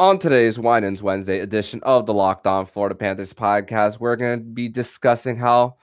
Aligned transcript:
On 0.00 0.16
today's 0.16 0.60
Winans 0.60 1.02
Wednesday 1.02 1.40
edition 1.40 1.80
of 1.82 2.06
the 2.06 2.14
Locked 2.14 2.46
On 2.46 2.64
Florida 2.66 2.94
Panthers 2.94 3.32
podcast, 3.32 3.98
we're 3.98 4.14
going 4.14 4.38
to 4.38 4.44
be 4.44 4.68
discussing 4.68 5.36
how 5.36 5.74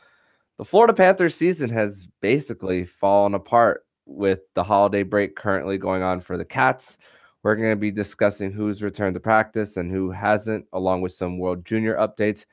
the 0.58 0.64
Florida 0.64 0.94
Panthers 0.94 1.36
season 1.36 1.70
has 1.72 2.08
basically 2.22 2.86
fallen 2.86 3.34
apart 3.34 3.86
with 4.06 4.40
the 4.54 4.64
holiday 4.64 5.04
break 5.04 5.36
currently 5.36 5.78
going 5.78 6.02
on 6.02 6.22
for 6.22 6.38
the 6.38 6.46
Cats. 6.46 6.98
We're 7.44 7.58
going 7.58 7.74
to 7.74 7.76
be 7.76 7.92
discussing 7.92 8.54
who's 8.54 8.82
returned 8.82 9.16
to 9.16 9.20
practice 9.20 9.76
and 9.76 9.92
who 9.92 10.12
hasn't, 10.12 10.66
along 10.72 11.02
with 11.02 11.12
some 11.12 11.38
World 11.38 11.66
Junior 11.66 11.98
updates. 11.98 12.46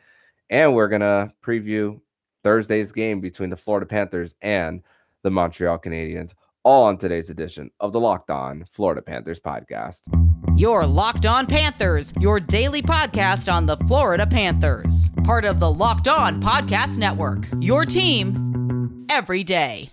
And 0.51 0.75
we're 0.75 0.89
going 0.89 1.03
to 1.03 1.33
preview 1.45 2.01
Thursday's 2.43 2.91
game 2.91 3.21
between 3.21 3.51
the 3.51 3.57
Florida 3.57 3.87
Panthers 3.87 4.35
and 4.43 4.83
the 5.23 5.31
Montreal 5.31 5.79
Canadiens, 5.79 6.35
all 6.65 6.85
on 6.85 6.99
today's 6.99 7.31
edition 7.31 7.71
of 7.81 7.93
the 7.93 8.01
Locked 8.01 8.31
On 8.31 8.65
Florida 8.71 9.03
Panthers 9.03 9.41
podcast. 9.41 10.03
Your 10.57 10.87
Locked 10.87 11.27
On 11.27 11.47
Panthers, 11.47 12.13
your 12.21 12.39
daily 12.39 12.83
podcast 12.83 13.53
on 13.53 13.67
the 13.67 13.77
Florida 13.89 14.27
Panthers. 14.27 15.09
Part 15.25 15.45
of 15.45 15.61
the 15.61 15.73
Locked 15.73 16.09
On 16.09 16.41
Podcast 16.41 16.99
Network. 16.99 17.49
Your 17.61 17.85
team 17.85 19.07
every 19.09 19.45
day. 19.45 19.91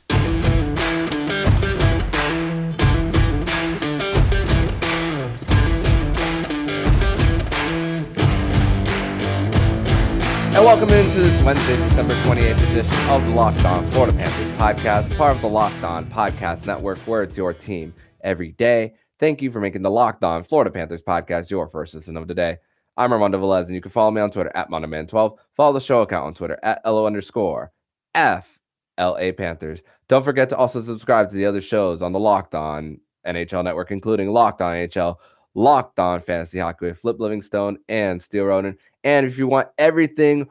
And 10.51 10.65
welcome 10.65 10.89
into 10.89 11.19
this 11.19 11.43
Wednesday, 11.43 11.75
December 11.75 12.15
28th 12.23 12.71
edition 12.71 13.09
of 13.09 13.23
the 13.23 13.35
Locked 13.35 13.63
On 13.65 13.85
Florida 13.91 14.17
Panthers 14.17 14.57
podcast, 14.57 15.15
part 15.15 15.35
of 15.35 15.41
the 15.41 15.47
Locked 15.47 15.83
On 15.83 16.09
Podcast 16.09 16.65
Network, 16.65 16.97
where 16.99 17.21
it's 17.21 17.37
your 17.37 17.53
team 17.53 17.93
every 18.23 18.53
day. 18.53 18.95
Thank 19.19 19.43
you 19.43 19.51
for 19.51 19.61
making 19.61 19.83
the 19.83 19.91
Locked 19.91 20.23
On 20.23 20.43
Florida 20.43 20.71
Panthers 20.71 21.03
podcast 21.03 21.51
your 21.51 21.69
first 21.69 21.93
listen 21.93 22.17
of 22.17 22.27
the 22.27 22.33
day. 22.33 22.57
I'm 22.97 23.13
Armando 23.13 23.39
Velez, 23.39 23.67
and 23.67 23.75
you 23.75 23.79
can 23.79 23.91
follow 23.91 24.09
me 24.09 24.21
on 24.21 24.31
Twitter 24.31 24.51
at 24.55 24.71
MondoMan12. 24.71 25.37
Follow 25.55 25.73
the 25.73 25.79
show 25.79 26.01
account 26.01 26.25
on 26.25 26.33
Twitter 26.33 26.59
at 26.63 26.81
LO 26.83 27.05
underscore 27.05 27.71
FLA 28.15 29.33
Panthers. 29.37 29.81
Don't 30.07 30.25
forget 30.25 30.49
to 30.49 30.57
also 30.57 30.81
subscribe 30.81 31.29
to 31.29 31.35
the 31.35 31.45
other 31.45 31.61
shows 31.61 32.01
on 32.01 32.11
the 32.11 32.19
Locked 32.19 32.55
On 32.55 32.99
NHL 33.25 33.63
network, 33.63 33.91
including 33.91 34.29
Locked 34.29 34.63
On 34.63 34.73
NHL, 34.73 35.17
Locked 35.59 35.99
On 35.99 36.21
Fantasy 36.21 36.57
Hockey 36.57 36.85
with 36.85 36.99
Flip 36.99 37.19
Livingstone 37.19 37.77
and 37.89 38.21
Steel 38.21 38.45
Ronan. 38.45 38.77
And 39.03 39.25
if 39.25 39.37
you 39.37 39.45
want 39.45 39.67
everything 39.77 40.49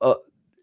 uh, 0.00 0.14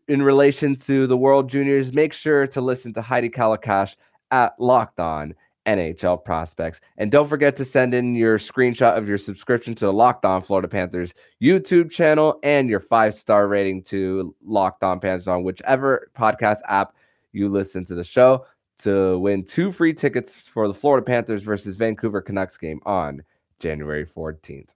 in 0.08 0.22
relation 0.22 0.78
to 0.78 1.08
the 1.08 1.18
World 1.18 1.50
Juniors, 1.50 1.92
make 1.92 2.14
sure 2.14 2.48
to 2.48 2.62
listen 2.62 2.94
to 2.94 3.02
Heidi 3.02 3.30
Kalakash 3.30 3.98
at 4.32 4.54
Locked 4.60 5.02
On 5.02 5.36
NHL 5.66 6.24
prospects. 6.24 6.80
And 6.98 7.12
don't 7.12 7.28
forget 7.28 7.58
to 7.58 7.66
send 7.66 7.94
in 7.94 8.16
your 8.16 8.38
screenshot 8.38 8.98
of 8.98 9.10
your 9.10 9.18
subscription 9.18 9.76
to 9.76 9.88
the 9.88 9.94
Locked 9.94 10.24
On 10.24 10.42
Florida 10.42 10.70
Panthers 10.70 11.14
YouTube 11.44 11.92
channel 11.92 12.40
and 12.44 12.70
your 12.70 12.80
five 12.80 13.14
star 13.14 13.50
rating 13.50 13.84
to 13.84 14.34
Locked 14.42 14.86
On 14.86 15.02
Panthers 15.02 15.28
on 15.28 15.44
whichever 15.44 16.10
podcast 16.18 16.60
app 16.70 16.96
you 17.34 17.50
listen 17.50 17.84
to 17.84 17.96
the 17.96 18.06
show 18.06 18.46
to 18.84 19.20
win 19.20 19.44
two 19.44 19.70
free 19.70 19.94
tickets 19.94 20.34
for 20.34 20.70
the 20.70 20.74
Florida 20.74 21.04
Panthers 21.04 21.44
versus 21.44 21.76
Vancouver 21.76 22.22
Canucks 22.22 22.58
game 22.58 22.80
on 22.86 23.22
January 23.62 24.06
14th. 24.06 24.70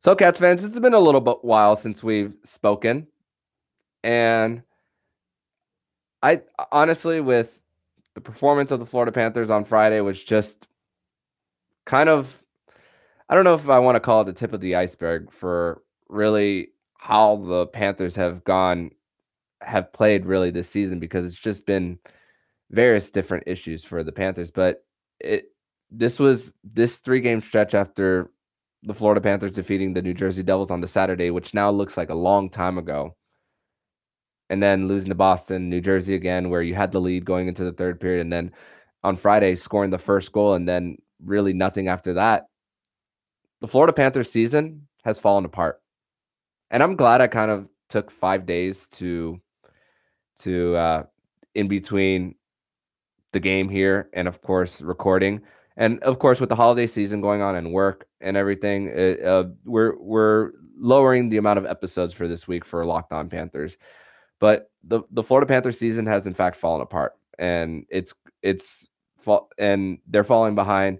So, 0.00 0.14
Cats 0.14 0.38
fans, 0.38 0.64
it's 0.64 0.78
been 0.78 0.94
a 0.94 0.98
little 0.98 1.20
bit 1.20 1.38
while 1.42 1.76
since 1.76 2.02
we've 2.02 2.32
spoken. 2.42 3.06
And 4.02 4.62
I 6.22 6.40
honestly, 6.72 7.20
with 7.20 7.60
the 8.14 8.20
performance 8.20 8.70
of 8.70 8.80
the 8.80 8.86
Florida 8.86 9.12
Panthers 9.12 9.50
on 9.50 9.64
Friday 9.64 10.00
was 10.00 10.22
just 10.22 10.66
kind 11.84 12.08
of 12.08 12.42
I 13.28 13.34
don't 13.34 13.44
know 13.44 13.54
if 13.54 13.68
I 13.68 13.78
want 13.78 13.96
to 13.96 14.00
call 14.00 14.22
it 14.22 14.24
the 14.24 14.32
tip 14.32 14.52
of 14.52 14.60
the 14.60 14.74
iceberg 14.76 15.30
for 15.32 15.82
really 16.08 16.68
how 16.98 17.36
the 17.36 17.66
Panthers 17.66 18.16
have 18.16 18.44
gone 18.44 18.90
have 19.62 19.92
played 19.92 20.26
really 20.26 20.50
this 20.50 20.68
season 20.68 20.98
because 20.98 21.24
it's 21.24 21.38
just 21.38 21.66
been 21.66 21.98
various 22.70 23.10
different 23.10 23.44
issues 23.46 23.84
for 23.84 24.02
the 24.02 24.12
Panthers 24.12 24.50
but 24.50 24.84
it 25.20 25.49
this 25.90 26.18
was 26.18 26.52
this 26.62 26.98
three 26.98 27.20
game 27.20 27.40
stretch 27.40 27.74
after 27.74 28.30
the 28.82 28.94
Florida 28.94 29.20
Panthers 29.20 29.52
defeating 29.52 29.92
the 29.92 30.02
New 30.02 30.14
Jersey 30.14 30.42
Devils 30.42 30.70
on 30.70 30.80
the 30.80 30.88
Saturday 30.88 31.30
which 31.30 31.52
now 31.52 31.70
looks 31.70 31.96
like 31.96 32.10
a 32.10 32.14
long 32.14 32.48
time 32.48 32.78
ago. 32.78 33.14
And 34.48 34.60
then 34.60 34.88
losing 34.88 35.10
to 35.10 35.14
Boston, 35.14 35.70
New 35.70 35.80
Jersey 35.80 36.14
again, 36.16 36.50
where 36.50 36.62
you 36.62 36.74
had 36.74 36.90
the 36.90 37.00
lead 37.00 37.24
going 37.24 37.46
into 37.46 37.62
the 37.62 37.72
third 37.72 38.00
period, 38.00 38.22
and 38.22 38.32
then 38.32 38.50
on 39.04 39.16
Friday 39.16 39.54
scoring 39.54 39.90
the 39.90 39.98
first 39.98 40.32
goal, 40.32 40.54
and 40.54 40.68
then 40.68 40.96
really 41.24 41.52
nothing 41.52 41.86
after 41.86 42.14
that. 42.14 42.46
The 43.60 43.68
Florida 43.68 43.92
Panthers 43.92 44.32
season 44.32 44.88
has 45.04 45.20
fallen 45.20 45.44
apart, 45.44 45.80
and 46.72 46.82
I'm 46.82 46.96
glad 46.96 47.20
I 47.20 47.28
kind 47.28 47.52
of 47.52 47.68
took 47.90 48.10
five 48.10 48.44
days 48.44 48.88
to 48.94 49.40
to 50.40 50.74
uh, 50.74 51.02
in 51.54 51.68
between 51.68 52.34
the 53.32 53.40
game 53.40 53.68
here 53.68 54.10
and 54.14 54.26
of 54.26 54.42
course 54.42 54.82
recording 54.82 55.42
and 55.80 56.00
of 56.04 56.20
course 56.20 56.38
with 56.38 56.48
the 56.48 56.54
holiday 56.54 56.86
season 56.86 57.20
going 57.20 57.42
on 57.42 57.56
and 57.56 57.72
work 57.72 58.06
and 58.20 58.36
everything 58.36 58.92
it, 58.94 59.20
uh, 59.24 59.44
we're 59.64 59.98
we're 59.98 60.52
lowering 60.78 61.28
the 61.28 61.36
amount 61.36 61.58
of 61.58 61.66
episodes 61.66 62.12
for 62.12 62.28
this 62.28 62.46
week 62.46 62.64
for 62.64 62.86
locked 62.86 63.12
on 63.12 63.28
panthers 63.28 63.76
but 64.40 64.70
the 64.82 65.02
the 65.12 65.22
Florida 65.22 65.46
Panthers 65.46 65.78
season 65.78 66.06
has 66.06 66.26
in 66.26 66.34
fact 66.34 66.56
fallen 66.56 66.80
apart, 66.80 67.12
and 67.38 67.86
it's 67.90 68.14
it's 68.42 68.88
and 69.58 69.98
they're 70.08 70.24
falling 70.24 70.54
behind. 70.56 70.98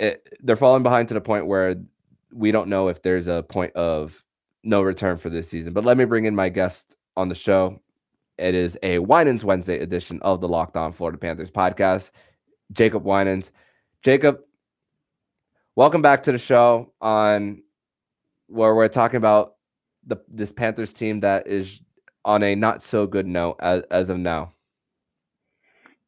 It, 0.00 0.28
they're 0.42 0.56
falling 0.56 0.82
behind 0.82 1.08
to 1.08 1.14
the 1.14 1.20
point 1.20 1.46
where 1.46 1.76
we 2.32 2.50
don't 2.50 2.68
know 2.68 2.88
if 2.88 3.00
there's 3.02 3.28
a 3.28 3.44
point 3.44 3.72
of 3.74 4.24
no 4.64 4.82
return 4.82 5.18
for 5.18 5.30
this 5.30 5.48
season. 5.48 5.72
But 5.72 5.84
let 5.84 5.96
me 5.96 6.04
bring 6.04 6.24
in 6.24 6.34
my 6.34 6.48
guest 6.48 6.96
on 7.16 7.28
the 7.28 7.34
show. 7.36 7.80
It 8.36 8.56
is 8.56 8.76
a 8.82 8.98
Winans 8.98 9.44
Wednesday 9.44 9.78
edition 9.78 10.20
of 10.22 10.40
the 10.40 10.48
Locked 10.48 10.76
On 10.76 10.92
Florida 10.92 11.16
Panthers 11.16 11.52
podcast. 11.52 12.10
Jacob 12.72 13.04
Winans. 13.04 13.50
Jacob, 14.02 14.40
welcome 15.76 16.02
back 16.02 16.22
to 16.24 16.32
the 16.32 16.38
show 16.38 16.92
on 17.00 17.62
where 18.46 18.74
we're 18.74 18.88
talking 18.88 19.16
about 19.16 19.54
the 20.06 20.16
this 20.28 20.52
Panthers 20.52 20.92
team 20.92 21.20
that 21.20 21.46
is 21.46 21.80
on 22.24 22.42
a 22.42 22.54
not 22.54 22.82
so 22.82 23.06
good 23.06 23.26
note 23.26 23.56
as, 23.60 23.82
as 23.90 24.10
of 24.10 24.18
now. 24.18 24.52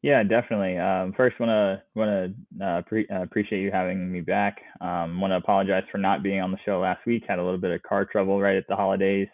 Yeah, 0.02 0.22
definitely. 0.22 0.78
Um, 0.78 1.12
first, 1.16 1.40
want 1.40 1.50
to 1.50 1.82
want 1.94 2.36
to 2.60 2.64
uh, 2.64 2.82
pre- 2.82 3.08
uh, 3.08 3.22
appreciate 3.22 3.60
you 3.60 3.72
having 3.72 4.12
me 4.12 4.20
back. 4.20 4.58
Um, 4.80 5.20
want 5.20 5.32
to 5.32 5.36
apologize 5.36 5.82
for 5.90 5.98
not 5.98 6.22
being 6.22 6.40
on 6.40 6.52
the 6.52 6.58
show 6.64 6.78
last 6.78 7.04
week. 7.06 7.24
Had 7.26 7.38
a 7.38 7.44
little 7.44 7.58
bit 7.58 7.72
of 7.72 7.82
car 7.82 8.04
trouble 8.04 8.40
right 8.40 8.56
at 8.56 8.68
the 8.68 8.76
holidays. 8.76 9.28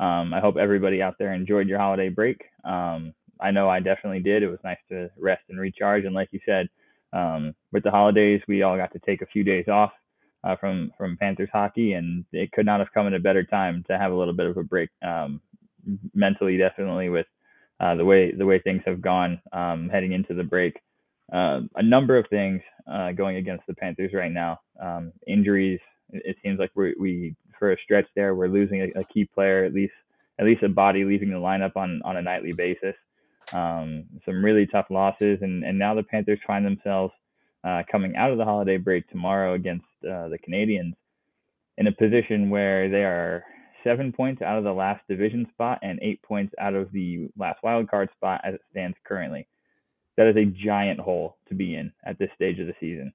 Um, 0.00 0.34
I 0.34 0.40
hope 0.40 0.56
everybody 0.56 1.00
out 1.00 1.14
there 1.18 1.32
enjoyed 1.32 1.68
your 1.68 1.78
holiday 1.78 2.08
break. 2.08 2.42
Um, 2.64 3.14
I 3.40 3.50
know 3.50 3.68
I 3.68 3.80
definitely 3.80 4.20
did. 4.20 4.42
It 4.42 4.50
was 4.50 4.58
nice 4.64 4.78
to 4.90 5.10
rest 5.18 5.42
and 5.48 5.60
recharge. 5.60 6.04
And 6.04 6.14
like 6.14 6.28
you 6.32 6.40
said, 6.46 6.68
um, 7.12 7.54
with 7.72 7.82
the 7.82 7.90
holidays, 7.90 8.40
we 8.48 8.62
all 8.62 8.76
got 8.76 8.92
to 8.92 8.98
take 9.00 9.22
a 9.22 9.26
few 9.26 9.44
days 9.44 9.68
off 9.68 9.92
uh, 10.44 10.56
from 10.56 10.92
from 10.96 11.16
Panthers 11.16 11.48
hockey, 11.52 11.94
and 11.94 12.24
it 12.32 12.52
could 12.52 12.66
not 12.66 12.80
have 12.80 12.92
come 12.92 13.06
at 13.06 13.14
a 13.14 13.20
better 13.20 13.44
time 13.44 13.84
to 13.88 13.98
have 13.98 14.12
a 14.12 14.14
little 14.14 14.34
bit 14.34 14.46
of 14.46 14.56
a 14.56 14.62
break 14.62 14.90
um, 15.06 15.40
mentally, 16.14 16.56
definitely 16.56 17.08
with 17.08 17.26
uh, 17.80 17.94
the 17.94 18.04
way 18.04 18.32
the 18.32 18.46
way 18.46 18.58
things 18.58 18.82
have 18.86 19.00
gone 19.00 19.40
um, 19.52 19.88
heading 19.88 20.12
into 20.12 20.34
the 20.34 20.44
break. 20.44 20.78
Uh, 21.32 21.60
a 21.74 21.82
number 21.82 22.16
of 22.16 22.26
things 22.30 22.60
uh, 22.90 23.12
going 23.12 23.36
against 23.36 23.66
the 23.66 23.74
Panthers 23.74 24.12
right 24.14 24.32
now. 24.32 24.60
Um, 24.80 25.12
injuries. 25.26 25.80
It, 26.10 26.36
seems 26.40 26.60
like 26.60 26.70
we, 26.76 26.94
we 27.00 27.34
for 27.58 27.72
a 27.72 27.76
stretch 27.82 28.06
there 28.14 28.36
we're 28.36 28.46
losing 28.46 28.82
a, 28.82 29.00
a, 29.00 29.04
key 29.12 29.28
player, 29.34 29.64
at 29.64 29.74
least 29.74 29.92
at 30.38 30.46
least 30.46 30.62
a 30.62 30.68
body 30.68 31.02
leaving 31.04 31.30
the 31.30 31.36
lineup 31.36 31.74
on 31.74 32.00
on 32.04 32.16
a 32.16 32.22
nightly 32.22 32.52
basis. 32.52 32.94
Um, 33.52 34.04
some 34.24 34.44
really 34.44 34.66
tough 34.66 34.86
losses, 34.90 35.38
and 35.42 35.64
and 35.64 35.78
now 35.78 35.94
the 35.94 36.02
Panthers 36.02 36.40
find 36.46 36.64
themselves 36.64 37.12
uh, 37.64 37.82
coming 37.90 38.16
out 38.16 38.30
of 38.30 38.38
the 38.38 38.44
holiday 38.44 38.76
break 38.76 39.08
tomorrow 39.08 39.54
against 39.54 39.86
uh, 40.04 40.28
the 40.28 40.38
Canadiens 40.38 40.94
in 41.78 41.86
a 41.86 41.92
position 41.92 42.50
where 42.50 42.88
they 42.88 43.04
are 43.04 43.44
seven 43.84 44.12
points 44.12 44.42
out 44.42 44.58
of 44.58 44.64
the 44.64 44.72
last 44.72 45.02
division 45.08 45.46
spot 45.52 45.78
and 45.82 45.98
eight 46.02 46.20
points 46.22 46.52
out 46.60 46.74
of 46.74 46.90
the 46.92 47.28
last 47.36 47.62
wild 47.62 47.88
card 47.88 48.08
spot 48.16 48.40
as 48.44 48.54
it 48.54 48.60
stands 48.70 48.96
currently. 49.04 49.46
That 50.16 50.28
is 50.28 50.36
a 50.36 50.64
giant 50.64 50.98
hole 50.98 51.36
to 51.48 51.54
be 51.54 51.74
in 51.76 51.92
at 52.04 52.18
this 52.18 52.30
stage 52.34 52.58
of 52.58 52.66
the 52.66 52.74
season. 52.80 53.12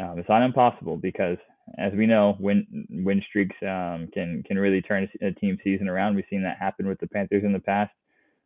Um, 0.00 0.18
it's 0.18 0.28
not 0.28 0.44
impossible 0.44 0.96
because, 0.96 1.36
as 1.78 1.92
we 1.92 2.06
know, 2.06 2.36
win 2.38 2.86
win 2.90 3.22
streaks 3.28 3.56
um, 3.62 4.08
can 4.14 4.42
can 4.46 4.58
really 4.58 4.80
turn 4.80 5.08
a 5.20 5.32
team 5.32 5.58
season 5.64 5.88
around. 5.88 6.14
We've 6.14 6.24
seen 6.30 6.42
that 6.42 6.58
happen 6.58 6.86
with 6.86 7.00
the 7.00 7.08
Panthers 7.08 7.44
in 7.44 7.52
the 7.52 7.58
past. 7.58 7.90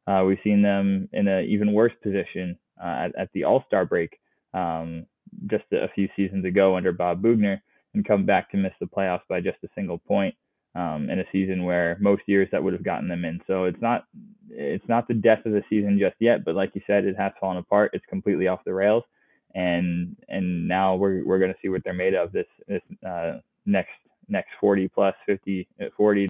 Uh, 0.06 0.24
we've 0.26 0.38
seen 0.42 0.62
them 0.62 1.08
in 1.12 1.28
an 1.28 1.44
even 1.44 1.72
worse 1.72 1.92
position 2.02 2.58
uh, 2.82 3.06
at, 3.06 3.18
at, 3.18 3.28
the 3.34 3.44
All 3.44 3.62
Star 3.66 3.84
break 3.84 4.18
um, 4.52 5.06
just 5.46 5.64
a 5.72 5.88
few 5.94 6.08
seasons 6.16 6.44
ago 6.44 6.76
under 6.76 6.92
Bob 6.92 7.22
Boughner 7.22 7.62
and 7.94 8.06
come 8.06 8.26
back 8.26 8.50
to 8.50 8.56
miss 8.56 8.72
the 8.80 8.86
playoffs 8.86 9.26
by 9.28 9.40
just 9.40 9.58
a 9.64 9.68
single 9.74 9.98
point 9.98 10.34
um, 10.74 11.08
in 11.10 11.20
a 11.20 11.24
season 11.30 11.64
where 11.64 11.96
most 12.00 12.22
years 12.26 12.48
that 12.50 12.62
would 12.62 12.72
have 12.72 12.84
gotten 12.84 13.08
them 13.08 13.24
in. 13.24 13.40
So 13.46 13.64
it's 13.64 13.80
not 13.80 14.04
it's 14.50 14.88
not 14.88 15.08
the 15.08 15.14
death 15.14 15.44
of 15.46 15.52
the 15.52 15.62
season 15.70 15.98
just 15.98 16.16
yet, 16.18 16.44
but 16.44 16.54
like 16.54 16.72
you 16.74 16.82
said, 16.86 17.04
it 17.04 17.16
has 17.16 17.32
fallen 17.40 17.58
apart. 17.58 17.90
It's 17.92 18.04
completely 18.08 18.48
off 18.48 18.64
the 18.64 18.74
rails, 18.74 19.04
and 19.54 20.16
and 20.28 20.66
now 20.66 20.96
we're 20.96 21.24
we're 21.24 21.38
going 21.38 21.52
to 21.52 21.58
see 21.62 21.68
what 21.68 21.82
they're 21.84 21.92
made 21.92 22.14
of 22.14 22.32
this 22.32 22.46
this 22.66 22.82
uh, 23.06 23.38
next 23.66 23.90
next 24.28 24.50
40 24.60 24.88
plus 24.88 25.14
50 25.26 25.68
uh, 25.80 25.86
40 25.96 26.28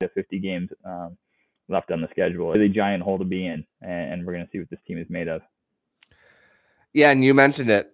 to 0.00 0.08
50 0.08 0.38
games 0.38 0.70
um, 0.84 1.16
left 1.68 1.90
on 1.90 2.00
the 2.00 2.08
schedule. 2.08 2.52
It's 2.52 2.60
a 2.60 2.68
giant 2.68 3.02
hole 3.02 3.18
to 3.18 3.24
be 3.24 3.46
in, 3.46 3.64
and 3.82 4.26
we're 4.26 4.32
going 4.32 4.44
to 4.44 4.50
see 4.50 4.58
what 4.58 4.70
this 4.70 4.80
team 4.86 4.98
is 4.98 5.08
made 5.08 5.28
of. 5.28 5.42
Yeah, 6.92 7.10
and 7.10 7.24
you 7.24 7.34
mentioned 7.34 7.70
it. 7.70 7.92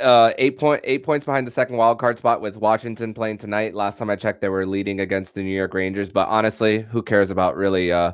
Uh, 0.00 0.32
eight 0.38 0.58
point 0.58 0.80
eight 0.84 1.04
points 1.04 1.24
behind 1.24 1.46
the 1.46 1.50
second 1.50 1.76
wild 1.76 1.98
card 1.98 2.18
spot 2.18 2.40
with 2.40 2.56
Washington 2.56 3.14
playing 3.14 3.38
tonight. 3.38 3.74
Last 3.74 3.98
time 3.98 4.10
I 4.10 4.16
checked, 4.16 4.40
they 4.40 4.48
were 4.48 4.66
leading 4.66 5.00
against 5.00 5.34
the 5.34 5.42
New 5.42 5.54
York 5.54 5.74
Rangers. 5.74 6.10
But 6.10 6.28
honestly, 6.28 6.80
who 6.80 7.02
cares 7.02 7.30
about 7.30 7.56
really 7.56 7.92
uh, 7.92 8.12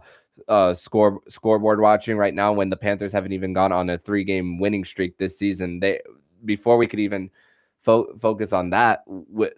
uh 0.49 0.75
score 0.75 1.21
scoreboard 1.29 1.81
watching 1.81 2.17
right 2.17 2.35
now 2.35 2.53
when 2.53 2.69
the 2.69 2.77
Panthers 2.77 3.13
haven't 3.13 3.33
even 3.33 3.55
gone 3.55 3.73
on 3.73 3.89
a 3.89 3.99
three 3.99 4.25
game 4.25 4.59
winning 4.59 4.85
streak 4.85 5.17
this 5.17 5.39
season? 5.39 5.81
They 5.81 6.01
before 6.45 6.77
we 6.77 6.87
could 6.87 7.01
even 7.01 7.31
fo- 7.83 8.15
focus 8.19 8.53
on 8.53 8.71
that, 8.71 9.05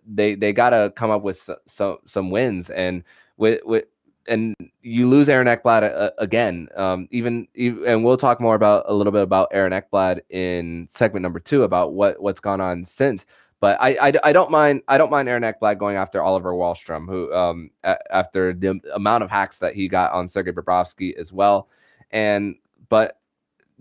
they 0.06 0.34
they 0.34 0.52
got 0.52 0.70
to 0.70 0.92
come 0.94 1.10
up 1.10 1.22
with 1.22 1.48
some 1.66 1.98
some 2.06 2.30
wins 2.30 2.70
and 2.70 3.02
with 3.36 3.60
with 3.64 3.84
and 4.28 4.54
you 4.82 5.08
lose 5.08 5.28
Aaron 5.28 5.46
Ekblad 5.46 5.82
uh, 5.82 6.10
again. 6.18 6.68
Um, 6.76 7.08
even, 7.10 7.48
even, 7.54 7.84
and 7.86 8.04
we'll 8.04 8.16
talk 8.16 8.40
more 8.40 8.54
about 8.54 8.84
a 8.86 8.94
little 8.94 9.12
bit 9.12 9.22
about 9.22 9.48
Aaron 9.52 9.72
Ekblad 9.72 10.20
in 10.30 10.86
segment 10.88 11.22
number 11.22 11.40
two 11.40 11.62
about 11.62 11.92
what 11.92 12.20
what's 12.20 12.40
gone 12.40 12.60
on 12.60 12.84
since. 12.84 13.26
But 13.60 13.76
I, 13.80 14.08
I, 14.08 14.12
I 14.24 14.32
don't 14.32 14.50
mind 14.50 14.82
I 14.88 14.96
don't 14.96 15.10
mind 15.10 15.28
Aaron 15.28 15.42
Ekblad 15.42 15.78
going 15.78 15.96
after 15.96 16.22
Oliver 16.22 16.52
Wahlstrom, 16.52 17.06
who 17.06 17.32
um 17.34 17.70
a, 17.84 17.96
after 18.14 18.54
the 18.54 18.80
amount 18.94 19.22
of 19.22 19.30
hacks 19.30 19.58
that 19.58 19.74
he 19.74 19.88
got 19.88 20.12
on 20.12 20.28
Sergei 20.28 20.52
Bobrovsky 20.52 21.14
as 21.16 21.32
well, 21.32 21.68
and 22.10 22.56
but 22.88 23.18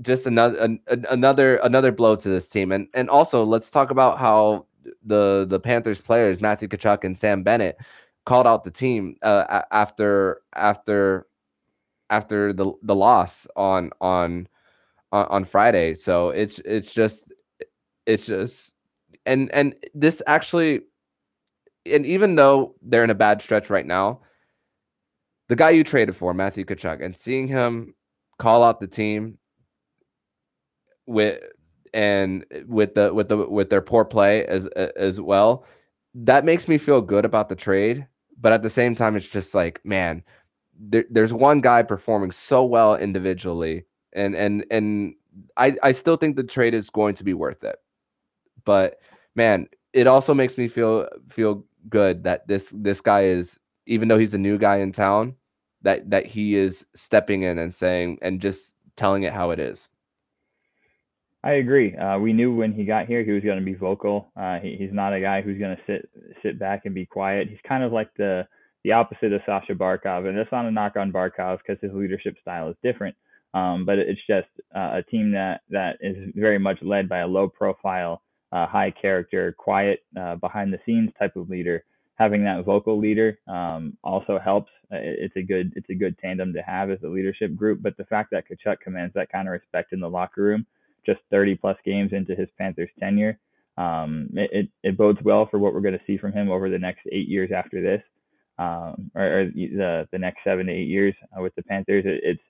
just 0.01 0.25
another 0.25 0.57
an, 0.59 0.79
another 0.87 1.57
another 1.57 1.91
blow 1.91 2.15
to 2.15 2.29
this 2.29 2.49
team, 2.49 2.71
and 2.71 2.87
and 2.93 3.09
also 3.09 3.43
let's 3.43 3.69
talk 3.69 3.91
about 3.91 4.19
how 4.19 4.65
the 5.05 5.45
the 5.47 5.59
Panthers 5.59 6.01
players 6.01 6.41
Matthew 6.41 6.67
Tkachuk 6.67 7.03
and 7.03 7.17
Sam 7.17 7.43
Bennett 7.43 7.77
called 8.29 8.45
out 8.45 8.63
the 8.63 8.69
team 8.69 9.15
uh, 9.23 9.63
after 9.71 10.41
after 10.55 11.25
after 12.11 12.53
the 12.53 12.71
the 12.83 12.93
loss 12.93 13.47
on 13.55 13.89
on 14.01 14.47
on 15.11 15.43
Friday. 15.45 15.95
So 15.95 16.29
it's 16.29 16.59
it's 16.59 16.93
just 16.93 17.23
it's 18.05 18.27
just 18.27 18.75
and 19.25 19.51
and 19.51 19.73
this 19.95 20.21
actually 20.27 20.81
and 21.87 22.05
even 22.05 22.35
though 22.35 22.75
they're 22.83 23.03
in 23.03 23.09
a 23.09 23.15
bad 23.15 23.41
stretch 23.41 23.71
right 23.71 23.85
now, 23.85 24.21
the 25.47 25.55
guy 25.55 25.71
you 25.71 25.83
traded 25.83 26.15
for, 26.15 26.31
Matthew 26.31 26.65
Tkachuk, 26.65 27.03
and 27.03 27.15
seeing 27.15 27.47
him 27.47 27.95
call 28.37 28.63
out 28.63 28.79
the 28.79 28.85
team 28.85 29.39
with 31.07 31.41
and 31.95 32.45
with 32.67 32.93
the 32.93 33.11
with 33.11 33.29
the 33.29 33.37
with 33.37 33.71
their 33.71 33.81
poor 33.81 34.05
play 34.05 34.45
as 34.45 34.67
as 34.67 35.19
well, 35.19 35.65
that 36.13 36.45
makes 36.45 36.67
me 36.67 36.77
feel 36.77 37.01
good 37.01 37.25
about 37.25 37.49
the 37.49 37.55
trade 37.55 38.05
but 38.39 38.53
at 38.53 38.63
the 38.63 38.69
same 38.69 38.95
time, 38.95 39.15
it's 39.15 39.27
just 39.27 39.53
like, 39.53 39.83
man, 39.83 40.23
there, 40.79 41.05
there's 41.09 41.33
one 41.33 41.59
guy 41.59 41.83
performing 41.83 42.31
so 42.31 42.63
well 42.63 42.95
individually, 42.95 43.85
and 44.13 44.35
and 44.35 44.65
and 44.71 45.15
I 45.57 45.75
I 45.83 45.91
still 45.91 46.15
think 46.15 46.35
the 46.35 46.43
trade 46.43 46.73
is 46.73 46.89
going 46.89 47.15
to 47.15 47.23
be 47.23 47.33
worth 47.33 47.63
it. 47.63 47.77
But 48.65 48.99
man, 49.35 49.67
it 49.93 50.07
also 50.07 50.33
makes 50.33 50.57
me 50.57 50.67
feel 50.67 51.07
feel 51.29 51.65
good 51.89 52.23
that 52.23 52.47
this 52.47 52.73
this 52.75 53.01
guy 53.01 53.25
is 53.25 53.59
even 53.85 54.07
though 54.07 54.17
he's 54.17 54.33
a 54.33 54.39
new 54.39 54.57
guy 54.57 54.77
in 54.77 54.91
town, 54.91 55.35
that 55.81 56.09
that 56.09 56.25
he 56.25 56.55
is 56.55 56.85
stepping 56.95 57.43
in 57.43 57.57
and 57.57 57.73
saying 57.73 58.19
and 58.21 58.41
just 58.41 58.75
telling 58.95 59.23
it 59.23 59.33
how 59.33 59.51
it 59.51 59.59
is. 59.59 59.89
I 61.43 61.53
agree. 61.53 61.95
Uh, 61.95 62.19
we 62.19 62.33
knew 62.33 62.53
when 62.53 62.73
he 62.73 62.83
got 62.83 63.07
here 63.07 63.23
he 63.23 63.31
was 63.31 63.43
going 63.43 63.59
to 63.59 63.65
be 63.65 63.73
vocal. 63.73 64.31
Uh, 64.35 64.59
he, 64.59 64.75
he's 64.77 64.91
not 64.93 65.13
a 65.13 65.21
guy 65.21 65.41
who's 65.41 65.57
going 65.59 65.75
to 65.77 65.83
sit 65.87 66.09
sit 66.43 66.59
back 66.59 66.81
and 66.85 66.93
be 66.93 67.05
quiet. 67.05 67.47
He's 67.49 67.59
kind 67.67 67.83
of 67.83 67.93
like 67.93 68.09
the 68.17 68.45
the 68.83 68.91
opposite 68.93 69.31
of 69.33 69.41
Sasha 69.45 69.73
Barkov, 69.73 70.27
and 70.27 70.37
that's 70.37 70.51
not 70.51 70.65
a 70.65 70.71
knock 70.71 70.97
on 70.97 71.11
Barkov 71.13 71.59
because 71.59 71.81
his 71.81 71.93
leadership 71.93 72.35
style 72.41 72.69
is 72.69 72.75
different. 72.83 73.15
Um, 73.53 73.85
but 73.85 73.99
it's 73.99 74.19
just 74.27 74.49
uh, 74.75 74.99
a 74.99 75.03
team 75.09 75.31
that 75.31 75.61
that 75.69 75.97
is 76.01 76.31
very 76.35 76.59
much 76.59 76.79
led 76.81 77.07
by 77.07 77.19
a 77.19 77.27
low 77.27 77.47
profile, 77.47 78.21
uh, 78.51 78.67
high 78.67 78.91
character, 79.01 79.55
quiet, 79.57 80.01
uh, 80.19 80.35
behind 80.35 80.73
the 80.73 80.79
scenes 80.85 81.11
type 81.17 81.37
of 81.37 81.49
leader. 81.49 81.85
Having 82.15 82.43
that 82.43 82.65
vocal 82.65 82.99
leader 82.99 83.39
um, 83.47 83.97
also 84.03 84.39
helps. 84.43 84.71
It's 84.91 85.37
a 85.37 85.41
good 85.41 85.71
it's 85.77 85.89
a 85.89 85.95
good 85.95 86.17
tandem 86.19 86.51
to 86.53 86.61
have 86.61 86.91
as 86.91 86.99
a 87.03 87.07
leadership 87.07 87.55
group. 87.55 87.81
But 87.81 87.95
the 87.95 88.05
fact 88.05 88.31
that 88.31 88.43
Tkachuk 88.49 88.81
commands 88.81 89.13
that 89.13 89.31
kind 89.31 89.47
of 89.47 89.53
respect 89.53 89.93
in 89.93 90.01
the 90.01 90.09
locker 90.09 90.43
room 90.43 90.65
just 91.05 91.19
30 91.31 91.55
plus 91.55 91.77
games 91.85 92.11
into 92.13 92.35
his 92.35 92.47
Panthers 92.57 92.89
tenure. 92.99 93.39
Um, 93.77 94.29
it, 94.33 94.49
it, 94.51 94.69
it, 94.83 94.97
bodes 94.97 95.19
well 95.23 95.47
for 95.49 95.57
what 95.57 95.73
we're 95.73 95.81
going 95.81 95.97
to 95.97 96.03
see 96.05 96.17
from 96.17 96.33
him 96.33 96.51
over 96.51 96.69
the 96.69 96.77
next 96.77 96.99
eight 97.13 97.29
years 97.29 97.49
after 97.55 97.81
this, 97.81 98.01
um, 98.57 99.09
or, 99.15 99.41
or, 99.41 99.45
the 99.45 100.05
the 100.11 100.17
next 100.17 100.39
seven 100.43 100.65
to 100.65 100.73
eight 100.73 100.89
years 100.89 101.15
uh, 101.37 101.41
with 101.41 101.55
the 101.55 101.63
Panthers. 101.63 102.03
It, 102.05 102.19
it's 102.23 102.41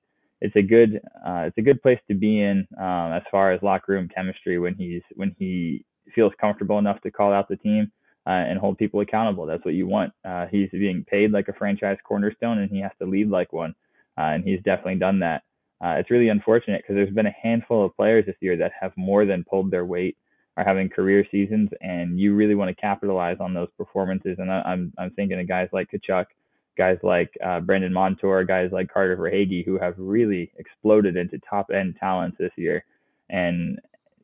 it's 0.41 0.55
a 0.55 0.61
good 0.63 0.99
uh, 1.23 1.41
it's 1.45 1.57
a 1.59 1.61
good 1.61 1.83
place 1.83 1.99
to 2.07 2.15
be 2.15 2.41
in 2.41 2.67
um, 2.79 3.13
as 3.13 3.21
far 3.29 3.51
as 3.51 3.61
locker 3.61 3.91
room 3.91 4.09
chemistry 4.13 4.57
when 4.57 4.73
he's 4.73 5.03
when 5.17 5.35
he 5.37 5.85
feels 6.15 6.33
comfortable 6.41 6.79
enough 6.79 6.99
to 7.01 7.11
call 7.11 7.31
out 7.31 7.47
the 7.47 7.57
team 7.57 7.91
uh, 8.25 8.31
and 8.31 8.57
hold 8.57 8.79
people 8.79 9.01
accountable. 9.01 9.45
That's 9.45 9.63
what 9.63 9.75
you 9.75 9.85
want. 9.85 10.11
Uh, 10.25 10.47
he's 10.47 10.69
being 10.71 11.05
paid 11.07 11.31
like 11.31 11.47
a 11.47 11.53
franchise 11.53 11.97
cornerstone, 12.03 12.57
and 12.57 12.71
he 12.71 12.81
has 12.81 12.91
to 12.99 13.05
lead 13.05 13.29
like 13.29 13.53
one, 13.53 13.75
uh, 14.17 14.33
and 14.33 14.43
he's 14.43 14.63
definitely 14.63 14.95
done 14.95 15.19
that 15.19 15.43
uh, 15.81 15.95
it's 15.97 16.11
really 16.11 16.29
unfortunate 16.29 16.81
because 16.81 16.95
there's 16.95 17.13
been 17.13 17.25
a 17.25 17.35
handful 17.41 17.85
of 17.85 17.95
players 17.95 18.25
this 18.25 18.35
year 18.41 18.57
that 18.57 18.71
have 18.79 18.91
more 18.97 19.25
than 19.25 19.45
pulled 19.45 19.71
their 19.71 19.85
weight, 19.85 20.17
are 20.57 20.65
having 20.65 20.89
career 20.89 21.25
seasons, 21.31 21.69
and 21.81 22.19
you 22.19 22.35
really 22.35 22.55
want 22.55 22.69
to 22.69 22.81
capitalize 22.81 23.37
on 23.39 23.53
those 23.53 23.69
performances. 23.77 24.37
And 24.39 24.51
I, 24.51 24.61
am 24.65 24.93
I'm 24.97 25.11
thinking 25.11 25.39
of 25.39 25.47
guys 25.47 25.69
like 25.71 25.89
Tkachuk, 25.89 26.25
guys 26.77 26.97
like 27.01 27.31
uh, 27.45 27.61
Brandon 27.61 27.93
Montour, 27.93 28.43
guys 28.43 28.71
like 28.73 28.91
Carter 28.91 29.15
Verhaeghe, 29.15 29.65
who 29.65 29.79
have 29.79 29.93
really 29.97 30.51
exploded 30.57 31.15
into 31.15 31.39
top 31.49 31.69
end 31.73 31.95
talents 31.97 32.37
this 32.37 32.51
year, 32.57 32.83
and 33.29 33.79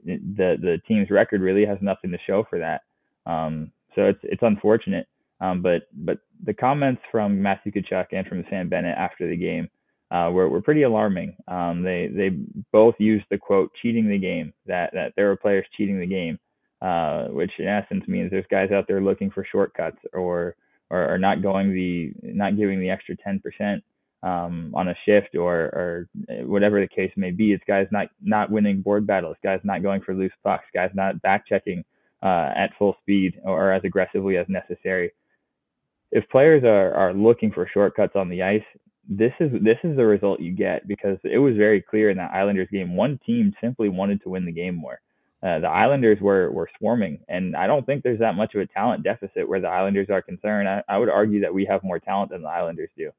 the 0.06 0.58
the 0.62 0.82
team's 0.88 1.10
record 1.10 1.42
really 1.42 1.66
has 1.66 1.78
nothing 1.82 2.12
to 2.12 2.18
show 2.28 2.46
for 2.50 2.60
that. 2.60 2.82
Um, 3.26 3.72
so 3.96 4.04
it's 4.04 4.20
it's 4.24 4.44
unfortunate. 4.44 5.08
Um, 5.40 5.62
but 5.62 5.84
but 5.94 6.20
the 6.44 6.54
comments 6.54 7.02
from 7.12 7.42
Matthew 7.42 7.72
Tkachuk 7.72 8.08
and 8.12 8.28
from 8.28 8.44
Sam 8.50 8.68
Bennett 8.68 8.98
after 8.98 9.30
the 9.30 9.38
game 9.38 9.70
uh, 10.12 10.30
were, 10.32 10.50
were 10.50 10.62
pretty 10.62 10.84
alarming. 10.84 11.36
Um, 11.48 11.84
they 11.84 12.08
they 12.08 12.30
both 12.72 12.96
used 13.00 13.26
the 13.30 13.38
quote 13.38 13.72
"cheating 13.82 14.08
the 14.08 14.20
game" 14.20 14.54
that 14.66 14.92
that 14.94 15.14
there 15.16 15.28
were 15.28 15.36
players 15.38 15.66
cheating 15.76 16.00
the 16.00 16.06
game, 16.06 16.40
uh, 16.82 17.26
which 17.26 17.52
in 17.60 17.68
essence 17.68 18.08
means 18.08 18.32
there's 18.32 18.46
guys 18.50 18.72
out 18.72 18.86
there 18.88 19.02
looking 19.02 19.32
for 19.32 19.46
shortcuts 19.52 19.98
or 20.14 20.56
or, 20.90 21.14
or 21.14 21.18
not 21.18 21.42
going 21.42 21.74
the 21.74 22.14
not 22.22 22.58
giving 22.58 22.80
the 22.80 22.90
extra 22.90 23.16
ten 23.18 23.40
percent 23.40 23.84
um, 24.24 24.74
on 24.76 24.90
a 24.90 24.96
shift 25.06 25.36
or 25.36 25.56
or 25.56 26.10
whatever 26.46 26.80
the 26.80 26.88
case 26.88 27.12
may 27.16 27.32
be. 27.32 27.52
It's 27.54 27.64
guys 27.68 27.88
not 27.92 28.08
not 28.22 28.52
winning 28.52 28.82
board 28.82 29.08
battles, 29.08 29.38
guys 29.44 29.60
not 29.64 29.84
going 29.84 30.02
for 30.02 30.14
loose 30.14 30.34
pucks, 30.44 30.66
guys 30.74 30.92
not 30.94 31.22
back 31.22 31.48
checking 31.48 31.84
uh, 32.24 32.52
at 32.56 32.72
full 32.78 32.96
speed 33.02 33.40
or 33.44 33.72
as 33.72 33.84
aggressively 33.84 34.38
as 34.38 34.48
necessary. 34.50 35.12
If 36.12 36.30
players 36.30 36.64
are, 36.64 36.94
are 36.94 37.14
looking 37.14 37.52
for 37.52 37.70
shortcuts 37.72 38.16
on 38.16 38.30
the 38.30 38.42
ice, 38.42 38.64
this 39.08 39.34
is 39.40 39.52
this 39.64 39.78
is 39.84 39.96
the 39.96 40.06
result 40.06 40.40
you 40.40 40.52
get 40.52 40.88
because 40.88 41.18
it 41.24 41.38
was 41.38 41.56
very 41.56 41.82
clear 41.82 42.10
in 42.10 42.18
that 42.18 42.34
Islanders 42.34 42.70
game. 42.72 42.96
One 42.96 43.20
team 43.26 43.54
simply 43.62 43.90
wanted 43.90 44.22
to 44.24 44.30
win 44.30 44.46
the 44.46 44.52
game 44.52 44.76
more. 44.76 45.00
Uh, 45.44 45.60
the 45.60 45.68
Islanders 45.68 46.20
were 46.22 46.52
were 46.52 46.70
swarming, 46.78 47.20
and 47.28 47.56
I 47.56 47.68
don't 47.68 47.86
think 47.86 48.04
there's 48.04 48.20
that 48.20 48.36
much 48.36 48.56
of 48.56 48.62
a 48.62 48.68
talent 48.68 49.04
deficit 49.04 49.48
where 49.48 49.62
the 49.62 49.68
Islanders 49.68 50.10
are 50.10 50.22
concerned. 50.22 50.68
I, 50.68 50.84
I 50.90 50.98
would 50.98 51.10
argue 51.10 51.42
that 51.42 51.54
we 51.54 51.66
have 51.66 51.84
more 51.84 52.00
talent 52.00 52.32
than 52.32 52.42
the 52.42 52.50
Islanders 52.50 52.90
do, 52.98 53.12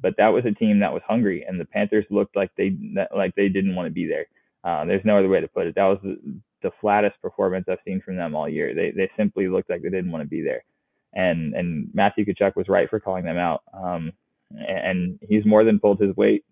but 0.00 0.14
that 0.18 0.28
was 0.28 0.44
a 0.44 0.52
team 0.52 0.80
that 0.80 0.92
was 0.92 1.02
hungry, 1.06 1.44
and 1.46 1.58
the 1.58 1.64
Panthers 1.64 2.06
looked 2.10 2.36
like 2.36 2.50
they 2.56 2.76
like 3.14 3.34
they 3.34 3.48
didn't 3.48 3.74
want 3.74 3.86
to 3.86 3.92
be 3.92 4.06
there. 4.06 4.26
Uh, 4.62 4.84
there's 4.84 5.04
no 5.04 5.18
other 5.18 5.28
way 5.28 5.40
to 5.40 5.48
put 5.48 5.66
it. 5.66 5.74
That 5.74 5.84
was 5.84 5.98
the, 6.02 6.16
the 6.62 6.70
flattest 6.80 7.20
performance 7.20 7.66
I've 7.68 7.78
seen 7.84 8.00
from 8.00 8.16
them 8.16 8.36
all 8.36 8.48
year. 8.48 8.74
They 8.74 8.92
they 8.92 9.10
simply 9.16 9.48
looked 9.48 9.70
like 9.70 9.82
they 9.82 9.90
didn't 9.90 10.12
want 10.12 10.22
to 10.22 10.28
be 10.28 10.42
there, 10.42 10.64
and 11.12 11.54
and 11.54 11.90
Matthew 11.92 12.24
Tkachuk 12.24 12.54
was 12.54 12.68
right 12.68 12.88
for 12.88 13.00
calling 13.00 13.24
them 13.24 13.38
out. 13.38 13.62
Um, 13.72 14.12
and 14.58 15.18
he's 15.28 15.44
more 15.44 15.64
than 15.64 15.78
pulled 15.80 16.00
his 16.00 16.16
weight 16.16 16.44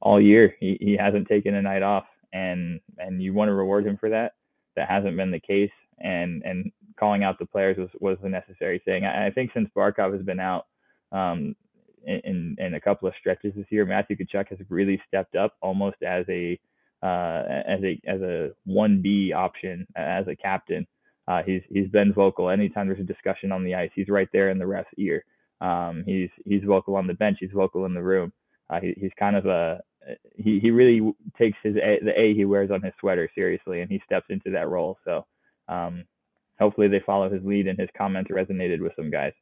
all 0.00 0.20
year. 0.20 0.54
He 0.60 0.76
he 0.80 0.96
hasn't 0.96 1.28
taken 1.28 1.54
a 1.54 1.62
night 1.62 1.82
off, 1.82 2.04
and 2.32 2.80
and 2.98 3.22
you 3.22 3.34
want 3.34 3.48
to 3.48 3.54
reward 3.54 3.86
him 3.86 3.96
for 3.98 4.10
that. 4.10 4.32
That 4.76 4.88
hasn't 4.88 5.16
been 5.16 5.30
the 5.30 5.40
case, 5.40 5.72
and 5.98 6.42
and 6.44 6.72
calling 6.98 7.24
out 7.24 7.38
the 7.38 7.46
players 7.46 7.76
was 7.76 7.88
was 8.00 8.18
the 8.22 8.28
necessary 8.28 8.80
thing. 8.84 9.04
I, 9.04 9.26
I 9.26 9.30
think 9.30 9.50
since 9.54 9.70
Barkov 9.76 10.12
has 10.12 10.22
been 10.22 10.40
out, 10.40 10.66
um, 11.12 11.54
in 12.04 12.56
in 12.58 12.74
a 12.74 12.80
couple 12.80 13.08
of 13.08 13.14
stretches 13.18 13.54
this 13.54 13.66
year, 13.70 13.84
Matthew 13.84 14.16
Tkachuk 14.16 14.48
has 14.48 14.58
really 14.68 15.00
stepped 15.06 15.36
up 15.36 15.54
almost 15.60 16.02
as 16.02 16.24
a 16.28 16.58
uh, 17.02 17.42
as 17.66 17.80
a 17.82 18.00
as 18.06 18.20
a 18.20 18.50
one 18.64 19.00
B 19.02 19.32
option 19.32 19.86
as 19.96 20.26
a 20.28 20.36
captain. 20.36 20.86
Uh, 21.28 21.42
he's 21.44 21.62
he's 21.70 21.88
been 21.88 22.12
vocal 22.12 22.50
anytime 22.50 22.86
there's 22.86 23.00
a 23.00 23.04
discussion 23.04 23.52
on 23.52 23.64
the 23.64 23.74
ice. 23.74 23.90
He's 23.94 24.08
right 24.08 24.28
there 24.32 24.50
in 24.50 24.58
the 24.58 24.66
ref's 24.66 24.88
ear. 24.98 25.24
Um, 25.60 26.04
he's 26.06 26.30
he's 26.44 26.62
vocal 26.64 26.96
on 26.96 27.06
the 27.06 27.14
bench. 27.14 27.38
He's 27.40 27.50
vocal 27.52 27.84
in 27.86 27.94
the 27.94 28.02
room. 28.02 28.32
Uh, 28.68 28.80
he, 28.80 28.94
he's 28.98 29.12
kind 29.18 29.36
of 29.36 29.46
a 29.46 29.80
he 30.36 30.58
he 30.60 30.70
really 30.70 31.12
takes 31.38 31.58
his 31.62 31.76
a, 31.76 31.98
the 32.02 32.18
A 32.18 32.34
he 32.34 32.44
wears 32.44 32.70
on 32.70 32.82
his 32.82 32.94
sweater 33.00 33.28
seriously, 33.34 33.80
and 33.80 33.90
he 33.90 34.02
steps 34.04 34.26
into 34.30 34.50
that 34.50 34.68
role. 34.68 34.98
So 35.04 35.26
um, 35.68 36.04
hopefully 36.58 36.88
they 36.88 37.00
follow 37.00 37.30
his 37.30 37.44
lead, 37.44 37.66
and 37.66 37.78
his 37.78 37.90
comments 37.96 38.30
resonated 38.30 38.80
with 38.80 38.92
some 38.96 39.10
guys. 39.10 39.32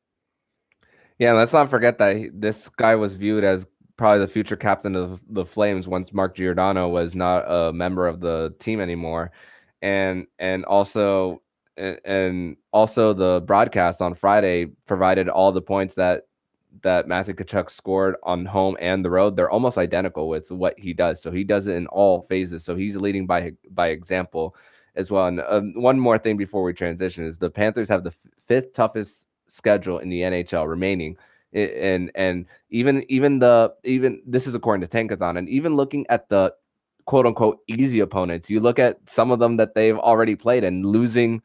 Yeah, 1.18 1.32
let's 1.32 1.52
not 1.52 1.70
forget 1.70 1.98
that 1.98 2.30
this 2.32 2.68
guy 2.68 2.94
was 2.94 3.14
viewed 3.14 3.44
as 3.44 3.66
probably 3.96 4.20
the 4.24 4.32
future 4.32 4.56
captain 4.56 4.94
of 4.94 5.20
the 5.28 5.44
Flames 5.44 5.88
once 5.88 6.12
Mark 6.12 6.36
Giordano 6.36 6.88
was 6.88 7.14
not 7.14 7.44
a 7.48 7.72
member 7.72 8.06
of 8.06 8.20
the 8.20 8.54
team 8.58 8.80
anymore, 8.80 9.32
and 9.82 10.26
and 10.38 10.64
also 10.64 11.42
and 11.78 12.56
also 12.72 13.12
the 13.12 13.42
broadcast 13.46 14.02
on 14.02 14.14
Friday 14.14 14.66
provided 14.86 15.28
all 15.28 15.52
the 15.52 15.62
points 15.62 15.94
that 15.94 16.24
that 16.82 17.08
Matthew 17.08 17.34
Tkachuk 17.34 17.70
scored 17.70 18.16
on 18.22 18.44
home 18.44 18.76
and 18.80 19.04
the 19.04 19.10
road. 19.10 19.36
They're 19.36 19.50
almost 19.50 19.78
identical 19.78 20.28
with 20.28 20.50
what 20.50 20.78
he 20.78 20.92
does. 20.92 21.20
So 21.20 21.30
he 21.30 21.44
does 21.44 21.66
it 21.66 21.74
in 21.74 21.86
all 21.88 22.26
phases. 22.28 22.64
So 22.64 22.76
he's 22.76 22.96
leading 22.96 23.26
by 23.26 23.52
by 23.70 23.88
example 23.88 24.54
as 24.94 25.10
well. 25.10 25.26
And 25.26 25.40
um, 25.48 25.72
one 25.80 25.98
more 25.98 26.18
thing 26.18 26.36
before 26.36 26.62
we 26.62 26.72
transition 26.72 27.24
is 27.24 27.38
the 27.38 27.50
Panthers 27.50 27.88
have 27.88 28.04
the 28.04 28.14
fifth 28.46 28.72
toughest 28.72 29.28
schedule 29.46 29.98
in 29.98 30.08
the 30.08 30.20
NHL 30.20 30.68
remaining. 30.68 31.16
And 31.52 32.10
and 32.14 32.44
even 32.70 33.04
even 33.08 33.38
the 33.38 33.72
even 33.84 34.22
this 34.26 34.46
is 34.46 34.54
according 34.54 34.86
to 34.86 34.96
Tankathon, 34.96 35.38
and 35.38 35.48
even 35.48 35.76
looking 35.76 36.06
at 36.10 36.28
the 36.28 36.52
quote 37.06 37.24
unquote 37.24 37.60
easy 37.68 38.00
opponents, 38.00 38.50
you 38.50 38.60
look 38.60 38.78
at 38.78 38.98
some 39.08 39.30
of 39.30 39.38
them 39.38 39.56
that 39.56 39.74
they've 39.74 39.96
already 39.96 40.36
played 40.36 40.62
and 40.62 40.84
losing 40.84 41.40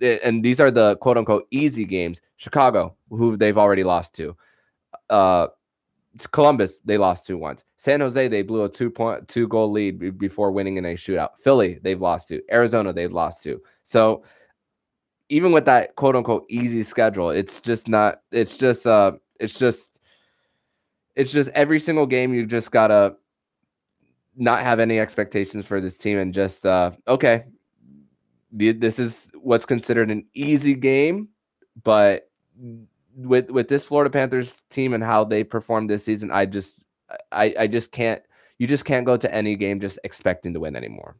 and 0.00 0.44
these 0.44 0.60
are 0.60 0.70
the 0.70 0.96
quote 0.96 1.16
unquote 1.16 1.46
easy 1.50 1.84
games. 1.84 2.20
Chicago, 2.36 2.94
who 3.10 3.36
they've 3.36 3.58
already 3.58 3.84
lost 3.84 4.14
to. 4.14 4.36
Uh, 5.10 5.48
Columbus, 6.30 6.80
they 6.84 6.98
lost 6.98 7.26
to 7.26 7.36
once. 7.36 7.64
San 7.76 8.00
Jose, 8.00 8.28
they 8.28 8.42
blew 8.42 8.64
a 8.64 8.68
two 8.68 8.90
point 8.90 9.28
two 9.28 9.48
goal 9.48 9.70
lead 9.70 10.18
before 10.18 10.50
winning 10.50 10.76
in 10.76 10.84
a 10.84 10.94
shootout. 10.94 11.30
Philly, 11.42 11.78
they've 11.82 12.00
lost 12.00 12.28
to. 12.28 12.42
Arizona, 12.50 12.92
they've 12.92 13.12
lost 13.12 13.42
to. 13.42 13.60
So 13.84 14.24
even 15.28 15.52
with 15.52 15.64
that 15.66 15.96
quote 15.96 16.16
unquote 16.16 16.46
easy 16.48 16.82
schedule, 16.82 17.30
it's 17.30 17.60
just 17.60 17.88
not. 17.88 18.20
It's 18.32 18.58
just 18.58 18.86
uh, 18.86 19.12
it's 19.38 19.58
just, 19.58 19.98
it's 21.14 21.32
just 21.32 21.50
every 21.50 21.80
single 21.80 22.06
game 22.06 22.32
you 22.32 22.46
just 22.46 22.70
gotta 22.70 23.16
not 24.36 24.60
have 24.62 24.80
any 24.80 25.00
expectations 25.00 25.64
for 25.64 25.80
this 25.80 25.96
team 25.96 26.18
and 26.18 26.32
just 26.32 26.66
uh, 26.66 26.92
okay, 27.08 27.44
this 28.52 28.98
is 28.98 29.30
what's 29.34 29.66
considered 29.66 30.10
an 30.10 30.26
easy 30.34 30.74
game, 30.74 31.28
but 31.82 32.30
with 33.16 33.50
with 33.50 33.68
this 33.68 33.84
Florida 33.84 34.10
Panthers 34.10 34.62
team 34.70 34.94
and 34.94 35.02
how 35.02 35.24
they 35.24 35.44
performed 35.44 35.90
this 35.90 36.04
season, 36.04 36.30
I 36.30 36.46
just 36.46 36.78
I 37.32 37.54
I 37.58 37.66
just 37.66 37.92
can't 37.92 38.22
you 38.58 38.66
just 38.66 38.84
can't 38.84 39.06
go 39.06 39.16
to 39.16 39.34
any 39.34 39.56
game 39.56 39.80
just 39.80 39.98
expecting 40.04 40.54
to 40.54 40.60
win 40.60 40.76
anymore. 40.76 41.16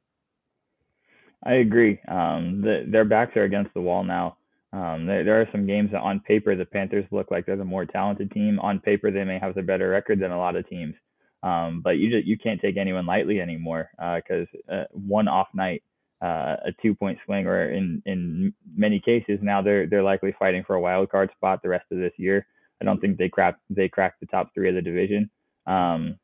I 1.45 1.54
agree. 1.54 2.00
Um, 2.09 2.61
the, 2.62 2.85
their 2.88 3.04
backs 3.04 3.37
are 3.37 3.45
against 3.45 3.73
the 3.75 3.80
wall 3.80 4.02
now. 4.02 4.37
Um, 4.73 5.06
there, 5.06 5.23
there 5.23 5.40
are 5.40 5.49
some 5.52 5.66
games 5.66 5.92
that 5.92 6.00
on 6.00 6.21
paper 6.21 6.56
the 6.56 6.64
Panthers 6.64 7.04
look 7.11 7.30
like 7.30 7.47
they're 7.47 7.56
the 7.56 7.64
more 7.64 7.85
talented 7.85 8.30
team. 8.33 8.59
On 8.61 8.80
paper, 8.80 9.11
they 9.11 9.25
may 9.25 9.38
have 9.38 9.54
the 9.54 9.62
better 9.62 9.88
record 9.88 10.18
than 10.18 10.33
a 10.33 10.38
lot 10.38 10.56
of 10.56 10.68
teams. 10.68 10.95
Um, 11.42 11.80
but 11.83 11.99
you 11.99 12.11
just 12.11 12.26
you 12.26 12.37
can't 12.37 12.61
take 12.61 12.76
anyone 12.76 13.06
lightly 13.06 13.40
anymore 13.40 13.90
because 14.16 14.49
uh, 14.68 14.73
uh, 14.73 14.85
one 14.92 15.28
off 15.28 15.49
night 15.54 15.83
uh, 16.23 16.56
a 16.64 16.73
two 16.80 16.94
point 16.94 17.18
swing, 17.25 17.46
or 17.46 17.70
in 17.70 18.02
in 18.06 18.54
many 18.75 19.00
cases 19.00 19.38
now 19.42 19.62
they're 19.62 19.87
they're 19.87 20.02
likely 20.02 20.35
fighting 20.38 20.64
for 20.66 20.76
a 20.76 20.80
wild 20.80 21.11
card 21.11 21.30
spot 21.37 21.61
the 21.62 21.68
rest 21.68 21.87
of 21.92 21.99
this 21.99 22.12
year. 22.16 22.46
I 22.80 22.85
don't 22.85 23.00
think 23.00 23.18
they 23.18 23.28
crack 23.28 23.56
they 23.70 23.88
crack 23.88 24.14
the 24.20 24.26
top 24.26 24.52
three 24.54 24.68
of 24.68 24.75
the 24.75 24.82
division. 24.82 25.30
Um, 25.66 26.16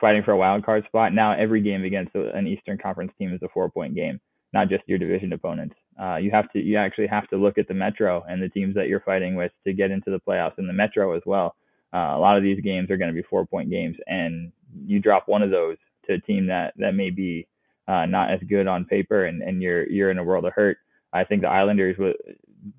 fighting 0.00 0.22
for 0.22 0.32
a 0.32 0.36
wild 0.36 0.64
card 0.64 0.84
spot 0.86 1.12
now. 1.12 1.32
Every 1.32 1.60
game 1.60 1.84
against 1.84 2.14
an 2.14 2.46
Eastern 2.46 2.78
Conference 2.78 3.12
team 3.18 3.32
is 3.32 3.42
a 3.42 3.48
four 3.48 3.70
point 3.70 3.94
game, 3.94 4.20
not 4.52 4.68
just 4.68 4.84
your 4.86 4.98
division 4.98 5.32
opponents. 5.32 5.74
Uh, 6.00 6.16
you 6.16 6.30
have 6.30 6.50
to 6.52 6.58
you 6.58 6.76
actually 6.76 7.06
have 7.06 7.28
to 7.28 7.36
look 7.36 7.58
at 7.58 7.68
the 7.68 7.74
Metro 7.74 8.24
and 8.28 8.42
the 8.42 8.48
teams 8.48 8.74
that 8.74 8.88
you're 8.88 9.00
fighting 9.00 9.34
with 9.34 9.52
to 9.66 9.72
get 9.72 9.90
into 9.90 10.10
the 10.10 10.20
playoffs 10.20 10.58
in 10.58 10.66
the 10.66 10.72
Metro 10.72 11.16
as 11.16 11.22
well. 11.26 11.56
Uh, 11.92 12.16
a 12.16 12.18
lot 12.18 12.36
of 12.36 12.42
these 12.42 12.60
games 12.60 12.90
are 12.90 12.96
going 12.96 13.12
to 13.12 13.14
be 13.14 13.26
four 13.28 13.46
point 13.46 13.70
games, 13.70 13.96
and 14.06 14.50
you 14.86 14.98
drop 14.98 15.28
one 15.28 15.42
of 15.42 15.50
those 15.50 15.76
to 16.06 16.14
a 16.14 16.20
team 16.20 16.46
that 16.46 16.74
that 16.76 16.94
may 16.94 17.10
be 17.10 17.46
uh, 17.88 18.06
not 18.06 18.30
as 18.30 18.40
good 18.48 18.66
on 18.66 18.84
paper, 18.84 19.26
and, 19.26 19.42
and 19.42 19.62
you're 19.62 19.88
you're 19.88 20.10
in 20.10 20.18
a 20.18 20.24
world 20.24 20.44
of 20.44 20.52
hurt. 20.52 20.78
I 21.12 21.24
think 21.24 21.42
the 21.42 21.48
Islanders 21.48 21.96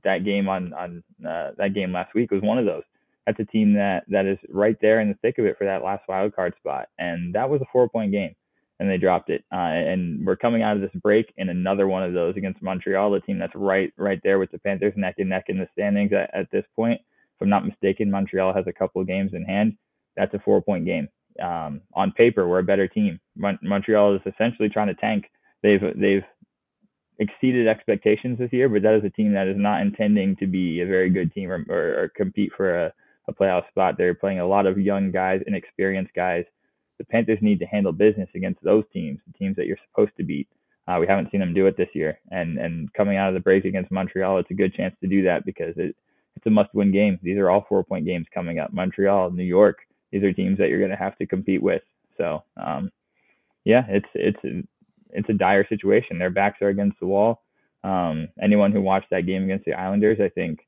that 0.04 0.26
game 0.26 0.48
on 0.50 0.74
on 0.74 1.04
uh, 1.28 1.52
that 1.58 1.74
game 1.74 1.94
last 1.94 2.14
week 2.14 2.32
was 2.32 2.42
one 2.42 2.58
of 2.58 2.66
those. 2.66 2.84
That's 3.26 3.40
a 3.40 3.46
team 3.46 3.74
that 3.74 4.04
that 4.10 4.26
is 4.26 4.38
right 4.50 4.78
there 4.82 5.00
in 5.00 5.10
the 5.10 5.18
thick 5.22 5.38
of 5.38 5.46
it 5.46 5.58
for 5.58 5.66
that 5.66 5.84
last 5.84 6.04
wild 6.08 6.36
card 6.36 6.54
spot, 6.60 6.90
and 6.98 7.34
that 7.36 7.50
was 7.50 7.62
a 7.62 7.66
four 7.72 7.88
point 7.88 8.12
game, 8.12 8.36
and 8.80 8.90
they 8.90 8.98
dropped 8.98 9.30
it. 9.30 9.44
Uh, 9.52 9.58
and 9.58 10.26
we're 10.26 10.36
coming 10.36 10.64
out 10.64 10.76
of 10.76 10.82
this 10.82 11.02
break 11.02 11.34
in 11.38 11.50
another 11.50 11.88
one 11.88 12.04
of 12.04 12.14
those 12.14 12.36
against 12.36 12.62
Montreal, 12.62 13.12
the 13.12 13.22
team 13.22 13.40
that's 13.40 13.56
right 13.56 13.94
right 13.98 14.20
there 14.24 14.40
with 14.40 14.52
the 14.52 14.60
Panthers 14.60 14.94
neck 14.96 15.16
and 15.20 15.30
neck 15.30 15.46
in 15.48 15.58
the 15.58 15.68
standings 15.74 16.14
at, 16.14 16.34
at 16.34 16.52
this 16.52 16.66
point. 16.76 17.00
If 17.36 17.42
I'm 17.42 17.50
not 17.50 17.66
mistaken, 17.66 18.10
Montreal 18.10 18.54
has 18.54 18.66
a 18.68 18.74
couple 18.74 19.02
of 19.02 19.08
games 19.08 19.32
in 19.34 19.44
hand. 19.44 19.78
That's 20.16 20.34
a 20.34 20.40
four 20.40 20.62
point 20.62 20.86
game 20.86 21.10
um, 21.42 21.82
on 21.94 22.12
paper 22.12 22.48
we're 22.48 22.60
a 22.60 22.64
better 22.64 22.88
team. 22.88 23.20
Mon- 23.36 23.60
Montreal 23.62 24.16
is 24.16 24.22
essentially 24.26 24.70
trying 24.70 24.88
to 24.88 24.96
tank. 24.96 25.26
They've 25.64 25.82
they've 25.96 26.24
exceeded 27.20 27.68
expectations 27.68 28.38
this 28.38 28.52
year, 28.52 28.68
but 28.70 28.82
that 28.82 28.96
is 28.96 29.04
a 29.06 29.10
team 29.10 29.34
that 29.34 29.48
is 29.48 29.58
not 29.58 29.82
intending 29.82 30.36
to 30.38 30.48
be 30.48 30.82
a 30.82 30.86
very 30.86 31.10
good 31.10 31.34
team 31.34 31.50
or, 31.50 31.66
or, 31.70 32.04
or 32.04 32.12
compete 32.16 32.52
for 32.56 32.86
a, 32.86 32.94
a 33.28 33.34
playoff 33.34 33.68
spot. 33.70 33.96
They're 33.98 34.14
playing 34.14 34.40
a 34.40 34.48
lot 34.48 34.66
of 34.66 34.78
young 34.78 35.12
guys, 35.12 35.42
inexperienced 35.48 36.14
guys. 36.14 36.44
The 36.98 37.06
Panthers 37.06 37.40
need 37.42 37.60
to 37.60 37.66
handle 37.66 37.92
business 37.92 38.30
against 38.36 38.64
those 38.64 38.84
teams, 38.94 39.20
the 39.28 39.38
teams 39.38 39.56
that 39.56 39.66
you're 39.66 39.78
supposed 39.90 40.16
to 40.18 40.24
beat. 40.24 40.48
Uh, 40.88 40.98
we 41.00 41.08
haven't 41.08 41.32
seen 41.32 41.40
them 41.40 41.54
do 41.54 41.66
it 41.66 41.76
this 41.78 41.90
year, 41.94 42.20
and 42.30 42.60
and 42.60 42.94
coming 42.94 43.18
out 43.18 43.28
of 43.28 43.34
the 43.34 43.40
break 43.40 43.66
against 43.66 43.92
Montreal, 43.92 44.38
it's 44.38 44.52
a 44.52 44.54
good 44.54 44.74
chance 44.74 44.94
to 45.02 45.08
do 45.08 45.24
that 45.24 45.44
because 45.44 45.74
it, 45.78 45.96
it's 46.36 46.46
a 46.46 46.50
must-win 46.50 46.92
game. 46.92 47.18
These 47.24 47.38
are 47.38 47.50
all 47.50 47.66
four-point 47.68 48.06
games 48.06 48.28
coming 48.34 48.60
up. 48.60 48.72
Montreal, 48.72 49.32
New 49.32 49.44
York, 49.44 49.80
these 50.12 50.24
are 50.24 50.34
teams 50.34 50.58
that 50.58 50.70
you're 50.70 50.80
going 50.80 50.92
to 50.92 50.98
have 50.98 51.18
to 51.18 51.26
compete 51.26 51.62
with. 51.62 51.84
So, 52.18 52.44
um, 52.58 52.92
yeah, 53.64 53.86
it's 53.90 54.08
it's 54.14 54.44
a, 54.44 54.64
it's 55.10 55.30
a 55.30 55.34
dire 55.34 55.68
situation. 55.68 56.20
Their 56.20 56.30
backs 56.30 56.62
are 56.62 56.70
against 56.70 57.00
the 57.00 57.08
wall. 57.08 57.42
Um, 57.84 58.30
anyone 58.42 58.72
who 58.72 58.82
watched 58.82 59.10
that 59.12 59.26
game 59.26 59.44
against 59.44 59.66
the 59.66 59.74
Islanders, 59.74 60.20
I 60.20 60.30
think, 60.30 60.60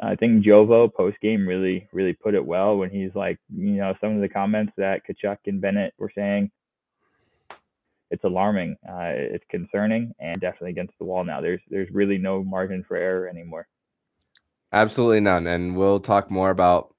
I 0.00 0.16
think 0.16 0.44
Jovo 0.44 0.92
post 0.92 1.16
game 1.20 1.46
really 1.46 1.88
really 1.92 2.12
put 2.12 2.34
it 2.34 2.44
well 2.44 2.76
when 2.76 2.90
he's 2.90 3.14
like, 3.14 3.38
you 3.54 3.76
know, 3.76 3.94
some 4.00 4.14
of 4.14 4.20
the 4.20 4.28
comments 4.28 4.72
that 4.76 5.02
Tkachuk 5.06 5.38
and 5.46 5.60
Bennett 5.60 5.94
were 5.98 6.12
saying. 6.14 6.50
It's 8.10 8.22
alarming. 8.22 8.76
Uh, 8.88 9.10
it's 9.14 9.44
concerning, 9.50 10.14
and 10.20 10.40
definitely 10.40 10.70
against 10.70 10.94
the 10.98 11.04
wall 11.04 11.24
now. 11.24 11.40
There's 11.40 11.60
there's 11.68 11.90
really 11.90 12.18
no 12.18 12.44
margin 12.44 12.84
for 12.86 12.96
error 12.96 13.28
anymore. 13.28 13.66
Absolutely 14.72 15.20
none. 15.20 15.46
And 15.46 15.76
we'll 15.76 16.00
talk 16.00 16.30
more 16.30 16.50
about 16.50 16.94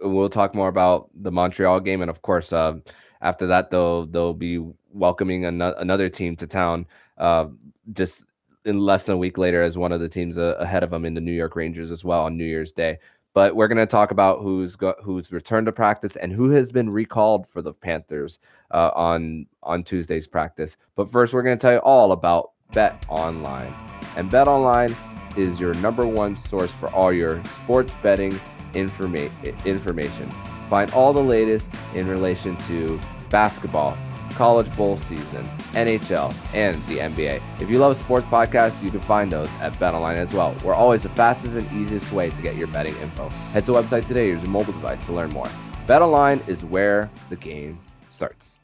we'll 0.00 0.28
talk 0.28 0.54
more 0.54 0.68
about 0.68 1.08
the 1.14 1.32
Montreal 1.32 1.80
game, 1.80 2.02
and 2.02 2.10
of 2.10 2.22
course, 2.22 2.52
uh, 2.52 2.74
after 3.20 3.46
that, 3.46 3.70
they'll 3.70 4.06
they'll 4.06 4.34
be 4.34 4.64
welcoming 4.92 5.44
an- 5.44 5.62
another 5.62 6.08
team 6.08 6.36
to 6.36 6.46
town. 6.46 6.86
Uh, 7.16 7.46
just 7.92 8.24
in 8.64 8.78
less 8.78 9.04
than 9.04 9.14
a 9.14 9.18
week 9.18 9.38
later, 9.38 9.62
as 9.62 9.78
one 9.78 9.92
of 9.92 10.00
the 10.00 10.08
teams 10.08 10.38
uh, 10.38 10.56
ahead 10.58 10.82
of 10.82 10.90
them 10.90 11.04
in 11.04 11.14
the 11.14 11.20
New 11.20 11.32
York 11.32 11.56
Rangers 11.56 11.90
as 11.90 12.04
well 12.04 12.22
on 12.22 12.36
New 12.36 12.44
Year's 12.44 12.72
Day. 12.72 12.98
But 13.34 13.54
we're 13.54 13.68
going 13.68 13.78
to 13.78 13.86
talk 13.86 14.10
about 14.10 14.40
who's 14.40 14.76
who's 15.02 15.32
returned 15.32 15.66
to 15.66 15.72
practice 15.72 16.16
and 16.16 16.32
who 16.32 16.50
has 16.50 16.72
been 16.72 16.90
recalled 16.90 17.46
for 17.48 17.62
the 17.62 17.72
Panthers 17.72 18.38
uh, 18.72 18.90
on 18.94 19.46
on 19.62 19.84
Tuesday's 19.84 20.26
practice. 20.26 20.76
But 20.96 21.10
first, 21.10 21.32
we're 21.32 21.42
going 21.42 21.56
to 21.56 21.60
tell 21.60 21.72
you 21.72 21.78
all 21.80 22.12
about 22.12 22.52
Bet 22.72 23.04
Online, 23.08 23.74
and 24.16 24.30
Bet 24.30 24.48
Online 24.48 24.94
is 25.36 25.60
your 25.60 25.74
number 25.74 26.06
one 26.06 26.34
source 26.34 26.72
for 26.72 26.90
all 26.90 27.12
your 27.12 27.42
sports 27.44 27.94
betting 28.02 28.38
informa- 28.72 29.64
information. 29.64 30.32
Find 30.68 30.90
all 30.92 31.12
the 31.12 31.22
latest 31.22 31.70
in 31.94 32.08
relation 32.08 32.56
to 32.68 33.00
basketball, 33.30 33.96
college 34.30 34.74
bowl 34.76 34.96
season, 34.96 35.48
NHL, 35.72 36.34
and 36.54 36.82
the 36.86 36.98
NBA. 36.98 37.40
If 37.60 37.70
you 37.70 37.78
love 37.78 37.96
sports 37.96 38.26
podcasts, 38.26 38.82
you 38.82 38.90
can 38.90 39.00
find 39.00 39.32
those 39.32 39.48
at 39.60 39.72
BetOnline 39.74 40.18
as 40.18 40.32
well. 40.32 40.54
We're 40.64 40.74
always 40.74 41.02
the 41.02 41.08
fastest 41.10 41.54
and 41.54 41.70
easiest 41.72 42.12
way 42.12 42.30
to 42.30 42.42
get 42.42 42.56
your 42.56 42.68
betting 42.68 42.96
info. 42.96 43.28
Head 43.52 43.64
to 43.66 43.72
the 43.72 43.82
website 43.82 44.06
today 44.06 44.30
or 44.30 44.34
use 44.34 44.42
your 44.42 44.50
mobile 44.50 44.72
device 44.72 45.04
to 45.06 45.12
learn 45.12 45.30
more. 45.30 45.48
BetOnline 45.86 46.46
is 46.48 46.64
where 46.64 47.10
the 47.30 47.36
game 47.36 47.78
starts. 48.10 48.58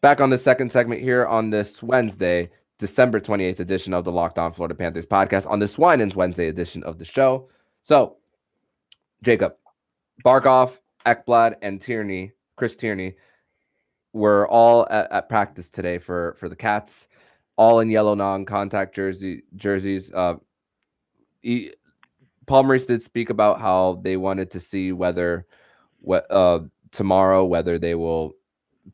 Back 0.00 0.20
on 0.20 0.30
the 0.30 0.38
second 0.38 0.70
segment 0.70 1.02
here 1.02 1.26
on 1.26 1.50
this 1.50 1.82
Wednesday, 1.82 2.50
December 2.78 3.18
28th 3.18 3.58
edition 3.58 3.92
of 3.92 4.04
the 4.04 4.12
Locked 4.12 4.38
On 4.38 4.52
Florida 4.52 4.74
Panthers 4.74 5.06
podcast 5.06 5.50
on 5.50 5.58
this 5.58 5.76
Winans 5.76 6.14
Wednesday 6.14 6.46
edition 6.46 6.84
of 6.84 6.98
the 6.98 7.04
show. 7.04 7.48
So, 7.82 8.16
Jacob, 9.22 9.54
Barkov, 10.24 10.78
Ekblad, 11.06 11.56
and 11.62 11.80
Tierney, 11.80 12.32
Chris 12.56 12.76
Tierney, 12.76 13.14
were 14.12 14.48
all 14.48 14.86
at, 14.90 15.10
at, 15.12 15.28
practice 15.28 15.70
today 15.70 15.98
for 15.98 16.34
for 16.38 16.48
the 16.48 16.56
Cats, 16.56 17.08
all 17.56 17.80
in 17.80 17.90
yellow 17.90 18.14
non-contact 18.14 18.94
jersey 18.94 19.42
jerseys. 19.56 20.12
Uh, 20.12 20.36
Paul 22.46 22.64
Maurice 22.64 22.86
did 22.86 23.02
speak 23.02 23.30
about 23.30 23.60
how 23.60 24.00
they 24.02 24.16
wanted 24.16 24.50
to 24.52 24.60
see 24.60 24.92
whether 24.92 25.46
what 26.00 26.30
uh, 26.30 26.60
tomorrow 26.92 27.44
whether 27.44 27.78
they 27.78 27.94
will 27.94 28.34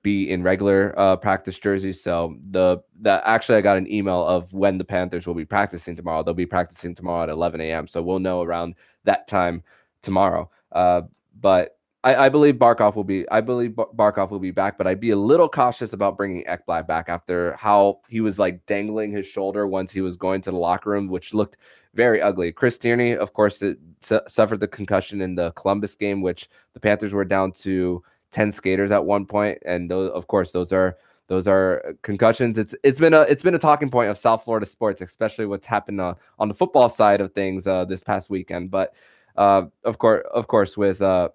be 0.02 0.30
in 0.30 0.42
regular 0.42 0.92
uh, 0.98 1.16
practice 1.16 1.58
jerseys. 1.58 2.02
So 2.02 2.36
the 2.50 2.78
the 3.00 3.26
actually 3.26 3.58
I 3.58 3.60
got 3.60 3.78
an 3.78 3.90
email 3.90 4.24
of 4.26 4.52
when 4.52 4.78
the 4.78 4.84
Panthers 4.84 5.26
will 5.26 5.34
be 5.34 5.44
practicing 5.44 5.94
tomorrow. 5.94 6.22
They'll 6.22 6.34
be 6.34 6.46
practicing 6.46 6.94
tomorrow 6.94 7.22
at 7.24 7.28
11 7.28 7.60
a.m. 7.60 7.86
So 7.86 8.02
we'll 8.02 8.18
know 8.18 8.42
around 8.42 8.74
that 9.04 9.28
time 9.28 9.62
tomorrow. 10.04 10.50
Uh, 10.72 11.02
but 11.40 11.76
I, 12.04 12.26
I, 12.26 12.28
believe 12.28 12.56
Barkov 12.56 12.94
will 12.94 13.04
be. 13.04 13.28
I 13.30 13.40
believe 13.40 13.70
Barkov 13.72 14.30
will 14.30 14.38
be 14.38 14.50
back, 14.50 14.76
but 14.76 14.86
I'd 14.86 15.00
be 15.00 15.10
a 15.10 15.16
little 15.16 15.48
cautious 15.48 15.92
about 15.92 16.16
bringing 16.16 16.44
Ekblad 16.44 16.86
back 16.86 17.08
after 17.08 17.56
how 17.58 18.00
he 18.08 18.20
was 18.20 18.38
like 18.38 18.64
dangling 18.66 19.10
his 19.10 19.26
shoulder 19.26 19.66
once 19.66 19.90
he 19.90 20.00
was 20.00 20.16
going 20.16 20.42
to 20.42 20.50
the 20.50 20.56
locker 20.56 20.90
room, 20.90 21.08
which 21.08 21.34
looked 21.34 21.56
very 21.94 22.20
ugly. 22.20 22.52
Chris 22.52 22.76
Tierney, 22.78 23.16
of 23.16 23.32
course, 23.32 23.62
it, 23.62 23.78
su- 24.00 24.20
suffered 24.28 24.60
the 24.60 24.68
concussion 24.68 25.20
in 25.20 25.34
the 25.34 25.52
Columbus 25.52 25.94
game, 25.94 26.20
which 26.20 26.50
the 26.74 26.80
Panthers 26.80 27.12
were 27.12 27.24
down 27.24 27.52
to 27.52 28.02
10 28.34 28.50
skaters 28.50 28.90
at 28.90 29.04
one 29.04 29.24
point 29.24 29.56
and 29.64 29.88
those 29.88 30.10
of 30.10 30.26
course 30.26 30.50
those 30.50 30.72
are 30.72 30.98
those 31.28 31.46
are 31.46 31.94
concussions 32.02 32.58
it's 32.58 32.74
it's 32.82 32.98
been 32.98 33.14
a 33.14 33.20
it's 33.22 33.44
been 33.44 33.54
a 33.54 33.58
talking 33.60 33.88
point 33.88 34.10
of 34.10 34.18
south 34.18 34.42
florida 34.42 34.66
sports 34.66 35.00
especially 35.00 35.46
what's 35.46 35.68
happened 35.68 36.00
uh, 36.00 36.14
on 36.40 36.48
the 36.48 36.54
football 36.54 36.88
side 36.88 37.20
of 37.20 37.32
things 37.32 37.64
uh, 37.68 37.84
this 37.84 38.02
past 38.02 38.28
weekend 38.28 38.72
but 38.72 38.92
uh, 39.36 39.62
of 39.84 39.98
course 39.98 40.24
of 40.32 40.46
course 40.46 40.76
with 40.76 41.02
uh 41.02 41.28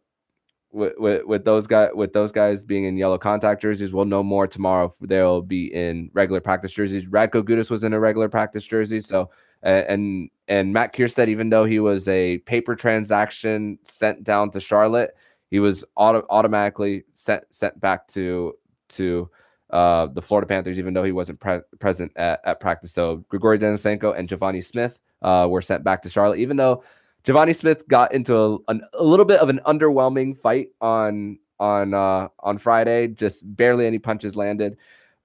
with, 0.71 0.93
with, 0.97 1.25
with 1.25 1.45
those 1.45 1.65
guys 1.65 1.89
with 1.95 2.13
those 2.13 2.31
guys 2.31 2.63
being 2.63 2.83
in 2.83 2.95
yellow 2.95 3.17
contact 3.17 3.61
jerseys 3.61 3.91
we'll 3.91 4.05
know 4.05 4.21
more 4.21 4.47
tomorrow 4.47 4.93
they'll 5.01 5.41
be 5.41 5.73
in 5.73 6.11
regular 6.13 6.39
practice 6.39 6.71
jerseys 6.71 7.05
radko 7.05 7.43
Gudas 7.43 7.69
was 7.69 7.83
in 7.83 7.93
a 7.93 7.99
regular 7.99 8.29
practice 8.29 8.63
jersey 8.63 9.01
so 9.01 9.29
and 9.63 10.29
and 10.47 10.71
matt 10.71 10.93
kiersted 10.93 11.27
even 11.27 11.49
though 11.49 11.65
he 11.65 11.79
was 11.79 12.07
a 12.07 12.37
paper 12.39 12.75
transaction 12.75 13.79
sent 13.83 14.23
down 14.23 14.51
to 14.51 14.59
charlotte 14.59 15.15
he 15.49 15.59
was 15.59 15.83
auto- 15.95 16.25
automatically 16.29 17.03
sent 17.15 17.43
sent 17.49 17.79
back 17.79 18.07
to 18.07 18.53
to 18.89 19.29
uh, 19.71 20.07
the 20.07 20.21
Florida 20.21 20.47
Panthers, 20.47 20.79
even 20.79 20.93
though 20.93 21.03
he 21.03 21.11
wasn't 21.11 21.39
pre- 21.39 21.61
present 21.79 22.11
at, 22.15 22.39
at 22.43 22.59
practice. 22.59 22.91
So 22.91 23.17
Grigory 23.29 23.59
Denisenko 23.59 24.17
and 24.17 24.27
Givani 24.27 24.65
Smith 24.65 24.97
uh, 25.21 25.47
were 25.49 25.61
sent 25.61 25.83
back 25.83 26.01
to 26.03 26.09
Charlotte, 26.09 26.39
even 26.39 26.57
though 26.57 26.83
Givani 27.25 27.55
Smith 27.55 27.88
got 27.88 28.13
into 28.13 28.63
a, 28.67 28.75
a 28.93 29.03
little 29.03 29.25
bit 29.25 29.39
of 29.39 29.49
an 29.49 29.61
underwhelming 29.65 30.38
fight 30.38 30.69
on 30.81 31.39
on 31.59 31.93
uh, 31.93 32.29
on 32.39 32.57
Friday. 32.57 33.07
Just 33.07 33.43
barely 33.55 33.85
any 33.85 33.99
punches 33.99 34.35
landed. 34.35 34.77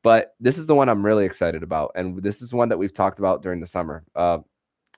But 0.02 0.34
this 0.38 0.58
is 0.58 0.66
the 0.66 0.74
one 0.74 0.88
I'm 0.88 1.04
really 1.04 1.24
excited 1.24 1.62
about, 1.62 1.92
and 1.94 2.22
this 2.22 2.42
is 2.42 2.52
one 2.52 2.68
that 2.68 2.78
we've 2.78 2.92
talked 2.92 3.18
about 3.18 3.42
during 3.42 3.60
the 3.60 3.66
summer. 3.66 4.04
Uh, 4.14 4.38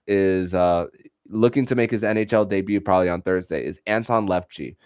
is 0.09 0.55
uh, 0.55 0.87
looking 1.29 1.67
to 1.67 1.75
make 1.75 1.91
his 1.91 2.03
NHL 2.03 2.49
debut 2.49 2.81
probably 2.81 3.09
on 3.09 3.23
Thursday. 3.23 3.65
Is 3.65 3.81
Anton 3.87 4.27
Levtchi 4.27 4.77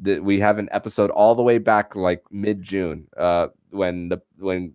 that 0.00 0.22
we 0.22 0.40
have 0.40 0.58
an 0.58 0.68
episode 0.72 1.10
all 1.10 1.34
the 1.34 1.42
way 1.42 1.58
back 1.58 1.96
like 1.96 2.22
mid 2.30 2.62
June, 2.62 3.08
uh, 3.16 3.48
when 3.70 4.08
the 4.08 4.20
when 4.38 4.74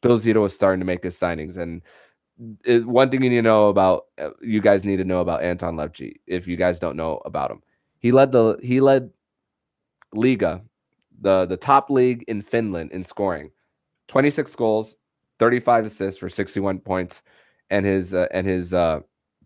Bill 0.00 0.18
Zito 0.18 0.42
was 0.42 0.54
starting 0.54 0.80
to 0.80 0.86
make 0.86 1.02
his 1.02 1.18
signings. 1.18 1.56
And 1.56 1.82
it, 2.64 2.86
one 2.86 3.10
thing 3.10 3.22
you 3.22 3.30
need 3.30 3.36
to 3.36 3.42
know 3.42 3.68
about 3.68 4.06
uh, 4.18 4.30
you 4.40 4.60
guys 4.60 4.84
need 4.84 4.96
to 4.96 5.04
know 5.04 5.20
about 5.20 5.42
Anton 5.42 5.76
Levtchi 5.76 6.16
if 6.26 6.46
you 6.46 6.56
guys 6.56 6.78
don't 6.78 6.96
know 6.96 7.20
about 7.24 7.50
him. 7.50 7.62
He 7.98 8.12
led 8.12 8.32
the 8.32 8.58
he 8.62 8.80
led 8.80 9.10
Liiga, 10.14 10.62
the 11.20 11.46
the 11.46 11.56
top 11.56 11.90
league 11.90 12.24
in 12.28 12.42
Finland 12.42 12.92
in 12.92 13.02
scoring. 13.02 13.50
26 14.08 14.54
goals, 14.56 14.96
35 15.38 15.86
assists 15.86 16.18
for 16.18 16.30
61 16.30 16.78
points 16.78 17.22
and 17.70 17.84
his 17.84 18.14
uh, 18.14 18.26
and 18.30 18.46
his 18.46 18.72
uh, 18.72 19.00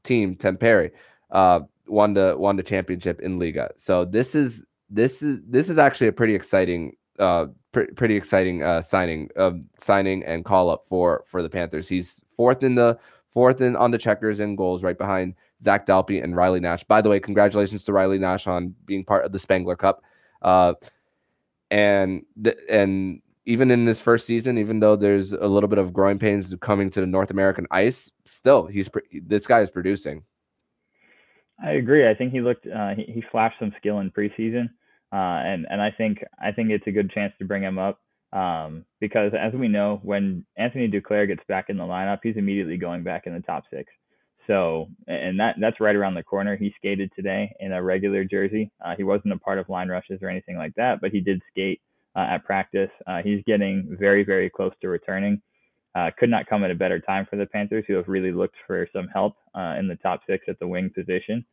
team 0.04 0.34
Tampere 0.34 0.90
uh, 1.30 1.60
won 1.86 2.14
the 2.14 2.36
won 2.38 2.56
the 2.56 2.62
championship 2.62 3.20
in 3.20 3.38
Liiga. 3.38 3.70
So 3.76 4.04
this 4.04 4.34
is 4.34 4.64
this 4.90 5.22
is 5.22 5.40
this 5.48 5.68
is 5.68 5.78
actually 5.78 6.08
a 6.08 6.12
pretty 6.12 6.34
exciting 6.34 6.92
uh 7.18 7.46
pr- 7.72 7.92
pretty 7.96 8.16
exciting 8.16 8.62
uh 8.62 8.80
signing 8.80 9.28
uh, 9.36 9.52
signing 9.78 10.24
and 10.24 10.44
call 10.44 10.70
up 10.70 10.84
for 10.88 11.24
for 11.26 11.42
the 11.42 11.50
Panthers. 11.50 11.88
He's 11.88 12.22
fourth 12.36 12.62
in 12.62 12.74
the 12.74 12.98
fourth 13.30 13.60
in 13.60 13.76
on 13.76 13.90
the 13.90 13.98
checkers 13.98 14.40
and 14.40 14.56
goals 14.56 14.82
right 14.82 14.98
behind 14.98 15.34
Zach 15.62 15.86
Dalpe 15.86 16.22
and 16.22 16.36
Riley 16.36 16.60
Nash. 16.60 16.84
By 16.84 17.00
the 17.00 17.08
way, 17.08 17.20
congratulations 17.20 17.84
to 17.84 17.92
Riley 17.92 18.18
Nash 18.18 18.46
on 18.46 18.74
being 18.84 19.04
part 19.04 19.24
of 19.24 19.32
the 19.32 19.38
Spengler 19.38 19.76
Cup. 19.76 20.02
Uh 20.42 20.74
and 21.70 22.24
th- 22.42 22.58
and 22.68 23.22
even 23.44 23.70
in 23.70 23.84
this 23.84 24.00
first 24.00 24.26
season, 24.26 24.56
even 24.58 24.80
though 24.80 24.94
there's 24.94 25.32
a 25.32 25.46
little 25.48 25.68
bit 25.68 25.78
of 25.78 25.92
growing 25.92 26.18
pains 26.18 26.54
coming 26.60 26.90
to 26.90 27.00
the 27.00 27.06
North 27.06 27.30
American 27.30 27.66
ice, 27.70 28.10
still 28.24 28.66
he's 28.66 28.88
this 29.26 29.46
guy 29.46 29.60
is 29.60 29.70
producing. 29.70 30.22
I 31.62 31.72
agree. 31.72 32.08
I 32.08 32.14
think 32.14 32.32
he 32.32 32.40
looked 32.40 32.66
uh, 32.66 32.94
he, 32.94 33.04
he 33.04 33.24
flashed 33.30 33.58
some 33.58 33.72
skill 33.78 34.00
in 34.00 34.10
preseason. 34.10 34.70
Uh, 35.12 35.42
and 35.44 35.66
and 35.68 35.82
I 35.82 35.90
think 35.90 36.24
I 36.40 36.52
think 36.52 36.70
it's 36.70 36.86
a 36.86 36.92
good 36.92 37.10
chance 37.10 37.34
to 37.38 37.44
bring 37.44 37.62
him 37.62 37.78
up 37.78 38.00
um, 38.32 38.84
because 38.98 39.32
as 39.38 39.52
we 39.52 39.68
know, 39.68 40.00
when 40.02 40.44
Anthony 40.56 40.88
Duclair 40.88 41.26
gets 41.26 41.42
back 41.48 41.66
in 41.68 41.76
the 41.76 41.84
lineup, 41.84 42.20
he's 42.22 42.36
immediately 42.36 42.78
going 42.78 43.02
back 43.02 43.26
in 43.26 43.34
the 43.34 43.40
top 43.40 43.64
six. 43.70 43.92
So 44.46 44.88
and 45.06 45.38
that 45.38 45.56
that's 45.60 45.80
right 45.80 45.94
around 45.94 46.14
the 46.14 46.22
corner. 46.22 46.56
He 46.56 46.72
skated 46.76 47.10
today 47.14 47.54
in 47.60 47.72
a 47.72 47.82
regular 47.82 48.24
jersey. 48.24 48.72
Uh, 48.84 48.94
he 48.96 49.04
wasn't 49.04 49.34
a 49.34 49.38
part 49.38 49.58
of 49.58 49.68
line 49.68 49.88
rushes 49.88 50.20
or 50.22 50.28
anything 50.28 50.56
like 50.56 50.74
that, 50.76 51.00
but 51.00 51.10
he 51.10 51.20
did 51.20 51.42
skate 51.50 51.80
uh, 52.16 52.26
at 52.30 52.44
practice. 52.44 52.90
Uh, 53.06 53.20
he's 53.22 53.42
getting 53.46 53.94
very 54.00 54.24
very 54.24 54.48
close 54.48 54.72
to 54.80 54.88
returning. 54.88 55.40
Uh, 55.94 56.10
could 56.18 56.30
not 56.30 56.46
come 56.46 56.64
at 56.64 56.70
a 56.70 56.74
better 56.74 56.98
time 56.98 57.26
for 57.28 57.36
the 57.36 57.44
Panthers, 57.44 57.84
who 57.86 57.94
have 57.94 58.08
really 58.08 58.32
looked 58.32 58.56
for 58.66 58.88
some 58.94 59.08
help 59.08 59.36
in 59.78 59.86
the 59.86 59.98
top 60.02 60.22
six 60.26 60.46
at 60.48 60.58
the 60.58 60.66
wing 60.66 60.90
position. 60.94 61.44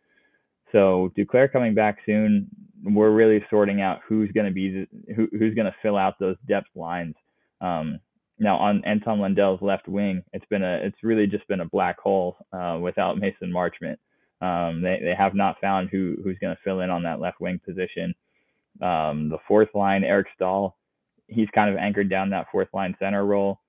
So 0.72 1.12
Duclair 1.18 1.52
coming 1.52 1.74
back 1.74 1.98
soon. 2.06 2.48
We're 2.84 3.12
really 3.12 3.44
sorting 3.50 3.82
out 3.82 4.00
who's 4.08 4.32
going 4.32 4.48
to 4.48 4.54
be 4.54 4.88
who, 5.16 5.28
who's 5.32 5.56
going 5.56 5.66
to 5.68 5.76
fill 5.82 5.98
out 5.98 6.20
those 6.20 6.38
depth 6.48 6.70
lines. 6.76 7.16
Um, 7.62 8.00
now 8.40 8.58
on 8.58 8.84
Anton 8.86 9.20
Lundell's 9.20 9.62
left 9.62 9.88
wing, 9.88 10.24
it's 10.34 10.46
been 10.50 10.64
a 10.64 10.78
it's 10.84 11.04
really 11.04 11.28
just 11.28 11.48
been 11.48 11.62
a 11.62 11.66
black 11.66 12.00
hole 12.00 12.38
uh, 12.54 12.78
without 12.82 13.18
Mason 13.18 13.52
Marchment. 13.52 13.98
Um, 14.42 14.82
they 14.82 15.00
they 15.02 15.16
have 15.18 15.36
not 15.36 15.60
found 15.60 15.90
who 15.92 16.16
who's 16.24 16.38
going 16.40 16.56
to 16.56 16.62
fill 16.64 16.82
in 16.82 16.90
on 16.90 17.04
that 17.04 17.20
left 17.20 17.42
wing 17.42 17.60
position. 17.66 18.16
Um, 18.82 19.30
the 19.30 19.40
fourth 19.48 19.70
line, 19.74 20.04
Eric 20.06 20.28
Staal, 20.36 20.78
he's 21.28 21.50
kind 21.54 21.70
of 21.70 21.78
anchored 21.78 22.10
down 22.10 22.30
that 22.30 22.48
fourth 22.52 22.70
line 22.74 22.96
center 23.00 23.26
role. 23.26 23.60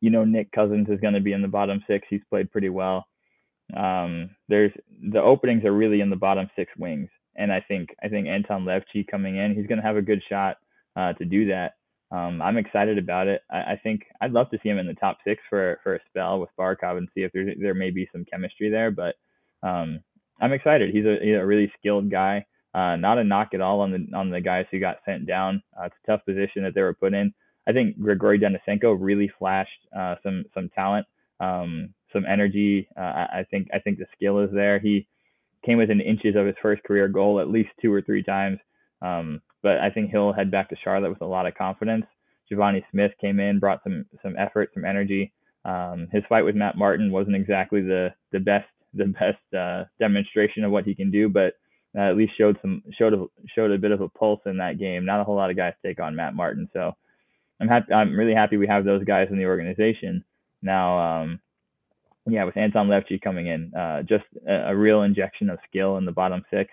You 0.00 0.10
know, 0.10 0.24
Nick 0.24 0.52
Cousins 0.52 0.88
is 0.88 1.00
going 1.00 1.14
to 1.14 1.20
be 1.20 1.32
in 1.32 1.42
the 1.42 1.48
bottom 1.48 1.82
six. 1.86 2.06
He's 2.08 2.22
played 2.30 2.50
pretty 2.50 2.68
well. 2.70 3.06
Um, 3.76 4.30
there's 4.48 4.72
the 5.12 5.20
openings 5.20 5.64
are 5.64 5.72
really 5.72 6.00
in 6.00 6.10
the 6.10 6.16
bottom 6.16 6.48
six 6.56 6.72
wings, 6.78 7.10
and 7.38 7.52
I 7.52 7.60
think 7.60 7.94
I 8.02 8.08
think 8.08 8.26
Anton 8.26 8.64
Levtchi 8.64 9.06
coming 9.06 9.36
in, 9.36 9.54
he's 9.54 9.66
going 9.66 9.80
to 9.80 9.86
have 9.86 9.96
a 9.96 10.02
good 10.02 10.22
shot 10.28 10.58
uh, 10.96 11.14
to 11.14 11.24
do 11.24 11.46
that. 11.46 11.74
Um, 12.10 12.40
I'm 12.42 12.56
excited 12.56 12.98
about 12.98 13.28
it. 13.28 13.42
I, 13.50 13.56
I, 13.56 13.80
think 13.82 14.02
I'd 14.22 14.32
love 14.32 14.48
to 14.50 14.58
see 14.62 14.70
him 14.70 14.78
in 14.78 14.86
the 14.86 14.94
top 14.94 15.18
six 15.26 15.42
for 15.50 15.78
for 15.82 15.94
a 15.94 16.00
spell 16.08 16.40
with 16.40 16.48
Barkov 16.58 16.96
and 16.96 17.08
see 17.14 17.22
if 17.22 17.32
there 17.32 17.46
there 17.60 17.74
may 17.74 17.90
be 17.90 18.08
some 18.12 18.24
chemistry 18.24 18.70
there. 18.70 18.90
But 18.90 19.16
um, 19.62 20.00
I'm 20.40 20.52
excited. 20.52 20.94
He's 20.94 21.04
a 21.04 21.16
he's 21.22 21.36
a 21.36 21.46
really 21.46 21.72
skilled 21.78 22.10
guy. 22.10 22.46
Uh, 22.74 22.96
not 22.96 23.18
a 23.18 23.24
knock 23.24 23.48
at 23.54 23.60
all 23.60 23.80
on 23.80 23.92
the 23.92 24.16
on 24.16 24.30
the 24.30 24.40
guys 24.40 24.66
who 24.70 24.80
got 24.80 24.98
sent 25.04 25.26
down. 25.26 25.62
Uh, 25.78 25.86
it's 25.86 25.96
a 26.04 26.06
tough 26.06 26.24
position 26.24 26.62
that 26.62 26.74
they 26.74 26.82
were 26.82 26.94
put 26.94 27.14
in. 27.14 27.32
I 27.68 27.72
think 27.72 28.00
Grigory 28.00 28.38
Denisenko 28.38 28.96
really 28.98 29.30
flashed 29.38 29.86
uh, 29.96 30.16
some 30.22 30.44
some 30.54 30.70
talent. 30.70 31.06
Um, 31.40 31.94
some 32.12 32.24
energy. 32.26 32.88
Uh, 32.96 33.26
I 33.32 33.46
think 33.50 33.68
I 33.72 33.78
think 33.78 33.98
the 33.98 34.06
skill 34.14 34.40
is 34.40 34.50
there. 34.52 34.78
He 34.78 35.06
came 35.64 35.78
within 35.78 36.00
inches 36.00 36.36
of 36.36 36.46
his 36.46 36.56
first 36.62 36.82
career 36.84 37.08
goal 37.08 37.40
at 37.40 37.50
least 37.50 37.70
two 37.80 37.92
or 37.92 38.02
three 38.02 38.22
times. 38.22 38.58
Um, 39.02 39.40
but 39.62 39.78
I 39.78 39.90
think 39.90 40.10
he'll 40.10 40.32
head 40.32 40.50
back 40.50 40.68
to 40.70 40.76
Charlotte 40.82 41.10
with 41.10 41.22
a 41.22 41.26
lot 41.26 41.46
of 41.46 41.54
confidence. 41.54 42.06
Givani 42.50 42.82
Smith 42.90 43.12
came 43.20 43.40
in, 43.40 43.58
brought 43.58 43.82
some 43.82 44.06
some 44.22 44.36
effort, 44.38 44.70
some 44.74 44.84
energy. 44.84 45.32
Um, 45.64 46.08
his 46.12 46.22
fight 46.28 46.44
with 46.44 46.54
Matt 46.54 46.76
Martin 46.76 47.12
wasn't 47.12 47.36
exactly 47.36 47.82
the 47.82 48.14
the 48.32 48.40
best 48.40 48.68
the 48.94 49.06
best 49.06 49.54
uh, 49.54 49.84
demonstration 49.98 50.64
of 50.64 50.70
what 50.70 50.84
he 50.84 50.94
can 50.94 51.10
do, 51.10 51.28
but 51.28 51.54
uh, 51.96 52.02
at 52.02 52.16
least 52.16 52.36
showed 52.38 52.58
some 52.62 52.82
showed 52.98 53.14
a, 53.14 53.26
showed 53.54 53.70
a 53.70 53.78
bit 53.78 53.90
of 53.90 54.00
a 54.00 54.08
pulse 54.08 54.40
in 54.46 54.58
that 54.58 54.78
game. 54.78 55.04
Not 55.04 55.20
a 55.20 55.24
whole 55.24 55.36
lot 55.36 55.50
of 55.50 55.56
guys 55.56 55.74
take 55.84 56.00
on 56.00 56.16
Matt 56.16 56.34
Martin, 56.34 56.68
so 56.72 56.92
I'm 57.60 57.68
happy. 57.68 57.92
I'm 57.92 58.16
really 58.16 58.34
happy 58.34 58.56
we 58.56 58.66
have 58.66 58.84
those 58.84 59.04
guys 59.04 59.28
in 59.30 59.38
the 59.38 59.46
organization 59.46 60.24
now. 60.62 61.22
Um, 61.22 61.40
yeah, 62.28 62.44
with 62.44 62.56
Anton 62.56 62.88
Levtchi 62.88 63.20
coming 63.20 63.46
in, 63.46 63.72
uh, 63.74 64.02
just 64.02 64.24
a, 64.46 64.70
a, 64.70 64.76
real 64.76 65.02
injection 65.02 65.50
of 65.50 65.58
skill 65.68 65.96
in 65.96 66.04
the 66.04 66.12
bottom 66.12 66.42
six, 66.50 66.70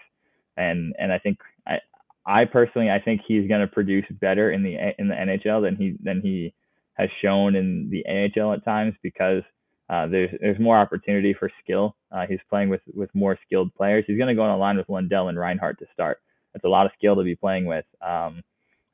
and 0.58 0.94
and 1.00 1.12
I 1.12 1.20
think 1.20 1.40
I 1.68 1.80
I 2.26 2.46
personally 2.46 2.90
I 2.90 3.00
think 3.00 3.22
he's 3.28 3.48
going 3.48 3.62
to 3.62 3.68
produce 3.68 4.06
better 4.20 4.52
in 4.52 4.64
the 4.64 4.76
in 4.98 5.08
the 5.08 5.16
NHL 5.16 5.62
than 5.64 5.76
he 5.76 5.96
than 6.02 6.22
he 6.22 6.54
has 6.94 7.10
shown 7.22 7.56
in 7.56 7.90
the 7.90 8.04
NHL 8.10 8.56
at 8.56 8.66
times 8.66 8.96
because 9.04 9.44
uh, 9.90 10.08
there's 10.08 10.30
there's 10.42 10.60
more 10.60 10.78
opportunity 10.78 11.34
for 11.38 11.52
skill. 11.64 11.96
Uh, 12.12 12.26
he's 12.28 12.40
playing 12.50 12.70
with 12.70 12.82
with 12.94 13.10
more 13.14 13.38
skilled 13.46 13.74
players. 13.76 14.04
He's 14.08 14.18
going 14.18 14.30
to 14.30 14.36
go 14.36 14.44
on 14.44 14.52
a 14.52 14.58
line 14.58 14.78
with 14.78 14.90
Lundell 14.90 15.28
and 15.28 15.38
Reinhart 15.38 15.80
to 15.80 15.86
start. 15.94 16.20
It's 16.56 16.66
a 16.66 16.70
lot 16.70 16.86
of 16.86 16.92
skill 16.98 17.16
to 17.16 17.24
be 17.24 17.36
playing 17.36 17.66
with. 17.66 17.86
Um, 18.02 18.42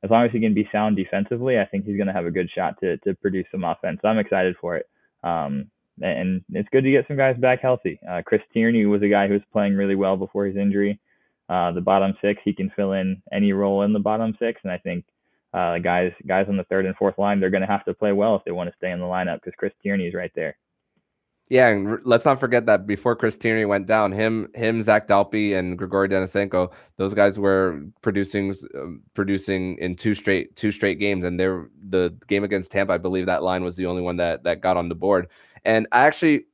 as 0.04 0.10
long 0.10 0.24
as 0.24 0.32
he 0.32 0.40
can 0.40 0.52
be 0.52 0.68
sound 0.72 0.96
defensively, 0.96 1.58
I 1.58 1.64
think 1.64 1.84
he's 1.84 1.96
going 1.96 2.08
to 2.08 2.12
have 2.12 2.26
a 2.26 2.30
good 2.30 2.50
shot 2.54 2.74
to 2.80 2.98
to 2.98 3.14
produce 3.14 3.46
some 3.50 3.64
offense. 3.64 4.00
I'm 4.04 4.18
excited 4.18 4.56
for 4.60 4.76
it. 4.76 4.86
Um, 5.22 5.70
and 6.00 6.42
it's 6.52 6.68
good 6.70 6.84
to 6.84 6.90
get 6.90 7.06
some 7.06 7.16
guys 7.16 7.36
back 7.36 7.60
healthy. 7.60 7.98
Uh, 8.08 8.22
Chris 8.24 8.42
Tierney 8.52 8.86
was 8.86 9.02
a 9.02 9.08
guy 9.08 9.26
who 9.26 9.34
was 9.34 9.42
playing 9.52 9.74
really 9.74 9.94
well 9.94 10.16
before 10.16 10.46
his 10.46 10.56
injury. 10.56 10.98
uh, 11.48 11.70
the 11.72 11.80
bottom 11.80 12.14
six, 12.22 12.40
he 12.44 12.52
can 12.52 12.70
fill 12.74 12.92
in 12.92 13.22
any 13.30 13.52
role 13.52 13.82
in 13.82 13.92
the 13.92 13.98
bottom 13.98 14.34
six. 14.38 14.60
And 14.64 14.72
I 14.72 14.78
think 14.78 15.04
uh, 15.52 15.78
guys 15.78 16.12
guys 16.26 16.46
on 16.48 16.56
the 16.56 16.64
third 16.64 16.86
and 16.86 16.96
fourth 16.96 17.18
line, 17.18 17.40
they're 17.40 17.50
going 17.50 17.60
to 17.60 17.66
have 17.66 17.84
to 17.84 17.94
play 17.94 18.12
well 18.12 18.36
if 18.36 18.44
they 18.44 18.52
want 18.52 18.70
to 18.70 18.76
stay 18.76 18.90
in 18.90 19.00
the 19.00 19.04
lineup 19.04 19.36
because 19.36 19.52
Chris 19.58 19.72
Tierney 19.82 20.06
is 20.06 20.14
right 20.14 20.32
there. 20.34 20.56
Yeah, 21.48 21.68
and 21.68 21.98
let's 22.04 22.24
not 22.24 22.40
forget 22.40 22.64
that 22.64 22.86
before 22.86 23.14
Chris 23.14 23.36
Tierney 23.36 23.66
went 23.66 23.86
down, 23.86 24.10
him, 24.10 24.48
him, 24.54 24.82
Zach 24.82 25.06
Dalpe, 25.06 25.58
and 25.58 25.76
Grigory 25.76 26.08
Denisenko, 26.08 26.72
those 26.96 27.12
guys 27.12 27.38
were 27.38 27.82
producing, 28.00 28.54
uh, 28.74 28.96
producing 29.12 29.76
in 29.76 29.94
two 29.94 30.14
straight, 30.14 30.56
two 30.56 30.72
straight 30.72 30.98
games, 30.98 31.24
and 31.24 31.38
they're 31.38 31.68
the 31.92 32.14
game 32.26 32.42
against 32.42 32.72
Tampa. 32.72 32.94
I 32.94 32.98
believe 32.98 33.26
that 33.26 33.42
line 33.44 33.62
was 33.62 33.76
the 33.76 33.86
only 33.86 34.02
one 34.02 34.16
that 34.16 34.42
that 34.42 34.60
got 34.60 34.76
on 34.76 34.88
the 34.88 34.94
board. 34.96 35.28
And 35.64 35.86
I 35.92 36.00
actually, 36.00 36.46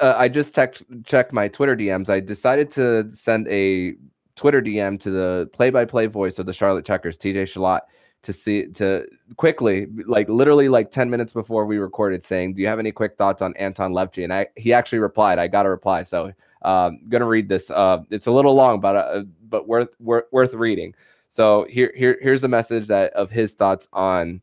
uh, 0.00 0.14
I 0.16 0.28
just 0.28 0.54
checked 0.54 0.84
checked 1.04 1.32
my 1.32 1.48
Twitter 1.48 1.76
DMs. 1.76 2.08
I 2.08 2.20
decided 2.20 2.70
to 2.72 3.10
send 3.10 3.48
a 3.48 3.94
Twitter 4.36 4.62
DM 4.62 5.00
to 5.00 5.10
the 5.10 5.50
play-by-play 5.52 6.06
voice 6.06 6.38
of 6.38 6.46
the 6.46 6.52
Charlotte 6.52 6.84
Checkers, 6.84 7.18
TJ 7.18 7.48
Shalott, 7.48 7.82
to 8.22 8.32
see 8.32 8.66
to 8.66 9.06
quickly, 9.36 9.86
like 10.06 10.28
literally 10.28 10.68
like 10.68 10.90
10 10.90 11.10
minutes 11.10 11.32
before 11.32 11.66
we 11.66 11.78
recorded, 11.78 12.24
saying, 12.24 12.54
Do 12.54 12.62
you 12.62 12.68
have 12.68 12.78
any 12.78 12.92
quick 12.92 13.16
thoughts 13.16 13.42
on 13.42 13.56
Anton 13.56 13.92
Levtchi? 13.92 14.24
And 14.24 14.32
I 14.32 14.46
he 14.56 14.72
actually 14.72 14.98
replied, 15.00 15.38
I 15.38 15.48
got 15.48 15.66
a 15.66 15.70
reply. 15.70 16.02
So 16.04 16.32
um 16.62 17.00
gonna 17.08 17.26
read 17.26 17.48
this. 17.48 17.70
Uh 17.70 17.98
it's 18.10 18.26
a 18.26 18.32
little 18.32 18.54
long, 18.54 18.80
but 18.80 18.96
uh, 18.96 19.22
but 19.48 19.68
worth 19.68 19.90
worth 20.00 20.24
worth 20.32 20.54
reading. 20.54 20.94
So 21.28 21.66
here 21.68 21.92
here 21.96 22.18
here's 22.20 22.40
the 22.40 22.48
message 22.48 22.88
that 22.88 23.12
of 23.12 23.30
his 23.30 23.54
thoughts 23.54 23.88
on 23.92 24.40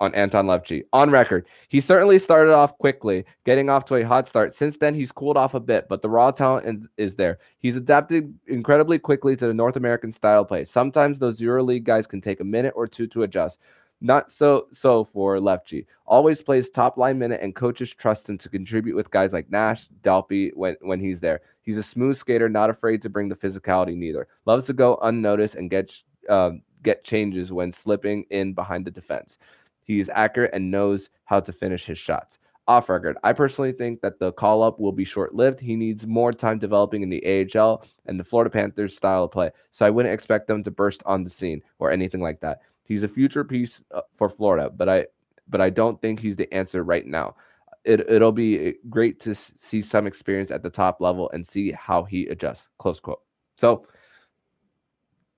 on 0.00 0.14
Anton 0.14 0.46
Levtchi. 0.46 0.82
On 0.92 1.10
record, 1.10 1.46
he 1.68 1.80
certainly 1.80 2.18
started 2.18 2.52
off 2.52 2.76
quickly, 2.78 3.24
getting 3.44 3.70
off 3.70 3.84
to 3.86 3.96
a 3.96 4.02
hot 4.02 4.28
start. 4.28 4.54
Since 4.54 4.78
then, 4.78 4.94
he's 4.94 5.12
cooled 5.12 5.36
off 5.36 5.54
a 5.54 5.60
bit, 5.60 5.86
but 5.88 6.02
the 6.02 6.08
raw 6.08 6.30
talent 6.30 6.86
is 6.96 7.16
there. 7.16 7.38
He's 7.58 7.76
adapted 7.76 8.34
incredibly 8.46 8.98
quickly 8.98 9.36
to 9.36 9.46
the 9.46 9.54
North 9.54 9.76
American 9.76 10.12
style 10.12 10.44
play. 10.44 10.64
Sometimes 10.64 11.18
those 11.18 11.40
EuroLeague 11.40 11.84
guys 11.84 12.06
can 12.06 12.20
take 12.20 12.40
a 12.40 12.44
minute 12.44 12.74
or 12.76 12.86
two 12.86 13.06
to 13.08 13.22
adjust. 13.22 13.60
Not 14.00 14.30
so 14.30 14.66
so 14.72 15.04
for 15.04 15.38
Levtchi. 15.38 15.86
Always 16.04 16.42
plays 16.42 16.68
top 16.68 16.98
line 16.98 17.18
minute, 17.18 17.40
and 17.40 17.54
coaches 17.54 17.94
trust 17.94 18.28
him 18.28 18.36
to 18.38 18.48
contribute 18.48 18.96
with 18.96 19.10
guys 19.10 19.32
like 19.32 19.50
Nash, 19.50 19.88
Dalpe 20.02 20.50
when 20.54 20.76
when 20.82 21.00
he's 21.00 21.20
there. 21.20 21.40
He's 21.62 21.78
a 21.78 21.82
smooth 21.82 22.18
skater, 22.18 22.48
not 22.48 22.68
afraid 22.68 23.00
to 23.02 23.08
bring 23.08 23.28
the 23.28 23.36
physicality 23.36 23.96
neither. 23.96 24.26
Loves 24.44 24.66
to 24.66 24.74
go 24.74 24.98
unnoticed 25.00 25.54
and 25.54 25.70
get 25.70 25.90
um, 26.28 26.60
get 26.82 27.04
changes 27.04 27.52
when 27.52 27.72
slipping 27.72 28.24
in 28.30 28.52
behind 28.52 28.84
the 28.84 28.90
defense. 28.90 29.38
He's 29.84 30.08
accurate 30.08 30.50
and 30.52 30.70
knows 30.70 31.10
how 31.24 31.40
to 31.40 31.52
finish 31.52 31.84
his 31.84 31.98
shots. 31.98 32.38
Off 32.66 32.88
record, 32.88 33.18
I 33.22 33.34
personally 33.34 33.72
think 33.72 34.00
that 34.00 34.18
the 34.18 34.32
call 34.32 34.62
up 34.62 34.80
will 34.80 34.92
be 34.92 35.04
short 35.04 35.34
lived. 35.34 35.60
He 35.60 35.76
needs 35.76 36.06
more 36.06 36.32
time 36.32 36.58
developing 36.58 37.02
in 37.02 37.10
the 37.10 37.46
AHL 37.54 37.84
and 38.06 38.18
the 38.18 38.24
Florida 38.24 38.48
Panthers 38.48 38.96
style 38.96 39.24
of 39.24 39.32
play. 39.32 39.50
So 39.70 39.84
I 39.84 39.90
wouldn't 39.90 40.14
expect 40.14 40.46
them 40.46 40.62
to 40.64 40.70
burst 40.70 41.02
on 41.04 41.24
the 41.24 41.30
scene 41.30 41.62
or 41.78 41.90
anything 41.90 42.22
like 42.22 42.40
that. 42.40 42.60
He's 42.84 43.02
a 43.02 43.08
future 43.08 43.44
piece 43.44 43.84
uh, 43.90 44.00
for 44.14 44.30
Florida, 44.30 44.70
but 44.70 44.88
I 44.88 45.06
but 45.48 45.60
I 45.60 45.68
don't 45.68 46.00
think 46.00 46.20
he's 46.20 46.36
the 46.36 46.52
answer 46.54 46.84
right 46.84 47.06
now. 47.06 47.36
It, 47.84 48.00
it'll 48.08 48.32
be 48.32 48.68
uh, 48.68 48.72
great 48.88 49.20
to 49.20 49.34
see 49.34 49.82
some 49.82 50.06
experience 50.06 50.50
at 50.50 50.62
the 50.62 50.70
top 50.70 51.02
level 51.02 51.30
and 51.34 51.44
see 51.44 51.70
how 51.72 52.04
he 52.04 52.26
adjusts. 52.28 52.70
Close 52.78 52.98
quote. 52.98 53.20
So, 53.56 53.86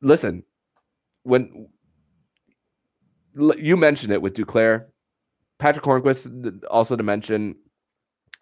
listen, 0.00 0.44
when 1.24 1.68
you 3.58 3.76
mentioned 3.76 4.12
it 4.12 4.22
with 4.22 4.34
Duclair, 4.34 4.86
Patric 5.58 5.84
Hornqvist 5.84 6.64
Also 6.70 6.96
to 6.96 7.02
mention, 7.02 7.56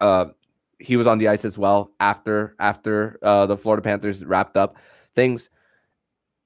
uh, 0.01 0.25
he 0.79 0.97
was 0.97 1.07
on 1.07 1.17
the 1.17 1.27
ice 1.27 1.45
as 1.45 1.57
well 1.57 1.91
after 1.99 2.55
after 2.59 3.17
uh, 3.21 3.45
the 3.45 3.57
Florida 3.57 3.81
Panthers 3.81 4.23
wrapped 4.25 4.57
up 4.57 4.75
things. 5.15 5.49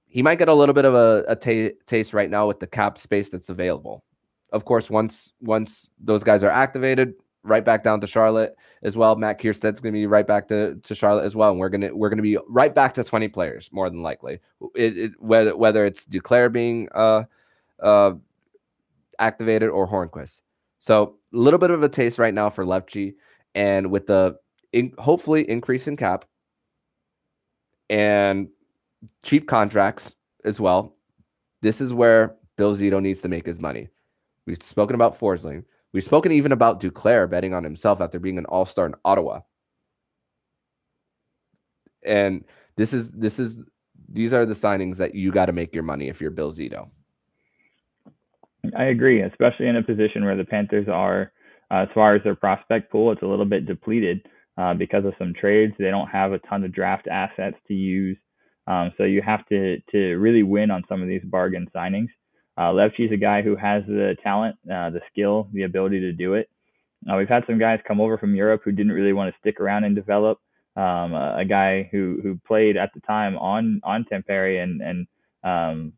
He 0.05 0.21
might 0.21 0.39
get 0.39 0.49
a 0.49 0.53
little 0.53 0.73
bit 0.73 0.85
of 0.85 0.95
a, 0.95 1.23
a 1.27 1.35
t- 1.35 1.71
taste 1.85 2.13
right 2.13 2.29
now 2.29 2.47
with 2.47 2.59
the 2.59 2.67
cap 2.67 2.97
space 2.97 3.29
that's 3.29 3.49
available. 3.49 4.03
Of 4.51 4.65
course, 4.65 4.89
once 4.89 5.33
once 5.41 5.89
those 5.99 6.23
guys 6.23 6.43
are 6.43 6.49
activated, 6.49 7.13
right 7.43 7.63
back 7.63 7.83
down 7.83 8.01
to 8.01 8.07
Charlotte 8.07 8.55
as 8.83 8.97
well. 8.97 9.15
Matt 9.15 9.39
Kiersted 9.39 9.81
going 9.81 9.93
to 9.93 9.99
be 9.99 10.07
right 10.07 10.27
back 10.27 10.47
to, 10.49 10.75
to 10.75 10.95
Charlotte 10.95 11.25
as 11.25 11.35
well, 11.35 11.51
and 11.51 11.59
we're 11.59 11.69
gonna 11.69 11.95
we're 11.95 12.09
gonna 12.09 12.21
be 12.21 12.37
right 12.47 12.73
back 12.73 12.93
to 12.95 13.03
twenty 13.03 13.27
players 13.27 13.69
more 13.71 13.89
than 13.89 14.01
likely. 14.01 14.39
It, 14.75 14.97
it, 14.97 15.11
whether 15.19 15.55
whether 15.55 15.85
it's 15.85 16.05
Duclair 16.05 16.51
being 16.51 16.89
uh, 16.93 17.23
uh, 17.81 18.13
activated 19.19 19.69
or 19.69 19.87
Hornqvist. 19.87 20.41
So 20.79 21.15
a 21.33 21.37
little 21.37 21.59
bit 21.59 21.71
of 21.71 21.83
a 21.83 21.89
taste 21.89 22.17
right 22.19 22.33
now 22.33 22.49
for 22.49 22.65
Levtchi, 22.65 23.13
and 23.53 23.91
with 23.91 24.07
the 24.07 24.37
in, 24.71 24.93
hopefully 24.97 25.49
increase 25.49 25.87
in 25.87 25.97
cap 25.97 26.25
and 27.89 28.47
cheap 29.23 29.47
contracts 29.47 30.15
as 30.45 30.59
well. 30.59 30.95
This 31.61 31.81
is 31.81 31.93
where 31.93 32.35
Bill 32.57 32.75
Zito 32.75 33.01
needs 33.01 33.21
to 33.21 33.27
make 33.27 33.45
his 33.45 33.59
money. 33.59 33.89
We've 34.45 34.61
spoken 34.61 34.95
about 34.95 35.19
Forsling. 35.19 35.63
We've 35.91 36.03
spoken 36.03 36.31
even 36.31 36.51
about 36.51 36.79
Duclair 36.81 37.29
betting 37.29 37.53
on 37.53 37.63
himself 37.63 37.99
after 37.99 38.19
being 38.19 38.37
an 38.37 38.45
all-star 38.45 38.85
in 38.85 38.95
Ottawa. 39.03 39.41
And 42.05 42.45
this 42.77 42.93
is 42.93 43.11
this 43.11 43.39
is 43.39 43.57
these 44.07 44.31
are 44.31 44.45
the 44.45 44.53
signings 44.53 44.97
that 44.97 45.15
you 45.15 45.31
got 45.31 45.47
to 45.47 45.53
make 45.53 45.73
your 45.73 45.83
money 45.83 46.07
if 46.07 46.21
you're 46.21 46.31
Bill 46.31 46.53
Zito. 46.53 46.89
I 48.77 48.85
agree, 48.85 49.21
especially 49.21 49.67
in 49.67 49.77
a 49.77 49.83
position 49.83 50.23
where 50.25 50.35
the 50.35 50.45
Panthers 50.45 50.87
are, 50.87 51.31
uh, 51.71 51.83
as 51.83 51.89
far 51.93 52.15
as 52.15 52.23
their 52.23 52.35
prospect 52.35 52.91
pool, 52.91 53.11
it's 53.11 53.21
a 53.21 53.27
little 53.27 53.45
bit 53.45 53.65
depleted 53.65 54.25
uh, 54.57 54.73
because 54.73 55.05
of 55.05 55.13
some 55.17 55.33
trades. 55.33 55.73
They 55.79 55.89
don't 55.89 56.09
have 56.09 56.33
a 56.33 56.39
ton 56.39 56.63
of 56.63 56.73
draft 56.73 57.07
assets 57.07 57.57
to 57.67 57.73
use, 57.73 58.17
um, 58.67 58.91
so 58.97 59.03
you 59.03 59.21
have 59.21 59.45
to 59.47 59.79
to 59.91 60.15
really 60.17 60.43
win 60.43 60.71
on 60.71 60.83
some 60.89 61.01
of 61.01 61.07
these 61.07 61.23
bargain 61.23 61.67
signings. 61.75 62.09
Uh, 62.57 62.71
Levtchi's 62.71 63.11
a 63.13 63.17
guy 63.17 63.41
who 63.41 63.55
has 63.55 63.83
the 63.87 64.17
talent, 64.21 64.57
uh, 64.65 64.89
the 64.89 65.01
skill, 65.11 65.47
the 65.53 65.63
ability 65.63 66.01
to 66.01 66.11
do 66.11 66.33
it. 66.33 66.49
Uh, 67.09 67.15
we've 67.15 67.29
had 67.29 67.45
some 67.47 67.57
guys 67.57 67.79
come 67.87 68.01
over 68.01 68.17
from 68.17 68.35
Europe 68.35 68.61
who 68.65 68.73
didn't 68.73 68.91
really 68.91 69.13
want 69.13 69.33
to 69.33 69.39
stick 69.39 69.61
around 69.61 69.85
and 69.85 69.95
develop. 69.95 70.39
Um, 70.75 71.13
a, 71.13 71.37
a 71.39 71.45
guy 71.45 71.87
who 71.91 72.19
who 72.21 72.39
played 72.45 72.75
at 72.77 72.91
the 72.93 72.99
time 73.01 73.37
on 73.37 73.79
on 73.83 74.05
Tampere 74.11 74.61
and 74.61 74.81
and 74.81 75.07
um, 75.43 75.93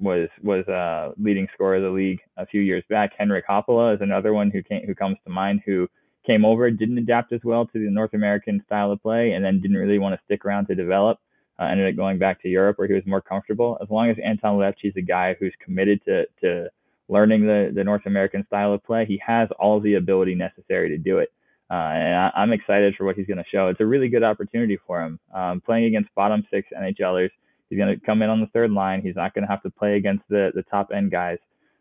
was 0.00 0.28
was 0.42 0.66
a 0.68 1.12
leading 1.18 1.48
scorer 1.54 1.76
of 1.76 1.82
the 1.82 1.90
league 1.90 2.20
a 2.36 2.46
few 2.46 2.60
years 2.60 2.84
back. 2.88 3.12
Henrik 3.18 3.46
Haapala 3.46 3.94
is 3.94 4.00
another 4.00 4.32
one 4.32 4.50
who 4.50 4.62
came 4.62 4.86
who 4.86 4.94
comes 4.94 5.16
to 5.24 5.30
mind 5.30 5.62
who 5.66 5.88
came 6.26 6.44
over, 6.44 6.70
didn't 6.70 6.98
adapt 6.98 7.32
as 7.32 7.40
well 7.42 7.66
to 7.66 7.78
the 7.78 7.90
North 7.90 8.14
American 8.14 8.62
style 8.66 8.92
of 8.92 9.02
play, 9.02 9.32
and 9.32 9.44
then 9.44 9.60
didn't 9.60 9.76
really 9.76 9.98
want 9.98 10.14
to 10.14 10.24
stick 10.24 10.44
around 10.44 10.66
to 10.66 10.74
develop. 10.74 11.18
Uh, 11.60 11.64
ended 11.64 11.92
up 11.92 11.96
going 11.96 12.18
back 12.18 12.40
to 12.40 12.48
Europe 12.48 12.78
where 12.78 12.86
he 12.86 12.94
was 12.94 13.02
more 13.06 13.20
comfortable. 13.20 13.78
As 13.82 13.90
long 13.90 14.08
as 14.10 14.16
Anton 14.24 14.58
Levtchi 14.58 14.84
is 14.90 14.96
a 14.96 15.02
guy 15.02 15.34
who's 15.38 15.54
committed 15.64 16.00
to 16.04 16.26
to 16.42 16.68
learning 17.08 17.46
the 17.46 17.72
the 17.74 17.84
North 17.84 18.06
American 18.06 18.44
style 18.46 18.72
of 18.72 18.84
play, 18.84 19.04
he 19.06 19.20
has 19.26 19.48
all 19.58 19.80
the 19.80 19.94
ability 19.94 20.34
necessary 20.34 20.88
to 20.90 20.98
do 20.98 21.18
it. 21.18 21.32
Uh, 21.70 21.74
and 21.74 22.32
I, 22.34 22.42
am 22.42 22.52
excited 22.52 22.94
for 22.96 23.04
what 23.04 23.16
he's 23.16 23.26
going 23.26 23.38
to 23.38 23.44
show. 23.50 23.68
It's 23.68 23.80
a 23.80 23.86
really 23.86 24.08
good 24.08 24.22
opportunity 24.22 24.78
for 24.86 25.02
him. 25.02 25.20
Um, 25.34 25.60
playing 25.60 25.84
against 25.84 26.14
bottom 26.14 26.46
six 26.50 26.66
NHLers, 26.74 27.28
He's 27.68 27.78
going 27.78 27.94
to 27.98 28.06
come 28.06 28.22
in 28.22 28.30
on 28.30 28.40
the 28.40 28.46
third 28.48 28.70
line. 28.70 29.02
He's 29.02 29.16
not 29.16 29.34
going 29.34 29.44
to 29.44 29.50
have 29.50 29.62
to 29.62 29.70
play 29.70 29.96
against 29.96 30.24
the, 30.28 30.50
the 30.54 30.62
top 30.64 30.90
end 30.94 31.10
guys. 31.10 31.38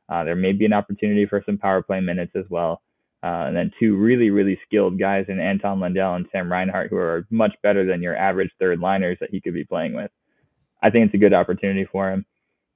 Uh, 0.10 0.24
there 0.24 0.36
may 0.36 0.54
be 0.54 0.66
an 0.66 0.74
opportunity 0.74 1.26
for 1.26 1.44
some 1.46 1.58
power 1.58 1.82
play 1.82 2.00
minutes 2.00 2.34
as 2.36 2.46
well. 2.50 2.82
Uh, 3.24 3.46
and 3.48 3.56
then 3.56 3.72
two 3.80 3.98
really, 3.98 4.30
really 4.30 4.60
skilled 4.66 5.00
guys 5.00 5.26
in 5.28 5.40
Anton 5.40 5.80
Lundell 5.80 6.16
and 6.16 6.28
Sam 6.32 6.52
Reinhart, 6.52 6.90
who 6.90 6.98
are 6.98 7.26
much 7.30 7.54
better 7.64 7.86
than 7.86 8.02
your 8.02 8.16
average 8.16 8.52
third 8.60 8.80
liners 8.80 9.18
that 9.20 9.32
he 9.32 9.42
could 9.42 9.54
be 9.54 9.66
playing 9.66 9.94
with. 9.94 10.12
I 10.84 10.92
think 10.92 11.06
it's 11.06 11.16
a 11.16 11.20
good 11.20 11.34
opportunity 11.34 11.88
for 11.92 12.12
him. 12.12 12.26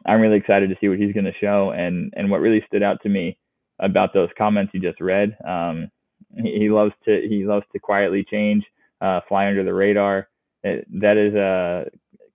I'm 0.05 0.19
really 0.19 0.37
excited 0.37 0.69
to 0.69 0.75
see 0.81 0.89
what 0.89 0.97
he's 0.97 1.13
going 1.13 1.25
to 1.25 1.39
show. 1.39 1.71
And, 1.71 2.11
and 2.15 2.31
what 2.31 2.41
really 2.41 2.63
stood 2.65 2.81
out 2.81 3.01
to 3.03 3.09
me 3.09 3.37
about 3.79 4.13
those 4.13 4.29
comments 4.37 4.73
you 4.73 4.79
just 4.79 4.99
read, 4.99 5.37
um, 5.47 5.91
he, 6.37 6.59
he 6.59 6.69
loves 6.69 6.93
to 7.05 7.21
he 7.27 7.45
loves 7.45 7.65
to 7.73 7.79
quietly 7.79 8.25
change, 8.29 8.63
uh, 8.99 9.21
fly 9.27 9.47
under 9.47 9.63
the 9.63 9.73
radar. 9.73 10.27
It, 10.63 10.87
that 11.01 11.17
is 11.17 11.35
a 11.35 11.85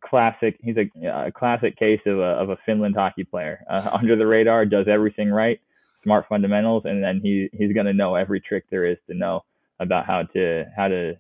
classic. 0.09 0.59
He's 0.63 0.77
a, 0.77 1.27
a 1.27 1.33
classic 1.33 1.77
case 1.77 2.01
of 2.07 2.19
a, 2.19 2.23
of 2.23 2.51
a 2.51 2.57
Finland 2.65 2.95
hockey 2.97 3.25
player. 3.25 3.65
Uh, 3.69 3.91
under 4.01 4.17
the 4.17 4.27
radar, 4.27 4.65
does 4.65 4.87
everything 4.89 5.31
right, 5.31 5.61
smart 6.03 6.27
fundamentals, 6.29 6.85
and 6.85 7.03
then 7.03 7.21
he 7.23 7.49
he's 7.53 7.73
going 7.73 7.87
to 7.87 7.93
know 7.93 8.15
every 8.15 8.41
trick 8.41 8.65
there 8.71 8.85
is 8.85 8.99
to 9.09 9.15
know 9.15 9.45
about 9.81 10.07
how 10.07 10.23
to 10.23 10.65
how 10.77 10.89
to 10.89 11.15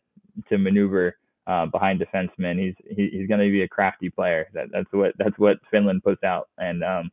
to 0.49 0.59
maneuver 0.59 1.17
uh, 1.47 1.67
behind 1.67 2.01
defensemen. 2.01 2.59
He's 2.59 2.75
he, 2.97 3.09
he's 3.13 3.29
going 3.29 3.41
to 3.41 3.51
be 3.51 3.63
a 3.63 3.69
crafty 3.69 4.11
player. 4.11 4.49
That, 4.55 4.69
that's 4.73 4.93
what 4.93 5.15
that's 5.19 5.39
what 5.39 5.59
Finland 5.71 6.03
puts 6.03 6.23
out, 6.25 6.49
and 6.59 6.83
um, 6.85 7.11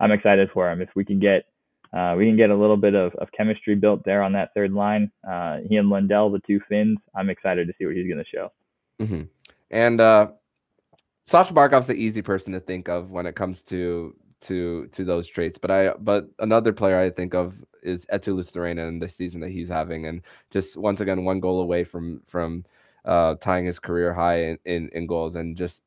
I'm 0.00 0.12
excited 0.12 0.50
for 0.52 0.70
him. 0.70 0.80
If 0.80 0.90
we 0.94 1.04
can 1.04 1.18
get 1.18 1.46
uh, 1.92 2.14
we 2.16 2.26
can 2.26 2.36
get 2.36 2.50
a 2.50 2.56
little 2.56 2.76
bit 2.76 2.94
of, 2.94 3.14
of 3.16 3.28
chemistry 3.36 3.74
built 3.74 4.02
there 4.04 4.22
on 4.22 4.32
that 4.32 4.54
third 4.54 4.72
line. 4.72 5.10
Uh, 5.28 5.58
he 5.68 5.76
and 5.76 5.90
Lundell, 5.90 6.30
the 6.30 6.40
two 6.46 6.58
Finns, 6.68 6.96
I'm 7.14 7.28
excited 7.28 7.66
to 7.66 7.74
see 7.78 7.84
what 7.84 7.94
he's 7.94 8.06
going 8.06 8.24
to 8.24 8.30
show. 8.30 8.52
Mm-hmm. 8.98 9.22
And 9.70 10.00
uh, 10.00 10.28
Sasha 11.24 11.52
Barkov's 11.54 11.86
the 11.86 11.94
easy 11.94 12.22
person 12.22 12.52
to 12.52 12.60
think 12.60 12.88
of 12.88 13.10
when 13.10 13.26
it 13.26 13.36
comes 13.36 13.62
to 13.64 14.14
to 14.42 14.88
to 14.88 15.04
those 15.04 15.28
traits. 15.28 15.58
But 15.58 15.70
I 15.70 15.92
but 15.94 16.28
another 16.38 16.72
player 16.72 16.98
I 16.98 17.10
think 17.10 17.34
of 17.34 17.54
is 17.82 18.06
Eetu 18.06 18.34
Luostarinen 18.36 18.88
and 18.88 19.02
the 19.02 19.08
season 19.08 19.40
that 19.40 19.50
he's 19.50 19.68
having, 19.68 20.06
and 20.06 20.22
just 20.50 20.76
once 20.76 21.00
again 21.00 21.24
one 21.24 21.40
goal 21.40 21.60
away 21.60 21.84
from 21.84 22.22
from 22.26 22.64
uh, 23.04 23.36
tying 23.36 23.66
his 23.66 23.78
career 23.78 24.12
high 24.12 24.42
in, 24.42 24.58
in, 24.64 24.88
in 24.92 25.06
goals, 25.06 25.36
and 25.36 25.56
just 25.56 25.84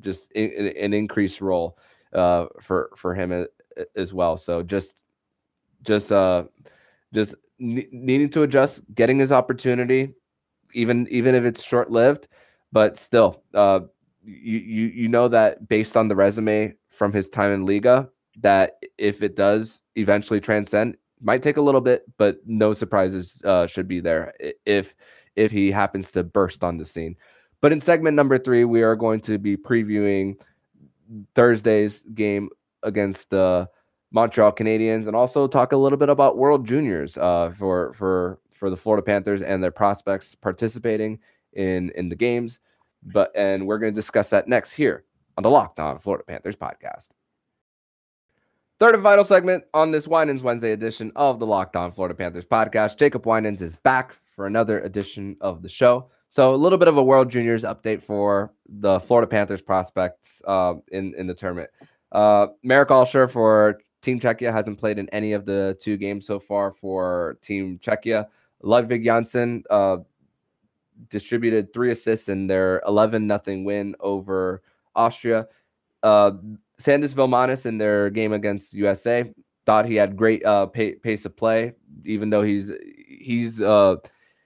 just 0.00 0.32
in, 0.32 0.72
an 0.76 0.92
increased 0.92 1.40
role 1.40 1.78
uh, 2.12 2.46
for 2.60 2.90
for 2.96 3.14
him 3.14 3.46
as 3.96 4.12
well. 4.12 4.36
So 4.36 4.62
just 4.62 5.00
just 5.82 6.12
uh 6.12 6.44
just 7.14 7.34
needing 7.58 8.30
to 8.30 8.42
adjust, 8.42 8.82
getting 8.94 9.18
his 9.18 9.30
opportunity, 9.30 10.14
even 10.74 11.06
even 11.08 11.34
if 11.34 11.44
it's 11.44 11.62
short 11.62 11.90
lived, 11.90 12.28
but 12.72 12.96
still, 12.96 13.42
uh, 13.54 13.80
you 14.24 14.58
you 14.58 14.86
you 14.86 15.08
know 15.08 15.28
that 15.28 15.68
based 15.68 15.96
on 15.96 16.08
the 16.08 16.16
resume 16.16 16.74
from 16.90 17.12
his 17.12 17.28
time 17.28 17.52
in 17.52 17.66
Liiga, 17.66 18.08
that 18.40 18.82
if 18.98 19.22
it 19.22 19.36
does 19.36 19.82
eventually 19.96 20.40
transcend, 20.40 20.96
might 21.20 21.42
take 21.42 21.56
a 21.56 21.62
little 21.62 21.80
bit, 21.80 22.04
but 22.18 22.38
no 22.46 22.72
surprises 22.72 23.42
uh, 23.44 23.66
should 23.66 23.88
be 23.88 24.00
there 24.00 24.34
if 24.66 24.94
if 25.36 25.50
he 25.50 25.70
happens 25.70 26.10
to 26.10 26.22
burst 26.22 26.62
on 26.62 26.76
the 26.78 26.84
scene. 26.84 27.16
But 27.60 27.72
in 27.72 27.80
segment 27.80 28.16
number 28.16 28.38
three, 28.38 28.64
we 28.64 28.82
are 28.82 28.96
going 28.96 29.20
to 29.22 29.38
be 29.38 29.56
previewing 29.56 30.34
Thursday's 31.34 32.02
game 32.14 32.50
against 32.82 33.30
the 33.30 33.68
Montreal 34.10 34.52
Canadiens 34.52 35.06
and 35.06 35.16
also 35.16 35.46
talk 35.46 35.72
a 35.72 35.76
little 35.76 35.98
bit 35.98 36.08
about 36.08 36.36
World 36.36 36.66
Juniors 36.66 37.16
uh, 37.16 37.52
for 37.56 37.92
for 37.94 38.40
for 38.52 38.70
the 38.70 38.76
Florida 38.76 39.02
Panthers 39.02 39.42
and 39.42 39.62
their 39.62 39.70
prospects 39.70 40.34
participating 40.34 41.18
in 41.54 41.90
in 41.94 42.08
the 42.08 42.16
games. 42.16 42.58
But 43.02 43.32
and 43.34 43.66
we're 43.66 43.78
going 43.78 43.92
to 43.92 44.00
discuss 44.00 44.30
that 44.30 44.48
next 44.48 44.72
here 44.72 45.04
on 45.36 45.42
the 45.42 45.50
Locked 45.50 45.80
On 45.80 45.98
Florida 45.98 46.24
Panthers 46.26 46.56
podcast. 46.56 47.08
Third 48.78 48.94
and 48.94 49.02
final 49.02 49.24
segment 49.24 49.64
on 49.74 49.90
this 49.90 50.08
Winans 50.08 50.42
Wednesday 50.42 50.72
edition 50.72 51.12
of 51.14 51.38
the 51.38 51.46
Locked 51.46 51.76
On 51.76 51.92
Florida 51.92 52.14
Panthers 52.14 52.44
podcast. 52.44 52.98
Jacob 52.98 53.26
Winans 53.26 53.62
is 53.62 53.76
back 53.76 54.16
for 54.34 54.46
another 54.46 54.80
edition 54.80 55.36
of 55.40 55.62
the 55.62 55.68
show. 55.68 56.10
So 56.30 56.54
a 56.54 56.56
little 56.56 56.78
bit 56.78 56.88
of 56.88 56.96
a 56.96 57.02
World 57.02 57.30
Juniors 57.30 57.62
update 57.62 58.02
for 58.02 58.52
the 58.66 58.98
Florida 59.00 59.26
Panthers 59.26 59.62
prospects 59.62 60.40
uh, 60.46 60.74
in 60.90 61.14
in 61.14 61.26
the 61.26 61.34
tournament. 61.34 61.70
Uh, 62.10 62.48
Marek 62.62 62.88
Alscher 62.88 63.30
for 63.30 63.80
Team 64.00 64.18
Czechia 64.18 64.52
hasn't 64.52 64.78
played 64.78 64.98
in 64.98 65.08
any 65.10 65.32
of 65.32 65.44
the 65.44 65.76
two 65.80 65.96
games 65.96 66.26
so 66.26 66.40
far 66.40 66.72
for 66.72 67.38
Team 67.42 67.78
Czechia. 67.78 68.26
Ludvig 68.62 69.04
Jansson 69.04 69.62
uh, 69.70 69.98
distributed 71.08 71.72
three 71.72 71.90
assists 71.90 72.28
in 72.28 72.46
their 72.46 72.82
11 72.86 73.26
nothing 73.26 73.64
win 73.64 73.94
over 74.00 74.62
Austria. 74.94 75.46
Uh, 76.02 76.32
Sandis 76.78 77.14
Vilmanis 77.14 77.66
in 77.66 77.78
their 77.78 78.10
game 78.10 78.32
against 78.32 78.74
USA 78.74 79.32
thought 79.66 79.86
he 79.86 79.94
had 79.94 80.16
great 80.16 80.44
uh, 80.44 80.66
pay, 80.66 80.94
pace 80.94 81.24
of 81.24 81.36
play, 81.36 81.72
even 82.04 82.30
though 82.30 82.42
he's 82.42 82.70
he's 83.08 83.60
uh, 83.60 83.96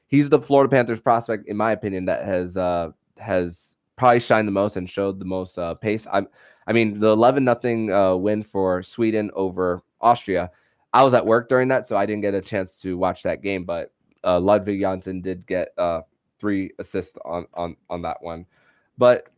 he's 0.09 0.29
the 0.29 0.41
Florida 0.41 0.71
Panthers 0.71 1.01
prospect, 1.01 1.49
in 1.49 1.57
my 1.57 1.73
opinion, 1.73 2.05
that 2.07 2.25
has 2.25 2.57
uh, 2.57 2.91
has 3.19 3.77
probably 3.97 4.21
shined 4.21 4.47
the 4.47 4.53
most 4.53 4.77
and 4.77 4.89
showed 4.89 5.19
the 5.19 5.25
most 5.25 5.59
uh, 5.59 5.75
pace. 5.75 6.07
I'm, 6.13 6.29
I 6.67 6.73
mean, 6.73 7.01
the 7.01 7.09
11 7.09 7.45
nothing 7.45 7.93
uh, 7.93 8.15
win 8.17 8.43
for 8.43 8.83
Sweden 8.83 9.31
over 9.35 9.83
Austria. 10.01 10.51
I 10.93 11.03
was 11.03 11.15
at 11.15 11.25
work 11.25 11.49
during 11.49 11.69
that, 11.69 11.87
so 11.87 11.97
I 11.97 12.07
didn't 12.07 12.23
get 12.23 12.35
a 12.35 12.41
chance 12.41 12.79
to 12.81 12.99
watch 12.99 13.23
that 13.23 13.43
game. 13.43 13.65
But 13.65 13.93
uh, 14.25 14.41
Ludvig 14.41 14.81
Jansson 14.81 15.23
did 15.23 15.47
get 15.47 15.69
uh, 15.79 16.03
three 16.39 16.71
assists 16.79 17.17
on 17.25 17.47
on 17.55 17.77
on 17.91 18.03
that 18.03 18.23
one. 18.23 18.47
But 18.99 19.29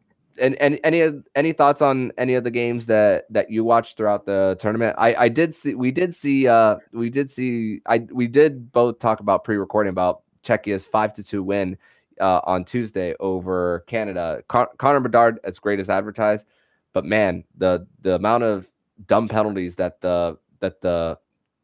and, 0.41 0.57
and 0.57 0.79
any 0.85 1.11
any 1.35 1.53
thoughts 1.53 1.83
on 1.83 2.13
any 2.19 2.35
of 2.35 2.45
the 2.45 2.51
games 2.51 2.87
that 2.87 3.27
that 3.31 3.51
you 3.51 3.65
watched 3.65 3.97
throughout 3.97 4.27
the 4.27 4.57
tournament? 4.61 4.97
I 4.99 5.15
I 5.15 5.29
did 5.29 5.55
see 5.55 5.75
we 5.75 5.91
did 5.91 6.15
see 6.15 6.47
uh 6.47 6.77
we 6.93 7.11
did 7.11 7.31
see 7.31 7.81
I 7.87 7.99
we 8.13 8.27
did 8.27 8.73
both 8.73 8.99
talk 8.99 9.21
about 9.21 9.45
pre-recording 9.45 9.91
about 9.91 10.23
Czechia's 10.45 10.87
five 10.87 11.13
to 11.15 11.25
two 11.25 11.43
win 11.43 11.77
uh, 12.21 12.41
on 12.45 12.65
Tuesday 12.65 13.15
over 13.21 13.85
Canada. 13.87 14.43
Con- 14.49 14.69
Connor 14.79 15.01
Bedard 15.01 15.39
as 15.45 15.59
great 15.59 15.81
as 15.81 15.91
advertised, 15.91 16.47
but 16.93 17.05
man, 17.05 17.45
the 17.57 17.87
the 18.03 18.15
amount 18.15 18.45
of 18.45 18.67
dumb 19.07 19.29
penalties 19.29 19.77
that 19.77 20.01
the 20.01 20.39
that 20.61 20.81
the 20.81 21.19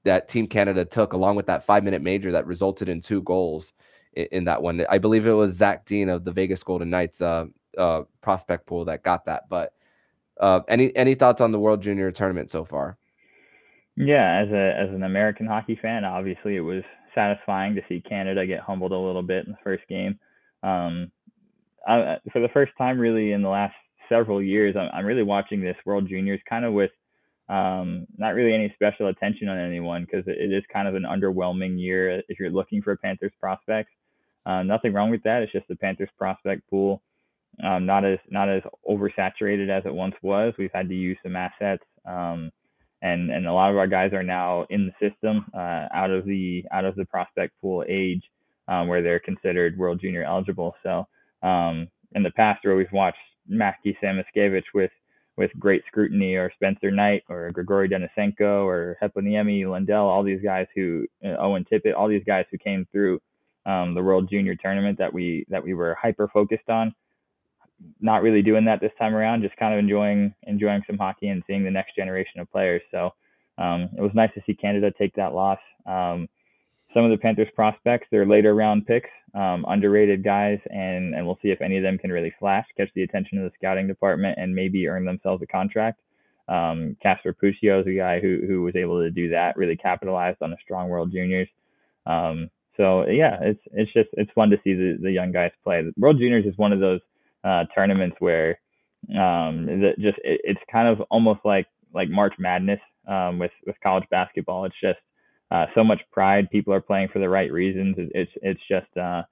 that 0.05 0.29
Team 0.29 0.47
Canada 0.47 0.85
took, 0.85 1.13
along 1.13 1.37
with 1.37 1.47
that 1.47 1.65
five 1.65 1.83
minute 1.83 2.03
major 2.03 2.31
that 2.33 2.47
resulted 2.47 2.89
in 2.89 3.01
two 3.01 3.23
goals 3.23 3.73
in, 4.17 4.27
in 4.33 4.45
that 4.45 4.63
one. 4.63 4.85
I 4.89 4.99
believe 4.99 5.27
it 5.27 5.33
was 5.33 5.53
Zach 5.53 5.85
Dean 5.85 6.09
of 6.09 6.25
the 6.25 6.33
Vegas 6.33 6.63
Golden 6.63 6.91
Knights. 6.91 7.21
Uh, 7.21 7.47
uh, 7.77 8.03
prospect 8.21 8.67
pool 8.67 8.85
that 8.87 9.03
got 9.03 9.25
that. 9.27 9.49
But 9.49 9.73
uh, 10.41 10.61
any 10.69 10.95
any 10.97 11.15
thoughts 11.15 11.41
on 11.41 11.53
the 11.53 11.59
World 11.59 11.83
Junior 11.83 12.11
Tournament 12.11 12.51
so 12.51 12.65
far? 12.65 12.99
Yeah, 13.97 14.43
as 14.45 14.51
a 14.51 14.77
as 14.79 14.95
an 14.95 15.05
American 15.05 15.47
hockey 15.47 15.79
fan, 15.81 16.05
obviously 16.05 16.57
it 16.57 16.61
was 16.61 16.83
satisfying 17.15 17.75
to 17.77 17.83
see 17.89 18.01
Canada 18.01 18.47
get 18.47 18.61
humbled 18.61 18.93
a 18.93 18.99
little 18.99 19.23
bit 19.23 19.47
in 19.47 19.53
the 19.53 19.59
first 19.63 19.85
game. 19.89 20.19
Um, 20.63 21.13
I, 21.87 22.17
for 22.33 22.41
the 22.41 22.49
first 22.49 22.73
time, 22.77 22.99
really 22.99 23.33
in 23.33 23.43
the 23.43 23.49
last 23.49 23.75
several 24.09 24.43
years, 24.43 24.75
I'm, 24.77 24.89
I'm 24.93 25.05
really 25.05 25.23
watching 25.23 25.61
this 25.61 25.77
World 25.85 26.09
Juniors 26.09 26.41
kind 26.49 26.65
of 26.65 26.73
with 26.73 26.91
um, 27.49 28.07
not 28.17 28.31
really 28.31 28.55
any 28.55 28.73
special 28.75 29.09
attention 29.09 29.49
on 29.49 29.59
anyone 29.59 30.07
because 30.07 30.25
it 30.27 30.53
is 30.53 30.65
kind 30.73 30.89
of 30.89 30.95
an 30.95 31.03
underwhelming 31.05 31.79
year 31.79 32.23
if 32.29 32.41
you're 32.41 32.51
looking 32.51 32.83
for 32.83 32.97
Panthers 32.97 33.33
prospects. 33.39 33.91
Uh, 34.47 34.63
nothing 34.63 34.93
wrong 34.93 35.11
with 35.11 35.23
that. 35.23 35.43
It's 35.43 35.53
just 35.53 35.69
the 35.69 35.77
Panthers 35.77 36.11
prospect 36.19 36.69
pool 36.69 37.03
um, 37.63 37.87
not 37.87 38.05
as 38.05 38.19
not 38.31 38.49
as 38.49 38.63
oversaturated 38.89 39.69
as 39.69 39.85
it 39.87 39.95
once 39.95 40.15
was. 40.23 40.55
We've 40.59 40.73
had 40.73 40.89
to 40.89 40.95
use 40.95 41.19
some 41.23 41.37
assets, 41.37 41.85
um, 42.07 42.51
and 43.03 43.31
and 43.31 43.47
a 43.47 43.53
lot 43.53 43.71
of 43.71 43.77
our 43.77 43.87
guys 43.87 44.13
are 44.13 44.23
now 44.23 44.67
in 44.71 44.87
the 44.87 45.09
system, 45.11 45.47
uh, 45.55 45.87
out 45.95 46.11
of 46.11 46.25
the 46.25 46.65
out 46.73 46.85
of 46.85 46.97
the 46.97 47.05
prospect 47.05 47.53
pool 47.61 47.85
age, 47.89 48.23
um, 48.69 48.89
where 48.89 49.03
they're 49.03 49.21
considered 49.21 49.79
World 49.79 50.01
Junior 50.01 50.25
eligible. 50.25 50.75
So 50.83 51.07
um, 51.43 51.89
in 52.15 52.23
the 52.23 52.33
past, 52.33 52.65
where 52.65 52.77
we've 52.77 52.93
watched 52.93 53.19
Mackie 53.47 53.97
Samoskevich 54.03 54.65
with 54.75 54.91
with 55.37 55.51
great 55.59 55.83
scrutiny, 55.87 56.35
or 56.35 56.51
Spencer 56.55 56.91
Knight, 56.91 57.23
or 57.29 57.51
Grigory 57.53 57.89
Denisenko, 57.89 58.65
or 58.65 58.97
Heponiemi, 59.03 59.69
Lundell, 59.69 60.09
all 60.09 60.23
these 60.25 60.43
guys 60.43 60.67
who 60.75 61.07
uh, 61.25 61.37
Owen 61.39 61.65
Tippett, 61.71 61.95
all 61.97 62.09
these 62.09 62.25
guys 62.27 62.47
who 62.51 62.59
came 62.59 62.87
through 62.91 63.21
um, 63.67 63.95
the 63.95 64.03
World 64.03 64.29
Junior 64.29 64.55
tournament 64.55 64.99
that 64.99 65.13
we 65.13 65.47
that 65.49 65.63
we 65.63 65.75
were 65.75 65.95
hyper 66.01 66.29
focused 66.33 66.69
on 66.69 66.95
not 68.01 68.23
really 68.23 68.43
doing 68.43 68.65
that 68.65 68.81
this 68.81 68.93
time 68.99 69.15
around. 69.15 69.43
Just 69.43 69.57
kind 69.57 69.75
of 69.75 69.79
enjoying 69.79 70.35
enjoying 70.45 70.83
some 70.87 70.99
hockey 70.99 71.29
and 71.29 71.43
seeing 71.47 71.65
the 71.65 71.71
next 71.71 71.97
generation 71.97 72.41
of 72.41 72.51
players. 72.51 72.83
So 72.91 73.11
um, 73.59 73.91
it 73.97 74.01
was 74.01 74.13
nice 74.15 74.31
to 74.35 74.43
see 74.47 74.55
Canada 74.55 74.93
take 74.97 75.15
that 75.17 75.35
loss. 75.35 75.59
Um, 75.87 76.29
some 76.93 77.05
of 77.05 77.11
the 77.11 77.19
Panthers 77.19 77.49
prospects, 77.55 78.07
they're 78.11 78.27
later 78.27 78.55
round 78.55 78.87
picks, 78.87 79.11
um, 79.35 79.65
underrated 79.69 80.23
guys, 80.23 80.61
and 80.71 81.15
and 81.15 81.27
we'll 81.27 81.39
see 81.43 81.51
if 81.51 81.61
any 81.61 81.77
of 81.77 81.83
them 81.83 81.99
can 81.99 82.13
really 82.13 82.33
flash, 82.39 82.67
catch 82.77 82.89
the 82.95 83.03
attention 83.03 83.39
of 83.39 83.45
the 83.45 83.57
scouting 83.57 83.87
department, 83.87 84.39
and 84.39 84.55
maybe 84.55 84.89
earn 84.89 85.05
themselves 85.05 85.43
a 85.43 85.47
contract. 85.47 86.01
Um, 86.47 86.97
Kasper 87.03 87.35
Puutio 87.35 87.81
is 87.81 87.87
a 87.87 87.97
guy 87.97 88.21
who 88.21 88.43
who 88.47 88.63
was 88.63 88.77
able 88.77 89.01
to 89.01 89.11
do 89.11 89.31
that, 89.31 89.57
really 89.57 89.77
capitalized 89.77 90.39
on 90.43 90.53
a 90.53 90.57
strong 90.63 90.89
World 90.89 91.11
Juniors. 91.13 91.49
Um, 92.07 92.51
so 92.77 93.07
yeah, 93.07 93.39
it's 93.41 93.61
it's 93.73 93.93
just 93.93 94.09
it's 94.15 94.31
fun 94.33 94.51
to 94.51 94.57
see 94.65 94.75
the, 94.75 94.99
the 95.01 95.11
young 95.13 95.33
guys 95.33 95.53
play. 95.63 95.83
World 95.97 96.19
Juniors 96.19 96.47
is 96.47 96.57
one 96.59 96.73
of 96.73 96.81
those 96.81 97.01
uh, 97.45 97.65
tournaments 97.75 98.17
where 98.19 98.59
um, 99.11 99.67
that 99.67 99.95
just 99.99 100.19
it, 100.25 100.41
it's 100.45 100.61
kind 100.71 100.89
of 100.89 101.01
almost 101.11 101.41
like 101.45 101.67
like 101.93 102.09
March 102.09 102.35
Madness 102.39 102.81
um, 103.07 103.39
with 103.39 103.53
with 103.67 103.77
college 103.83 104.05
basketball. 104.11 104.65
It's 104.65 104.75
just 104.83 104.99
uh, 105.51 105.67
so 105.75 105.85
much 105.85 106.01
pride. 106.13 106.51
People 106.51 106.75
are 106.75 106.81
playing 106.81 107.09
for 107.13 107.19
the 107.19 107.29
right 107.29 107.53
reasons. 107.53 107.97
It, 107.99 108.11
it's 108.15 108.33
it's 108.43 108.61
just 108.69 108.97
uh, 108.97 109.23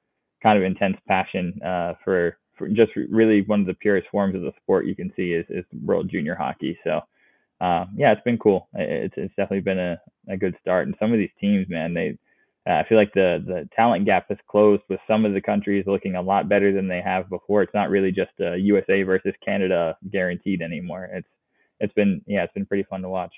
kind 0.43 0.59
of 0.59 0.65
intense 0.65 0.97
passion 1.09 1.61
uh, 1.65 1.95
for 2.05 2.39
for 2.57 2.69
just 2.69 2.93
really 3.11 3.43
one 3.43 3.61
of 3.61 3.67
the 3.67 3.75
purest 3.75 4.09
forms 4.11 4.35
of 4.35 4.43
the 4.43 4.53
sport 4.63 4.87
you 4.87 4.95
can 4.95 5.13
see 5.17 5.33
is 5.33 5.47
is 5.49 5.65
World 5.85 6.11
Junior 6.11 6.35
Hockey. 6.35 6.79
So. 6.85 7.01
Uh, 7.61 7.87
yeah, 7.97 8.11
it's 8.11 8.23
been 8.25 8.39
cool. 8.39 8.67
It's 8.75 9.15
it's 9.17 9.33
definitely 9.37 9.61
been 9.61 9.79
a, 9.79 10.01
a 10.29 10.37
good 10.37 10.57
start. 10.61 10.89
And 10.89 10.97
some 10.99 11.13
of 11.13 11.19
these 11.21 11.31
teams, 11.41 11.69
man, 11.69 11.95
they 11.95 12.19
uh, 12.69 12.75
I 12.75 12.85
feel 12.89 12.99
like 12.99 13.13
the 13.13 13.43
the 13.45 13.69
talent 13.75 14.05
gap 14.05 14.27
has 14.29 14.39
closed 14.49 14.83
with 14.89 15.01
some 15.09 15.25
of 15.25 15.33
the 15.33 15.41
countries 15.41 15.85
looking 15.87 16.15
a 16.15 16.23
lot 16.23 16.49
better 16.49 16.73
than 16.73 16.87
they 16.87 17.01
have 17.01 17.29
before. 17.29 17.63
It's 17.63 17.75
not 17.75 17.91
really 17.91 18.13
just 18.13 18.31
a 18.41 18.57
USA 18.57 19.03
versus 19.03 19.35
Canada 19.45 19.97
guaranteed 20.11 20.63
anymore. 20.63 21.09
It's 21.13 21.29
it's 21.81 21.93
been 21.95 22.23
yeah, 22.27 22.45
it's 22.45 22.53
been 22.53 22.67
pretty 22.67 22.85
fun 22.85 23.03
to 23.03 23.09
watch. 23.09 23.33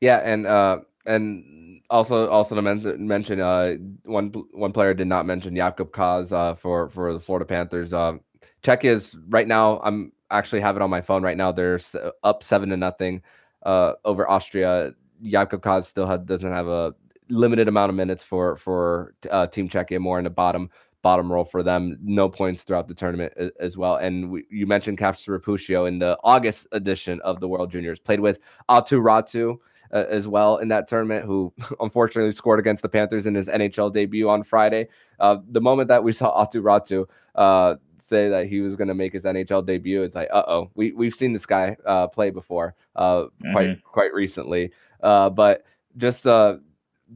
Yeah, 0.00 0.18
and 0.18 0.46
uh, 0.46 0.80
and 1.06 1.80
also 1.88 2.28
also 2.28 2.54
to 2.54 2.62
men- 2.62 3.06
mention 3.06 3.40
uh, 3.40 3.74
one 4.04 4.32
one 4.52 4.72
player 4.72 4.92
did 4.92 5.06
not 5.06 5.24
mention 5.24 5.54
Jakub 5.54 5.92
Kos 5.92 6.30
uh, 6.30 6.54
for 6.54 6.90
for 6.90 7.14
the 7.14 7.20
Florida 7.20 7.46
Panthers. 7.46 7.94
Uh, 7.94 8.18
Czech 8.62 8.84
is 8.84 9.16
right 9.28 9.48
now. 9.48 9.80
I'm 9.80 10.12
actually 10.30 10.60
have 10.60 10.76
it 10.76 10.82
on 10.82 10.90
my 10.90 11.00
phone 11.00 11.22
right 11.22 11.36
now. 11.36 11.52
They're 11.52 11.80
up 12.22 12.42
seven 12.42 12.68
to 12.68 12.76
nothing 12.76 13.22
uh, 13.62 13.94
over 14.04 14.28
Austria. 14.28 14.92
Jakub 15.24 15.62
Kos 15.62 15.88
still 15.88 16.06
has, 16.06 16.20
doesn't 16.20 16.50
have 16.50 16.66
a 16.66 16.94
limited 17.32 17.68
amount 17.68 17.90
of 17.90 17.96
minutes 17.96 18.22
for 18.22 18.56
for 18.56 19.14
uh, 19.30 19.46
Team 19.46 19.68
Czechia, 19.68 19.98
more 19.98 20.18
in 20.18 20.24
the 20.24 20.30
bottom 20.30 20.70
bottom 21.02 21.30
role 21.32 21.44
for 21.44 21.62
them. 21.62 21.98
No 22.02 22.28
points 22.28 22.62
throughout 22.62 22.88
the 22.88 22.94
tournament 22.94 23.32
as 23.58 23.76
well. 23.76 23.96
And 23.96 24.30
we, 24.30 24.44
you 24.50 24.66
mentioned 24.66 24.98
Kasper 24.98 25.40
Puutio 25.40 25.88
in 25.88 25.98
the 25.98 26.16
August 26.22 26.66
edition 26.72 27.20
of 27.22 27.40
the 27.40 27.48
World 27.48 27.72
Juniors, 27.72 27.98
played 27.98 28.20
with 28.20 28.38
Aatu 28.68 29.02
Räty 29.02 29.58
uh, 29.92 30.04
as 30.08 30.28
well 30.28 30.58
in 30.58 30.68
that 30.68 30.88
tournament, 30.88 31.26
who 31.26 31.52
unfortunately 31.80 32.32
scored 32.32 32.60
against 32.60 32.82
the 32.82 32.88
Panthers 32.88 33.26
in 33.26 33.34
his 33.34 33.48
NHL 33.48 33.92
debut 33.92 34.28
on 34.28 34.42
Friday. 34.44 34.88
Uh, 35.18 35.38
the 35.50 35.60
moment 35.60 35.88
that 35.88 36.04
we 36.04 36.12
saw 36.12 36.44
Aatu 36.44 36.62
Räty 36.62 37.04
uh, 37.34 37.74
say 37.98 38.28
that 38.28 38.46
he 38.46 38.60
was 38.60 38.76
going 38.76 38.88
to 38.88 38.94
make 38.94 39.12
his 39.12 39.24
NHL 39.24 39.64
debut. 39.64 40.02
It's 40.02 40.14
like, 40.14 40.28
uh 40.32 40.44
oh, 40.46 40.70
we 40.74 40.92
we've 40.92 41.14
seen 41.14 41.32
this 41.32 41.46
guy 41.46 41.76
uh, 41.86 42.08
play 42.08 42.30
before, 42.30 42.74
uh, 42.96 43.22
mm-hmm. 43.22 43.52
quite 43.52 43.84
quite 43.84 44.14
recently. 44.14 44.72
Uh, 45.02 45.30
but 45.30 45.64
just 45.96 46.26
uh, 46.26 46.56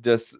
just 0.00 0.34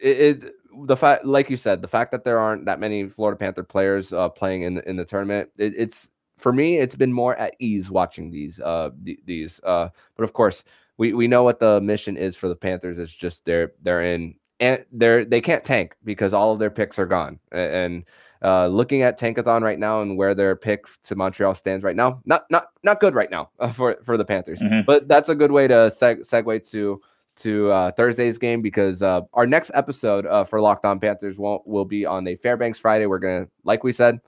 it, 0.00 0.42
it, 0.42 0.54
the 0.86 0.96
fact, 0.96 1.24
like 1.24 1.48
you 1.50 1.56
said, 1.56 1.82
the 1.82 1.88
fact 1.88 2.12
that 2.12 2.24
there 2.24 2.38
aren't 2.38 2.64
that 2.66 2.80
many 2.80 3.08
Florida 3.08 3.38
Panther 3.38 3.62
players 3.62 4.12
uh, 4.12 4.28
playing 4.28 4.62
in 4.62 4.74
the, 4.74 4.88
in 4.88 4.96
the 4.96 5.04
tournament, 5.04 5.50
it, 5.58 5.74
it's 5.76 6.10
for 6.38 6.52
me, 6.52 6.78
it's 6.78 6.96
been 6.96 7.12
more 7.12 7.36
at 7.36 7.54
ease 7.60 7.90
watching 7.90 8.30
these 8.30 8.58
uh 8.60 8.90
th- 9.04 9.20
these. 9.24 9.60
Uh, 9.64 9.88
but 10.16 10.24
of 10.24 10.32
course, 10.32 10.64
we 10.98 11.12
we 11.12 11.28
know 11.28 11.42
what 11.42 11.60
the 11.60 11.80
mission 11.80 12.16
is 12.16 12.36
for 12.36 12.48
the 12.48 12.56
Panthers. 12.56 12.98
It's 12.98 13.12
just 13.12 13.44
they're 13.44 13.72
they're 13.82 14.02
in 14.02 14.34
and 14.60 14.84
they're 14.92 15.24
they 15.24 15.40
can't 15.40 15.64
tank 15.64 15.94
because 16.04 16.32
all 16.32 16.52
of 16.52 16.58
their 16.58 16.70
picks 16.70 16.98
are 16.98 17.06
gone. 17.06 17.38
And 17.50 18.04
uh, 18.42 18.66
looking 18.66 19.02
at 19.02 19.18
Tankathon 19.20 19.62
right 19.62 19.78
now 19.78 20.02
and 20.02 20.16
where 20.16 20.34
their 20.34 20.56
pick 20.56 20.86
to 21.04 21.14
Montreal 21.14 21.54
stands 21.54 21.84
right 21.84 21.96
now, 21.96 22.20
not 22.24 22.44
not 22.50 22.66
not 22.82 23.00
good 23.00 23.14
right 23.14 23.30
now 23.30 23.50
uh, 23.60 23.72
for 23.72 23.98
for 24.04 24.16
the 24.16 24.24
Panthers. 24.24 24.60
Mm-hmm. 24.60 24.80
But 24.86 25.06
that's 25.06 25.28
a 25.28 25.34
good 25.34 25.52
way 25.52 25.68
to 25.68 25.74
seg- 25.74 26.28
segue 26.28 26.68
to 26.70 27.00
to 27.36 27.70
uh, 27.70 27.90
Thursday's 27.92 28.38
game 28.38 28.62
because 28.62 29.02
uh, 29.02 29.22
our 29.32 29.46
next 29.46 29.70
episode 29.74 30.26
uh, 30.26 30.44
for 30.44 30.60
Locked 30.60 30.84
On 30.84 30.98
Panthers 30.98 31.38
won't 31.38 31.66
will 31.66 31.84
be 31.84 32.04
on 32.04 32.26
a 32.26 32.36
Fairbanks 32.36 32.78
Friday. 32.78 33.06
We're 33.06 33.18
gonna, 33.18 33.46
like 33.64 33.84
we 33.84 33.92
said, 33.92 34.20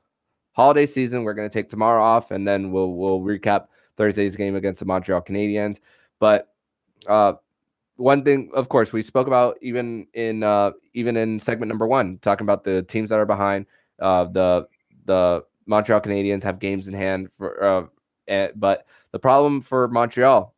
holiday 0.52 0.86
season. 0.86 1.24
We're 1.24 1.34
gonna 1.34 1.50
take 1.50 1.68
tomorrow 1.68 2.02
off, 2.02 2.30
and 2.30 2.46
then 2.46 2.72
we'll 2.72 2.94
we'll 2.94 3.20
recap 3.20 3.66
Thursday's 3.96 4.36
game 4.36 4.56
against 4.56 4.80
the 4.80 4.86
Montreal 4.86 5.22
Canadiens. 5.22 5.78
But 6.18 6.48
uh, 7.06 7.34
one 7.96 8.24
thing, 8.24 8.50
of 8.54 8.68
course, 8.68 8.92
we 8.92 9.02
spoke 9.02 9.26
about 9.26 9.56
even 9.60 10.06
in 10.14 10.42
uh, 10.42 10.72
even 10.94 11.16
in 11.16 11.40
segment 11.40 11.68
number 11.68 11.86
one, 11.86 12.18
talking 12.22 12.44
about 12.44 12.64
the 12.64 12.82
teams 12.82 13.10
that 13.10 13.20
are 13.20 13.26
behind. 13.26 13.66
Uh, 14.00 14.24
the 14.24 14.66
the 15.04 15.44
Montreal 15.66 16.00
Canadiens 16.00 16.42
have 16.42 16.58
games 16.58 16.88
in 16.88 16.94
hand 16.94 17.28
for, 17.38 17.90
and, 18.26 18.52
but 18.56 18.86
the 19.12 19.18
problem 19.18 19.60
for 19.60 19.88
Montreal 19.88 20.54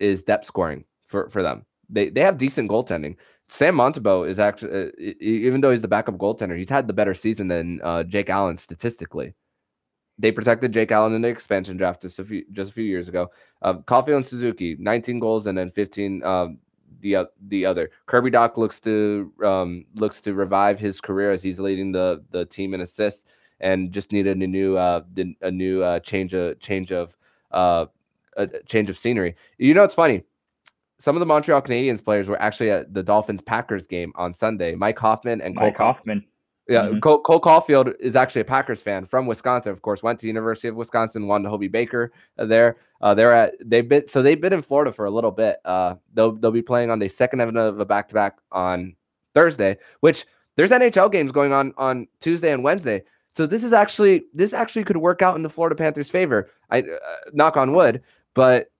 is 0.00 0.22
depth 0.22 0.46
scoring 0.46 0.84
for 1.06 1.28
for 1.28 1.42
them. 1.42 1.64
They 1.94 2.10
they 2.10 2.20
have 2.20 2.38
decent 2.38 2.70
goaltending. 2.70 3.16
Sam 3.48 3.76
Montembeault 3.76 4.28
is 4.28 4.38
actually, 4.38 4.88
uh, 4.88 5.12
even 5.20 5.60
though 5.60 5.70
he's 5.70 5.82
the 5.82 5.88
backup 5.88 6.16
goaltender, 6.16 6.58
he's 6.58 6.70
had 6.70 6.86
the 6.86 6.94
better 6.94 7.14
season 7.14 7.48
than 7.48 7.80
uh, 7.82 8.02
Jake 8.02 8.30
Allen 8.30 8.56
statistically. 8.56 9.34
They 10.18 10.32
protected 10.32 10.72
Jake 10.72 10.90
Allen 10.90 11.14
in 11.14 11.22
the 11.22 11.28
expansion 11.28 11.76
draft 11.76 12.02
just 12.02 12.18
a 12.18 12.24
few 12.24 12.44
just 12.52 12.70
a 12.70 12.74
few 12.74 12.84
years 12.84 13.08
ago. 13.08 13.30
Uh, 13.62 13.74
Caufield 13.74 14.16
and 14.16 14.26
Suzuki, 14.26 14.76
19 14.78 15.18
goals 15.18 15.46
and 15.46 15.56
then 15.56 15.70
15 15.70 16.24
um, 16.24 16.58
the 17.00 17.16
uh, 17.16 17.24
the 17.48 17.66
other. 17.66 17.90
Kirby 18.06 18.30
Dach 18.30 18.56
looks 18.56 18.80
to 18.80 19.32
um, 19.44 19.84
looks 19.94 20.20
to 20.22 20.34
revive 20.34 20.80
his 20.80 21.00
career 21.00 21.30
as 21.30 21.42
he's 21.42 21.60
leading 21.60 21.92
the 21.92 22.24
the 22.30 22.44
team 22.46 22.74
in 22.74 22.80
assists 22.80 23.24
and 23.60 23.92
just 23.92 24.12
needed 24.12 24.36
a 24.36 24.46
new 24.46 24.76
uh, 24.76 25.02
a 25.42 25.50
new 25.50 25.82
uh, 25.82 26.00
change 26.00 26.34
of 26.34 26.58
change 26.60 26.92
of 26.92 27.16
uh, 27.52 27.86
a 28.36 28.46
change 28.66 28.90
of 28.90 28.98
scenery. 28.98 29.36
You 29.58 29.74
know, 29.74 29.84
it's 29.84 29.94
funny. 29.94 30.22
Some 31.00 31.16
of 31.16 31.20
the 31.20 31.26
Montreal 31.26 31.60
Canadiens 31.62 32.02
players 32.02 32.28
were 32.28 32.40
actually 32.40 32.70
at 32.70 32.94
the 32.94 33.02
Dolphins 33.02 33.42
Packers 33.42 33.86
game 33.86 34.12
on 34.14 34.32
Sunday. 34.32 34.74
Mike 34.74 34.98
Hoffman 34.98 35.40
and 35.40 35.54
Mike 35.54 35.76
Cole 35.76 35.86
Hoffman. 35.86 36.24
Yeah, 36.68 36.84
mm-hmm. 36.84 37.00
Cole, 37.00 37.20
Cole 37.20 37.40
Caufield 37.40 37.92
is 38.00 38.16
actually 38.16 38.40
a 38.40 38.46
Packers 38.46 38.80
fan 38.80 39.04
from 39.04 39.26
Wisconsin. 39.26 39.70
Of 39.72 39.82
course, 39.82 40.02
went 40.02 40.18
to 40.20 40.26
University 40.26 40.68
of 40.68 40.76
Wisconsin, 40.76 41.26
won 41.26 41.42
the 41.42 41.50
Hobey 41.50 41.68
Baker 41.68 42.12
uh, 42.38 42.46
there. 42.46 42.78
Uh, 43.02 43.12
they're 43.12 43.34
at 43.34 43.54
they've 43.62 43.88
been 43.88 44.08
so 44.08 44.22
they've 44.22 44.40
been 44.40 44.54
in 44.54 44.62
Florida 44.62 44.90
for 44.90 45.04
a 45.04 45.10
little 45.10 45.30
bit. 45.30 45.58
Uh, 45.66 45.96
they'll 46.14 46.32
they'll 46.32 46.50
be 46.50 46.62
playing 46.62 46.90
on 46.90 46.98
the 46.98 47.08
second 47.08 47.40
of 47.40 47.80
a 47.80 47.84
back 47.84 48.08
to 48.08 48.14
back 48.14 48.38
on 48.50 48.96
Thursday, 49.34 49.76
which 50.00 50.24
there's 50.56 50.70
NHL 50.70 51.12
games 51.12 51.32
going 51.32 51.52
on 51.52 51.74
on 51.76 52.06
Tuesday 52.20 52.52
and 52.52 52.64
Wednesday. 52.64 53.02
So 53.28 53.46
this 53.46 53.62
is 53.62 53.74
actually 53.74 54.24
this 54.32 54.54
actually 54.54 54.84
could 54.84 54.96
work 54.96 55.20
out 55.20 55.36
in 55.36 55.42
the 55.42 55.50
Florida 55.50 55.76
Panthers' 55.76 56.08
favor. 56.08 56.50
I 56.70 56.80
uh, 56.80 56.84
knock 57.32 57.58
on 57.58 57.74
wood, 57.74 58.00
but 58.32 58.70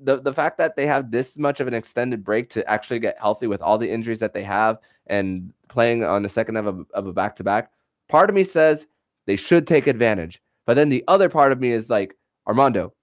the 0.00 0.20
the 0.20 0.32
fact 0.32 0.58
that 0.58 0.76
they 0.76 0.86
have 0.86 1.10
this 1.10 1.38
much 1.38 1.60
of 1.60 1.66
an 1.66 1.74
extended 1.74 2.24
break 2.24 2.50
to 2.50 2.68
actually 2.70 2.98
get 2.98 3.18
healthy 3.18 3.46
with 3.46 3.60
all 3.60 3.78
the 3.78 3.90
injuries 3.90 4.20
that 4.20 4.32
they 4.32 4.42
have 4.42 4.78
and 5.06 5.52
playing 5.68 6.04
on 6.04 6.22
the 6.22 6.28
second 6.28 6.56
of 6.56 6.66
a, 6.66 6.84
of 6.94 7.06
a 7.06 7.12
back-to-back 7.12 7.70
part 8.08 8.30
of 8.30 8.34
me 8.34 8.44
says 8.44 8.86
they 9.26 9.36
should 9.36 9.66
take 9.66 9.86
advantage. 9.86 10.40
But 10.66 10.74
then 10.74 10.88
the 10.88 11.04
other 11.08 11.28
part 11.28 11.52
of 11.52 11.60
me 11.60 11.72
is 11.72 11.90
like 11.90 12.14
armando 12.46 12.94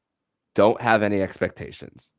don't 0.56 0.82
have 0.82 1.04
any 1.04 1.21
expectations. 1.21 2.12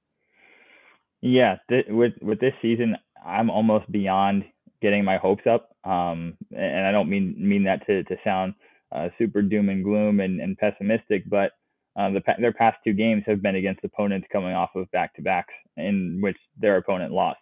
Yeah 1.21 1.57
th- 1.69 1.87
with 1.89 2.13
with 2.23 2.41
this 2.41 2.55
season 2.63 2.97
i'm 3.25 3.51
almost 3.51 3.91
beyond 3.91 4.45
getting 4.83 5.05
my 5.05 5.17
hopes 5.17 5.47
up. 5.47 5.71
Um, 5.85 6.37
and 6.57 6.87
i 6.87 6.93
don't 6.93 7.09
mean 7.09 7.35
mean 7.39 7.65
that 7.65 7.87
to, 7.87 8.05
to 8.05 8.17
sound 8.23 8.55
uh, 8.93 9.09
super 9.19 9.43
doom 9.43 9.69
and 9.69 9.83
gloom 9.83 10.21
and, 10.21 10.41
and 10.41 10.57
pessimistic 10.59 11.29
but 11.29 11.53
uh, 11.97 12.11
the, 12.11 12.23
their 12.39 12.53
past 12.53 12.77
two 12.85 12.93
games 12.93 13.23
have 13.27 13.43
been 13.43 13.57
against 13.57 13.85
opponents 13.85 14.27
coming 14.31 14.53
off 14.53 14.71
of 14.75 14.91
back-to-backs 14.91 15.55
in 15.77 16.19
which 16.21 16.37
their 16.59 16.77
opponent 16.77 17.13
lost 17.13 17.39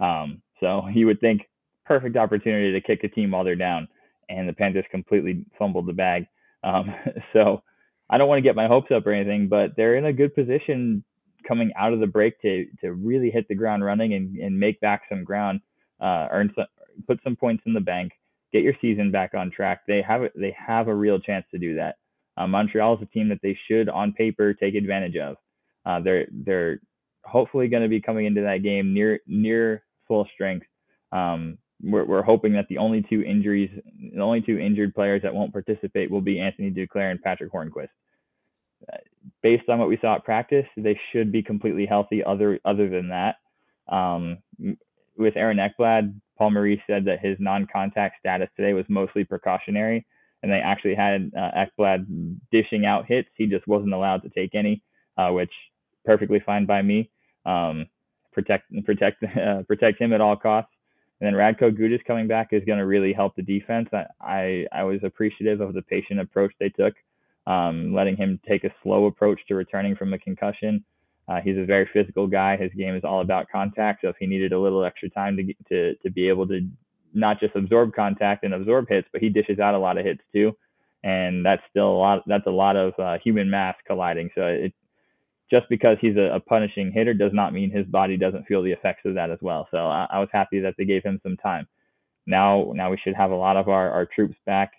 um, 0.00 0.42
so 0.60 0.86
you 0.94 1.06
would 1.06 1.20
think 1.20 1.42
perfect 1.84 2.16
opportunity 2.16 2.72
to 2.72 2.80
kick 2.80 3.04
a 3.04 3.08
team 3.08 3.30
while 3.30 3.44
they're 3.44 3.56
down, 3.56 3.88
and 4.28 4.48
the 4.48 4.52
Panthers 4.52 4.84
completely 4.90 5.44
fumbled 5.58 5.86
the 5.86 5.92
bag. 5.92 6.26
Um, 6.64 6.94
so 7.32 7.62
I 8.10 8.18
don't 8.18 8.28
want 8.28 8.38
to 8.38 8.42
get 8.42 8.56
my 8.56 8.66
hopes 8.66 8.90
up 8.94 9.06
or 9.06 9.12
anything, 9.12 9.48
but 9.48 9.76
they're 9.76 9.96
in 9.96 10.06
a 10.06 10.12
good 10.12 10.34
position 10.34 11.04
coming 11.46 11.70
out 11.76 11.92
of 11.92 12.00
the 12.00 12.06
break 12.06 12.40
to 12.42 12.66
to 12.80 12.92
really 12.92 13.30
hit 13.30 13.46
the 13.48 13.54
ground 13.54 13.84
running 13.84 14.14
and, 14.14 14.36
and 14.36 14.58
make 14.58 14.80
back 14.80 15.02
some 15.08 15.24
ground, 15.24 15.60
uh, 16.00 16.26
earn 16.30 16.52
some, 16.56 16.66
put 17.06 17.20
some 17.22 17.36
points 17.36 17.62
in 17.66 17.72
the 17.72 17.80
bank, 17.80 18.12
get 18.52 18.62
your 18.62 18.74
season 18.80 19.10
back 19.10 19.34
on 19.34 19.50
track. 19.50 19.82
They 19.86 20.02
have 20.02 20.22
they 20.34 20.54
have 20.58 20.88
a 20.88 20.94
real 20.94 21.20
chance 21.20 21.46
to 21.52 21.58
do 21.58 21.76
that. 21.76 21.96
Uh, 22.36 22.46
Montreal 22.46 22.96
is 22.96 23.02
a 23.02 23.06
team 23.06 23.28
that 23.30 23.40
they 23.42 23.58
should, 23.66 23.88
on 23.88 24.12
paper, 24.12 24.54
take 24.54 24.74
advantage 24.74 25.16
of. 25.16 25.36
Uh, 25.84 26.00
they're 26.00 26.26
they're 26.30 26.80
hopefully 27.24 27.68
going 27.68 27.82
to 27.82 27.88
be 27.88 28.00
coming 28.00 28.26
into 28.26 28.42
that 28.42 28.62
game 28.62 28.92
near 28.92 29.20
near 29.26 29.82
full 30.06 30.26
strength. 30.34 30.66
Um, 31.12 31.58
we're, 31.82 32.04
we're 32.04 32.22
hoping 32.22 32.54
that 32.54 32.66
the 32.68 32.78
only 32.78 33.04
two 33.08 33.22
injuries, 33.22 33.70
the 34.14 34.20
only 34.20 34.40
two 34.40 34.58
injured 34.58 34.94
players 34.94 35.22
that 35.22 35.34
won't 35.34 35.52
participate 35.52 36.10
will 36.10 36.20
be 36.20 36.40
Anthony 36.40 36.70
Duclair 36.70 37.10
and 37.10 37.22
Patric 37.22 37.52
Hornqvist. 37.52 37.88
Uh, 38.90 38.96
based 39.42 39.68
on 39.68 39.78
what 39.78 39.88
we 39.88 39.98
saw 40.00 40.16
at 40.16 40.24
practice, 40.24 40.66
they 40.76 40.98
should 41.12 41.30
be 41.30 41.42
completely 41.42 41.86
healthy. 41.86 42.22
Other 42.24 42.60
other 42.64 42.88
than 42.88 43.08
that, 43.08 43.36
um, 43.88 44.38
with 45.16 45.36
Aaron 45.36 45.58
Ekblad, 45.58 46.14
Paul 46.36 46.50
Maurice 46.50 46.80
said 46.86 47.04
that 47.06 47.20
his 47.20 47.36
non-contact 47.40 48.16
status 48.20 48.48
today 48.56 48.74
was 48.74 48.84
mostly 48.88 49.24
precautionary, 49.24 50.06
and 50.46 50.52
they 50.52 50.60
actually 50.60 50.94
had 50.94 51.32
uh, 51.36 51.64
Ekblad 51.64 52.06
dishing 52.52 52.86
out 52.86 53.04
hits. 53.04 53.28
He 53.36 53.46
just 53.46 53.66
wasn't 53.66 53.92
allowed 53.92 54.22
to 54.22 54.28
take 54.28 54.54
any, 54.54 54.80
uh, 55.18 55.30
which 55.30 55.50
perfectly 56.04 56.38
fine 56.38 56.66
by 56.66 56.82
me. 56.82 57.10
Um, 57.44 57.86
protect 58.32 58.72
protect 58.84 59.24
uh, 59.24 59.64
protect 59.66 60.00
him 60.00 60.12
at 60.12 60.20
all 60.20 60.36
costs. 60.36 60.70
And 61.20 61.26
then 61.26 61.34
Radko 61.34 61.76
Gudas 61.76 62.04
coming 62.04 62.28
back 62.28 62.52
is 62.52 62.62
going 62.64 62.78
to 62.78 62.86
really 62.86 63.12
help 63.12 63.34
the 63.34 63.42
defense. 63.42 63.88
I, 63.92 64.04
I, 64.20 64.66
I 64.70 64.84
was 64.84 65.00
appreciative 65.02 65.60
of 65.60 65.74
the 65.74 65.82
patient 65.82 66.20
approach 66.20 66.52
they 66.60 66.68
took, 66.68 66.94
um, 67.48 67.92
letting 67.92 68.16
him 68.16 68.38
take 68.46 68.62
a 68.62 68.74
slow 68.84 69.06
approach 69.06 69.40
to 69.48 69.56
returning 69.56 69.96
from 69.96 70.12
a 70.12 70.18
concussion. 70.18 70.84
Uh, 71.26 71.40
he's 71.40 71.58
a 71.58 71.64
very 71.64 71.88
physical 71.92 72.28
guy. 72.28 72.56
His 72.56 72.70
game 72.78 72.94
is 72.94 73.02
all 73.02 73.20
about 73.20 73.48
contact. 73.50 74.02
So 74.02 74.10
if 74.10 74.16
he 74.20 74.26
needed 74.26 74.52
a 74.52 74.60
little 74.60 74.84
extra 74.84 75.10
time 75.10 75.36
to 75.38 75.54
to 75.70 75.96
to 75.96 76.10
be 76.10 76.28
able 76.28 76.46
to 76.46 76.60
not 77.16 77.40
just 77.40 77.56
absorb 77.56 77.94
contact 77.94 78.44
and 78.44 78.54
absorb 78.54 78.88
hits, 78.88 79.08
but 79.12 79.20
he 79.20 79.28
dishes 79.28 79.58
out 79.58 79.74
a 79.74 79.78
lot 79.78 79.98
of 79.98 80.04
hits 80.04 80.22
too, 80.32 80.52
and 81.02 81.44
that's 81.44 81.62
still 81.70 81.88
a 81.88 81.98
lot. 81.98 82.22
That's 82.26 82.46
a 82.46 82.50
lot 82.50 82.76
of 82.76 82.92
uh, 82.98 83.18
human 83.22 83.50
mass 83.50 83.74
colliding. 83.86 84.30
So 84.34 84.42
it 84.42 84.72
just 85.50 85.68
because 85.68 85.96
he's 86.00 86.16
a, 86.16 86.34
a, 86.34 86.40
punishing 86.40 86.90
hitter 86.92 87.14
does 87.14 87.32
not 87.32 87.52
mean 87.52 87.70
his 87.70 87.86
body 87.86 88.16
doesn't 88.16 88.46
feel 88.46 88.62
the 88.62 88.72
effects 88.72 89.02
of 89.04 89.14
that 89.14 89.30
as 89.30 89.38
well. 89.40 89.68
So 89.70 89.78
I, 89.78 90.06
I, 90.10 90.18
was 90.18 90.28
happy 90.32 90.60
that 90.60 90.74
they 90.76 90.84
gave 90.84 91.04
him 91.04 91.20
some 91.22 91.36
time. 91.36 91.68
Now, 92.26 92.72
now 92.74 92.90
we 92.90 92.98
should 93.02 93.14
have 93.14 93.30
a 93.30 93.36
lot 93.36 93.56
of 93.56 93.68
our, 93.68 93.90
our 93.90 94.06
troops 94.06 94.36
back. 94.44 94.72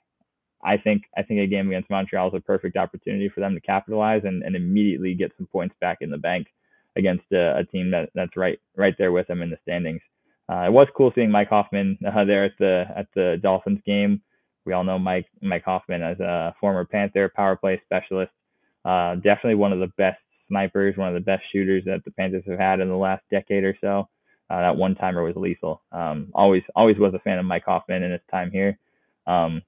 I 0.63 0.77
think 0.77 1.03
I 1.15 1.23
think 1.23 1.39
a 1.39 1.47
game 1.47 1.67
against 1.67 1.89
Montreal 1.89 2.29
is 2.29 2.33
a 2.33 2.41
perfect 2.41 2.75
opportunity 2.77 3.29
for 3.29 3.39
them 3.39 3.53
to 3.53 3.61
capitalize 3.61 4.23
and, 4.25 4.43
and 4.43 4.55
immediately 4.55 5.13
get 5.13 5.31
some 5.37 5.47
points 5.47 5.75
back 5.79 5.99
in 6.01 6.09
the 6.09 6.17
bank 6.17 6.47
against 6.97 7.25
a, 7.31 7.59
a 7.59 7.63
team 7.63 7.91
that, 7.91 8.09
that's 8.15 8.35
right 8.35 8.59
right 8.75 8.95
there 8.97 9.11
with 9.11 9.27
them 9.27 9.41
in 9.41 9.49
the 9.49 9.57
standings. 9.61 10.01
Uh, 10.49 10.63
it 10.67 10.71
was 10.71 10.87
cool 10.95 11.11
seeing 11.13 11.31
Mike 11.31 11.49
Hoffman 11.49 11.97
uh, 12.05 12.23
there 12.25 12.45
at 12.45 12.57
the 12.59 12.85
at 12.95 13.07
the 13.15 13.37
Dolphins 13.41 13.81
game. 13.85 14.21
We 14.65 14.73
all 14.73 14.83
know 14.83 14.99
Mike 14.99 15.27
Mike 15.41 15.63
Hoffman 15.63 16.01
as 16.01 16.19
a 16.19 16.55
former 16.59 16.85
Panther 16.85 17.31
power 17.35 17.55
play 17.55 17.81
specialist. 17.85 18.31
Uh, 18.85 19.15
definitely 19.15 19.55
one 19.55 19.73
of 19.73 19.79
the 19.79 19.91
best 19.97 20.19
snipers, 20.47 20.95
one 20.97 21.09
of 21.09 21.13
the 21.13 21.19
best 21.19 21.43
shooters 21.51 21.83
that 21.85 22.03
the 22.05 22.11
Panthers 22.11 22.43
have 22.47 22.59
had 22.59 22.79
in 22.79 22.89
the 22.89 22.95
last 22.95 23.23
decade 23.29 23.63
or 23.63 23.77
so. 23.81 24.07
Uh, 24.49 24.61
that 24.61 24.77
one 24.77 24.95
timer 24.95 25.23
was 25.23 25.35
lethal. 25.35 25.81
Um, 25.91 26.31
always, 26.33 26.63
always 26.75 26.97
was 26.97 27.13
a 27.13 27.19
fan 27.19 27.37
of 27.37 27.45
Mike 27.45 27.65
Hoffman 27.65 28.03
in 28.03 28.11
his 28.11 28.21
time 28.31 28.49
here. 28.49 28.77
Um, 29.25 29.61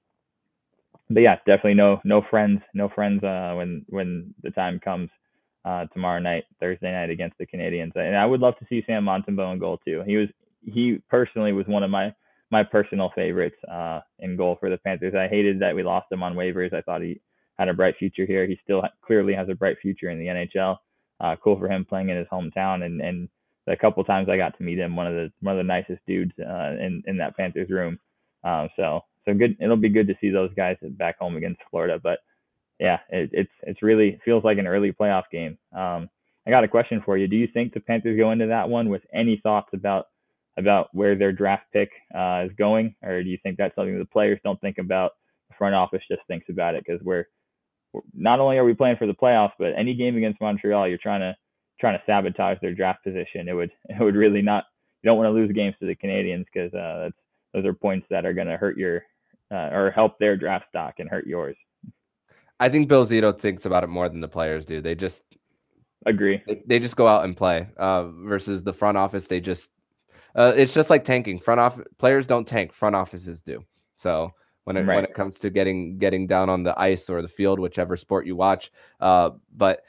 but 1.10 1.20
yeah, 1.20 1.36
definitely 1.46 1.74
no, 1.74 2.00
no 2.04 2.22
friends, 2.30 2.62
no 2.72 2.88
friends 2.88 3.22
uh, 3.22 3.52
when 3.56 3.84
when 3.88 4.32
the 4.42 4.50
time 4.50 4.80
comes 4.80 5.10
uh, 5.64 5.84
tomorrow 5.92 6.20
night, 6.20 6.44
Thursday 6.60 6.92
night 6.92 7.10
against 7.10 7.36
the 7.36 7.46
Canadiens. 7.46 7.94
And 7.94 8.16
I 8.16 8.24
would 8.24 8.40
love 8.40 8.58
to 8.58 8.66
see 8.68 8.82
Sam 8.86 9.04
Montembeault 9.04 9.52
in 9.52 9.58
goal 9.58 9.78
too. 9.84 10.02
He 10.06 10.16
was, 10.16 10.28
he 10.62 11.00
personally 11.08 11.52
was 11.52 11.66
one 11.66 11.82
of 11.82 11.90
my 11.90 12.14
my 12.50 12.64
personal 12.64 13.12
favorites 13.14 13.56
uh, 13.70 14.00
in 14.18 14.36
goal 14.36 14.56
for 14.58 14.70
the 14.70 14.78
Panthers. 14.78 15.14
I 15.14 15.28
hated 15.28 15.60
that 15.60 15.74
we 15.74 15.84
lost 15.84 16.10
him 16.10 16.22
on 16.22 16.34
waivers. 16.34 16.74
I 16.74 16.80
thought 16.80 17.00
he 17.02 17.20
had 17.58 17.68
a 17.68 17.74
bright 17.74 17.94
future 17.96 18.26
here. 18.26 18.46
He 18.46 18.58
still 18.64 18.82
clearly 19.02 19.34
has 19.34 19.48
a 19.48 19.54
bright 19.54 19.76
future 19.80 20.10
in 20.10 20.18
the 20.18 20.26
NHL. 20.26 20.78
Uh, 21.20 21.36
cool 21.42 21.58
for 21.58 21.68
him 21.68 21.84
playing 21.84 22.08
in 22.08 22.16
his 22.16 22.26
hometown, 22.32 22.84
and 22.84 23.00
and 23.00 23.28
the 23.66 23.76
couple 23.76 24.02
times 24.04 24.28
I 24.28 24.36
got 24.36 24.56
to 24.56 24.64
meet 24.64 24.78
him, 24.78 24.96
one 24.96 25.06
of 25.06 25.14
the 25.14 25.32
one 25.40 25.54
of 25.54 25.58
the 25.58 25.68
nicest 25.68 26.00
dudes 26.06 26.32
uh, 26.40 26.72
in 26.80 27.02
in 27.06 27.18
that 27.18 27.36
Panthers 27.36 27.70
room. 27.70 27.98
Um, 28.42 28.68
so 28.76 29.02
so 29.26 29.34
good. 29.34 29.56
It'll 29.60 29.76
be 29.76 29.90
good 29.90 30.08
to 30.08 30.16
see 30.20 30.30
those 30.30 30.52
guys 30.54 30.76
back 30.82 31.18
home 31.18 31.36
against 31.36 31.60
Florida. 31.70 32.00
But 32.02 32.20
yeah, 32.78 32.98
it, 33.10 33.30
it's 33.32 33.52
it's 33.62 33.82
really 33.82 34.18
feels 34.24 34.44
like 34.44 34.58
an 34.58 34.66
early 34.66 34.92
playoff 34.92 35.24
game. 35.30 35.58
Um, 35.76 36.08
I 36.46 36.50
got 36.50 36.64
a 36.64 36.68
question 36.68 37.02
for 37.04 37.18
you. 37.18 37.28
Do 37.28 37.36
you 37.36 37.46
think 37.52 37.74
the 37.74 37.80
Panthers 37.80 38.16
go 38.16 38.32
into 38.32 38.46
that 38.46 38.68
one 38.68 38.88
with 38.88 39.02
any 39.12 39.38
thoughts 39.42 39.68
about 39.74 40.06
about 40.56 40.88
where 40.92 41.16
their 41.16 41.32
draft 41.32 41.64
pick 41.72 41.90
uh, 42.14 42.44
is 42.46 42.52
going, 42.56 42.94
or 43.02 43.22
do 43.22 43.28
you 43.28 43.38
think 43.42 43.56
that's 43.56 43.74
something 43.74 43.98
the 43.98 44.04
players 44.04 44.40
don't 44.44 44.60
think 44.60 44.78
about? 44.78 45.12
The 45.48 45.54
front 45.56 45.74
office 45.74 46.02
just 46.08 46.22
thinks 46.28 46.46
about 46.48 46.74
it 46.74 46.84
because 46.86 47.02
we're, 47.04 47.24
we're 47.92 48.02
not 48.14 48.40
only 48.40 48.58
are 48.58 48.64
we 48.64 48.74
playing 48.74 48.96
for 48.96 49.06
the 49.06 49.14
playoffs, 49.14 49.52
but 49.58 49.72
any 49.76 49.94
game 49.94 50.16
against 50.16 50.40
Montreal, 50.40 50.88
you're 50.88 50.98
trying 50.98 51.20
to 51.20 51.34
trying 51.80 51.98
to 51.98 52.04
sabotage 52.04 52.58
their 52.60 52.74
draft 52.74 53.02
position. 53.02 53.48
It 53.48 53.54
would 53.54 53.70
it 53.88 54.00
would 54.00 54.16
really 54.16 54.42
not. 54.42 54.64
You 55.02 55.08
don't 55.08 55.16
want 55.16 55.28
to 55.28 55.32
lose 55.32 55.50
games 55.52 55.74
to 55.80 55.86
the 55.86 55.96
Canadiens 55.96 56.44
because 56.52 56.72
uh, 56.74 57.04
that's 57.04 57.16
those 57.54 57.64
are 57.64 57.74
points 57.74 58.06
that 58.10 58.26
are 58.26 58.34
going 58.34 58.46
to 58.46 58.56
hurt 58.56 58.76
your 58.76 59.02
uh, 59.50 59.70
or 59.72 59.90
help 59.90 60.18
their 60.18 60.36
draft 60.36 60.66
stock 60.68 60.94
and 60.98 61.08
hurt 61.08 61.26
yours. 61.26 61.56
I 62.60 62.68
think 62.68 62.88
Bill 62.88 63.06
Zito 63.06 63.36
thinks 63.36 63.64
about 63.64 63.84
it 63.84 63.88
more 63.88 64.08
than 64.08 64.20
the 64.20 64.28
players 64.28 64.64
do. 64.64 64.80
They 64.80 64.94
just 64.94 65.24
agree. 66.06 66.42
They, 66.46 66.62
they 66.66 66.78
just 66.78 66.96
go 66.96 67.08
out 67.08 67.24
and 67.24 67.36
play. 67.36 67.66
Uh, 67.76 68.08
versus 68.08 68.62
the 68.62 68.72
front 68.72 68.98
office, 68.98 69.26
they 69.26 69.40
just 69.40 69.70
uh, 70.34 70.52
it's 70.56 70.74
just 70.74 70.90
like 70.90 71.04
tanking. 71.04 71.38
Front 71.38 71.60
off 71.60 71.78
players 71.98 72.26
don't 72.26 72.46
tank. 72.46 72.72
Front 72.72 72.96
offices 72.96 73.42
do. 73.42 73.64
So 73.96 74.32
when 74.64 74.76
it 74.76 74.82
right. 74.82 74.96
when 74.96 75.04
it 75.04 75.14
comes 75.14 75.38
to 75.40 75.50
getting 75.50 75.98
getting 75.98 76.26
down 76.26 76.48
on 76.48 76.62
the 76.62 76.78
ice 76.78 77.08
or 77.08 77.22
the 77.22 77.28
field, 77.28 77.58
whichever 77.58 77.96
sport 77.96 78.26
you 78.26 78.36
watch, 78.36 78.70
uh, 79.00 79.30
but 79.56 79.82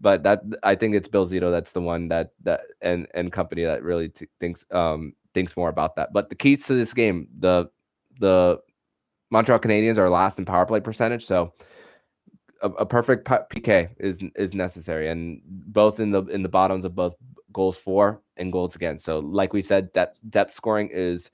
but 0.00 0.22
that 0.24 0.42
I 0.62 0.74
think 0.74 0.94
it's 0.94 1.08
Bill 1.08 1.26
Zito 1.26 1.50
that's 1.50 1.72
the 1.72 1.80
one 1.80 2.08
that 2.08 2.30
that 2.42 2.60
and 2.82 3.06
and 3.14 3.32
company 3.32 3.64
that 3.64 3.82
really 3.82 4.10
t- 4.10 4.26
thinks 4.40 4.64
um 4.70 5.14
thinks 5.34 5.56
more 5.56 5.68
about 5.68 5.96
that. 5.96 6.12
But 6.12 6.28
the 6.28 6.34
keys 6.34 6.64
to 6.66 6.74
this 6.74 6.92
game, 6.92 7.28
the 7.38 7.70
the 8.20 8.60
Montreal 9.30 9.58
Canadiens 9.58 9.98
are 9.98 10.10
last 10.10 10.38
in 10.38 10.44
power 10.44 10.66
play 10.66 10.80
percentage, 10.80 11.26
so 11.26 11.52
a, 12.62 12.68
a, 12.70 12.86
perfect 12.86 13.26
PK 13.26 13.90
is 13.98 14.22
is 14.34 14.54
necessary, 14.54 15.08
and 15.08 15.40
both 15.44 16.00
in 16.00 16.10
the 16.10 16.22
in 16.26 16.42
the 16.42 16.48
bottoms 16.48 16.84
of 16.84 16.94
both 16.94 17.16
goals 17.56 17.76
for 17.76 18.20
and 18.36 18.52
goals 18.52 18.76
against. 18.76 19.04
So, 19.04 19.18
like 19.18 19.52
we 19.52 19.62
said, 19.62 19.92
depth 19.92 20.20
depth 20.30 20.54
scoring 20.54 20.90
is 20.92 21.30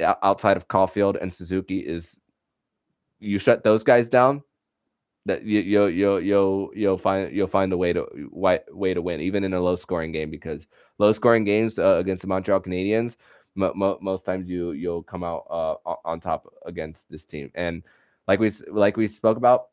outside 0.00 0.56
of 0.56 0.68
Caufield 0.68 1.20
and 1.20 1.32
Suzuki 1.32 1.80
is 1.80 2.18
you 3.18 3.38
shut 3.38 3.64
those 3.64 3.82
guys 3.82 4.08
down, 4.08 4.42
that 5.26 5.42
you 5.42 5.60
you 5.60 5.86
you 5.86 6.18
you'll 6.18 6.70
you'll 6.74 6.98
find 6.98 7.34
you'll 7.34 7.54
find 7.58 7.72
a 7.72 7.76
way 7.76 7.92
to 7.92 8.06
way 8.30 8.94
to 8.94 9.02
win 9.02 9.20
even 9.20 9.44
in 9.44 9.52
a 9.52 9.60
low 9.60 9.76
scoring 9.76 10.12
game 10.12 10.30
because 10.30 10.66
low 10.98 11.12
scoring 11.12 11.44
games 11.44 11.78
uh, 11.78 11.96
against 11.96 12.22
the 12.22 12.28
Montreal 12.28 12.60
Canadiens 12.60 13.16
most 13.54 14.24
times 14.24 14.48
you 14.48 14.72
you'll 14.72 15.02
come 15.02 15.24
out 15.24 15.46
uh, 15.50 15.74
on 16.04 16.20
top 16.20 16.52
against 16.66 17.10
this 17.10 17.24
team. 17.24 17.50
And 17.54 17.82
like 18.26 18.40
we 18.40 18.50
like 18.68 18.96
we 18.96 19.06
spoke 19.06 19.36
about, 19.36 19.68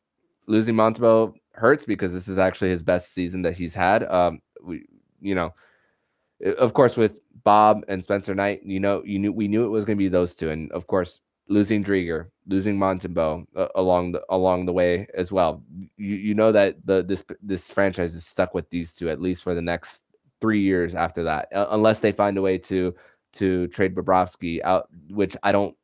losing 0.48 0.76
Montembeault 0.76 1.34
hurts 1.54 1.86
because 1.86 2.14
this 2.14 2.28
is 2.28 2.38
actually 2.38 2.70
his 2.70 2.84
best 2.84 3.14
season 3.14 3.42
that 3.44 3.58
he's 3.58 3.74
had. 3.74 4.04
Um, 4.04 4.42
we 4.64 4.86
you 5.20 5.36
know, 5.36 5.54
of 6.58 6.74
course 6.74 6.98
with 6.98 7.20
Bob 7.44 7.84
and 7.88 8.04
Spencer 8.04 8.36
Knight, 8.36 8.62
you 8.64 8.80
know, 8.80 9.04
you 9.06 9.20
knew 9.20 9.32
we 9.32 9.48
knew 9.48 9.66
it 9.66 9.70
was 9.70 9.86
going 9.86 9.98
to 9.98 10.04
be 10.04 10.10
those 10.10 10.36
two, 10.36 10.50
and 10.50 10.72
of 10.72 10.88
course 10.88 11.20
losing 11.48 11.84
Driedger, 11.84 12.28
losing 12.48 12.78
Montembeault 12.78 13.46
uh, 13.56 13.68
along 13.76 14.14
the 14.14 14.22
along 14.30 14.66
the 14.66 14.74
way 14.74 15.08
as 15.16 15.32
well. 15.32 15.64
You 15.98 16.16
you 16.16 16.34
know 16.34 16.52
that 16.52 16.86
the 16.86 17.04
this 17.04 17.24
this 17.42 17.70
franchise 17.70 18.16
is 18.16 18.26
stuck 18.26 18.54
with 18.54 18.70
these 18.70 18.94
two 18.94 19.10
at 19.10 19.22
least 19.22 19.44
for 19.44 19.54
the 19.54 19.62
next 19.62 20.04
three 20.40 20.62
years 20.62 20.96
after 20.96 21.24
that, 21.24 21.50
uh, 21.54 21.68
unless 21.72 22.00
they 22.00 22.12
find 22.12 22.38
a 22.38 22.42
way 22.42 22.58
to 22.58 22.94
to 23.34 23.68
trade 23.68 23.96
Bobrovsky 23.96 24.62
out, 24.64 24.90
which 25.10 25.38
I 25.44 25.52
don't 25.52 25.76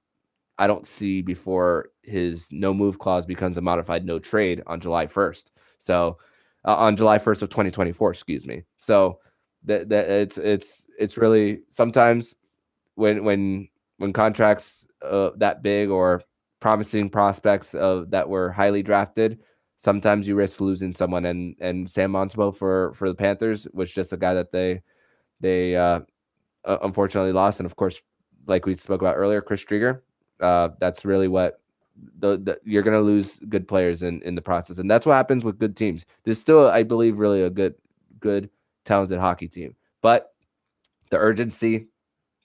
I 0.57 0.67
don't 0.67 0.87
see 0.87 1.21
before 1.21 1.89
his 2.01 2.47
no 2.51 2.73
move 2.73 2.99
clause 2.99 3.25
becomes 3.25 3.57
a 3.57 3.61
modified 3.61 4.05
no 4.05 4.19
trade 4.19 4.63
on 4.67 4.79
July 4.79 5.05
1st. 5.05 5.45
So 5.77 6.17
uh, 6.65 6.75
on 6.75 6.97
July 6.97 7.19
1st 7.19 7.43
of 7.43 7.49
2024, 7.49 8.11
excuse 8.11 8.45
me. 8.45 8.63
So 8.77 9.19
that 9.65 9.89
that 9.89 10.09
it's 10.09 10.37
it's 10.37 10.85
it's 10.99 11.17
really 11.17 11.61
sometimes 11.71 12.35
when 12.95 13.23
when 13.23 13.67
when 13.97 14.13
contracts 14.13 14.87
uh, 15.01 15.31
that 15.37 15.61
big 15.61 15.89
or 15.89 16.21
promising 16.59 17.09
prospects 17.09 17.75
uh, 17.75 18.03
that 18.09 18.27
were 18.27 18.51
highly 18.51 18.81
drafted, 18.81 19.39
sometimes 19.77 20.27
you 20.27 20.35
risk 20.35 20.59
losing 20.61 20.91
someone. 20.91 21.25
And 21.25 21.55
and 21.59 21.89
Sam 21.89 22.11
Montembeault 22.11 22.57
for 22.57 22.93
for 22.95 23.09
the 23.09 23.15
Panthers 23.15 23.67
was 23.73 23.91
just 23.91 24.13
a 24.13 24.17
guy 24.17 24.33
that 24.33 24.51
they 24.51 24.81
they 25.39 25.75
uh, 25.75 25.99
unfortunately 26.65 27.31
lost. 27.31 27.59
And 27.59 27.65
of 27.65 27.75
course, 27.75 28.01
like 28.47 28.65
we 28.65 28.75
spoke 28.75 29.01
about 29.01 29.15
earlier, 29.15 29.41
Chris 29.41 29.63
Driedger. 29.63 30.01
Uh, 30.39 30.69
that's 30.79 31.03
really 31.03 31.27
what 31.27 31.61
the, 32.19 32.37
the 32.37 32.59
you're 32.63 32.83
going 32.83 32.97
to 32.97 33.01
lose 33.01 33.39
good 33.49 33.67
players 33.67 34.03
in 34.03 34.21
in 34.21 34.35
the 34.35 34.41
process, 34.41 34.77
and 34.77 34.89
that's 34.89 35.05
what 35.05 35.13
happens 35.13 35.43
with 35.43 35.59
good 35.59 35.75
teams. 35.75 36.05
There's 36.23 36.39
still, 36.39 36.67
I 36.67 36.83
believe, 36.83 37.17
really 37.17 37.41
a 37.43 37.49
good, 37.49 37.75
good, 38.19 38.49
talented 38.87 39.19
hockey 39.19 39.47
team, 39.47 39.75
but 40.01 40.33
the 41.11 41.17
urgency, 41.17 41.87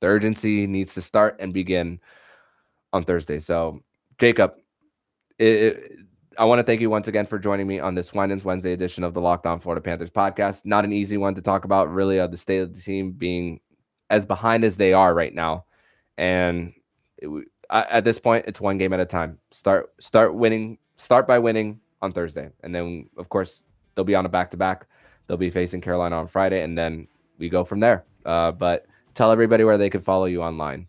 the 0.01 0.07
urgency 0.07 0.66
needs 0.66 0.95
to 0.95 1.03
start 1.03 1.36
and 1.40 1.55
begin 1.55 2.01
on 2.93 3.05
Thursday. 3.05 3.38
So, 3.38 3.80
Jacob, 4.18 4.55
it, 5.38 5.47
it, 5.47 5.93
I 6.38 6.45
want 6.45 6.59
to 6.59 6.64
thank 6.64 6.80
you 6.80 6.90
once 6.90 7.09
again 7.09 7.26
for 7.26 7.38
joining 7.38 7.66
me 7.66 7.80
on 7.80 7.95
this 7.95 8.12
Winans 8.12 8.45
Wednesday 8.45 8.72
edition 8.72 9.05
of 9.05 9.14
the 9.14 9.20
Locked 9.20 9.47
On 9.47 9.61
Florida 9.61 9.80
Panthers 9.80 10.11
podcast. 10.11 10.64
Not 10.64 10.84
an 10.84 10.93
easy 10.93 11.16
one 11.16 11.34
to 11.34 11.43
talk 11.43 11.64
about, 11.64 11.93
really, 11.93 12.20
uh, 12.20 12.26
the 12.26 12.36
state 12.36 12.61
of 12.61 12.74
the 12.74 12.82
team 12.82 13.12
being 13.12 13.61
as 14.11 14.26
behind 14.26 14.64
as 14.64 14.76
they 14.76 14.93
are 14.93 15.14
right 15.14 15.34
now, 15.34 15.64
and 16.18 16.74
it, 17.18 17.30
at 17.70 18.05
this 18.05 18.18
point, 18.18 18.45
it's 18.47 18.61
one 18.61 18.76
game 18.76 18.93
at 18.93 19.01
a 19.01 19.07
time. 19.07 19.38
Start 19.51 19.90
start 19.99 20.34
winning. 20.34 20.78
Start 20.97 21.26
by 21.26 21.38
winning 21.38 21.80
on 22.03 22.12
Thursday, 22.12 22.51
and 22.62 22.74
then 22.74 23.09
of 23.16 23.28
course 23.28 23.64
they'll 23.95 24.05
be 24.05 24.14
on 24.14 24.26
a 24.26 24.28
back 24.28 24.51
to 24.51 24.57
back. 24.57 24.86
They'll 25.32 25.38
be 25.38 25.48
facing 25.48 25.80
Carolina 25.80 26.16
on 26.16 26.28
Friday, 26.28 26.60
and 26.60 26.76
then 26.76 27.08
we 27.38 27.48
go 27.48 27.64
from 27.64 27.80
there. 27.80 28.04
Uh, 28.22 28.52
but 28.52 28.84
tell 29.14 29.32
everybody 29.32 29.64
where 29.64 29.78
they 29.78 29.88
can 29.88 30.02
follow 30.02 30.26
you 30.26 30.42
online. 30.42 30.88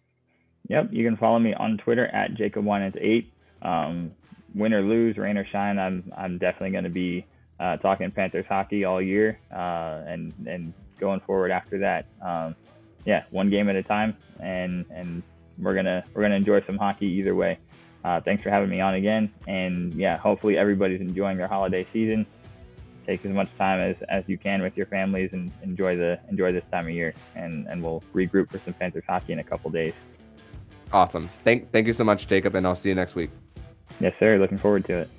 Yep, 0.68 0.90
you 0.92 1.06
can 1.06 1.16
follow 1.16 1.40
me 1.40 1.54
on 1.54 1.78
Twitter 1.78 2.08
at 2.08 2.34
Jacob 2.34 2.66
Winans 2.66 2.96
eight. 3.00 3.32
Um, 3.62 4.12
win 4.54 4.74
or 4.74 4.82
lose, 4.82 5.16
rain 5.16 5.38
or 5.38 5.46
shine, 5.46 5.80
I'm 5.80 6.12
I'm 6.18 6.40
definitely 6.40 6.72
going 6.72 6.84
to 6.84 6.90
be 6.90 7.26
uh, 7.58 7.78
talking 7.78 8.12
Panthers 8.12 8.46
hockey 8.50 8.84
all 8.84 9.02
year, 9.02 9.40
uh, 9.50 10.04
and 10.06 10.34
and 10.46 10.74
going 11.00 11.22
forward 11.22 11.52
after 11.52 11.80
that. 11.80 12.08
Um, 12.22 12.54
yeah, 13.06 13.24
one 13.30 13.50
game 13.50 13.70
at 13.70 13.78
a 13.78 13.84
time, 13.84 14.18
and 14.42 14.86
and 14.92 15.24
we're 15.58 15.74
gonna 15.74 16.04
we're 16.14 16.24
gonna 16.24 16.36
enjoy 16.36 16.62
some 16.66 16.78
hockey 16.78 17.08
either 17.08 17.34
way. 17.34 17.60
Uh, 18.04 18.20
thanks 18.20 18.44
for 18.44 18.50
having 18.50 18.70
me 18.70 18.82
on 18.82 18.96
again, 18.96 19.32
and 19.48 19.94
yeah, 19.94 20.18
hopefully 20.18 20.58
everybody's 20.58 21.00
enjoying 21.00 21.38
their 21.38 21.48
holiday 21.48 21.88
season. 21.94 22.26
Take 23.06 23.26
as 23.26 23.32
much 23.32 23.50
time 23.58 23.80
as, 23.80 24.02
as 24.04 24.24
you 24.28 24.38
can 24.38 24.62
with 24.62 24.78
your 24.78 24.86
families 24.86 25.32
and 25.34 25.52
enjoy 25.62 25.98
the 25.98 26.20
enjoy 26.30 26.52
this 26.52 26.64
time 26.72 26.88
of 26.88 26.94
year, 26.94 27.14
and 27.36 27.68
and 27.68 27.84
we'll 27.84 28.04
regroup 28.14 28.52
for 28.52 28.60
some 28.60 28.74
Panthers 28.74 29.04
hockey 29.08 29.34
in 29.34 29.40
a 29.40 29.44
couple 29.44 29.70
days. 29.72 29.94
Awesome. 30.92 31.30
Thank 31.44 31.72
thank 31.72 31.88
you 31.88 31.94
so 31.94 32.04
much, 32.04 32.28
Jacob, 32.28 32.56
and 32.56 32.66
I'll 32.66 32.76
see 32.76 32.90
you 32.90 32.96
next 32.96 33.16
week. 33.16 33.32
Yes, 34.00 34.14
sir. 34.20 34.38
Looking 34.38 34.58
forward 34.58 34.86
to 34.86 35.00
it. 35.00 35.10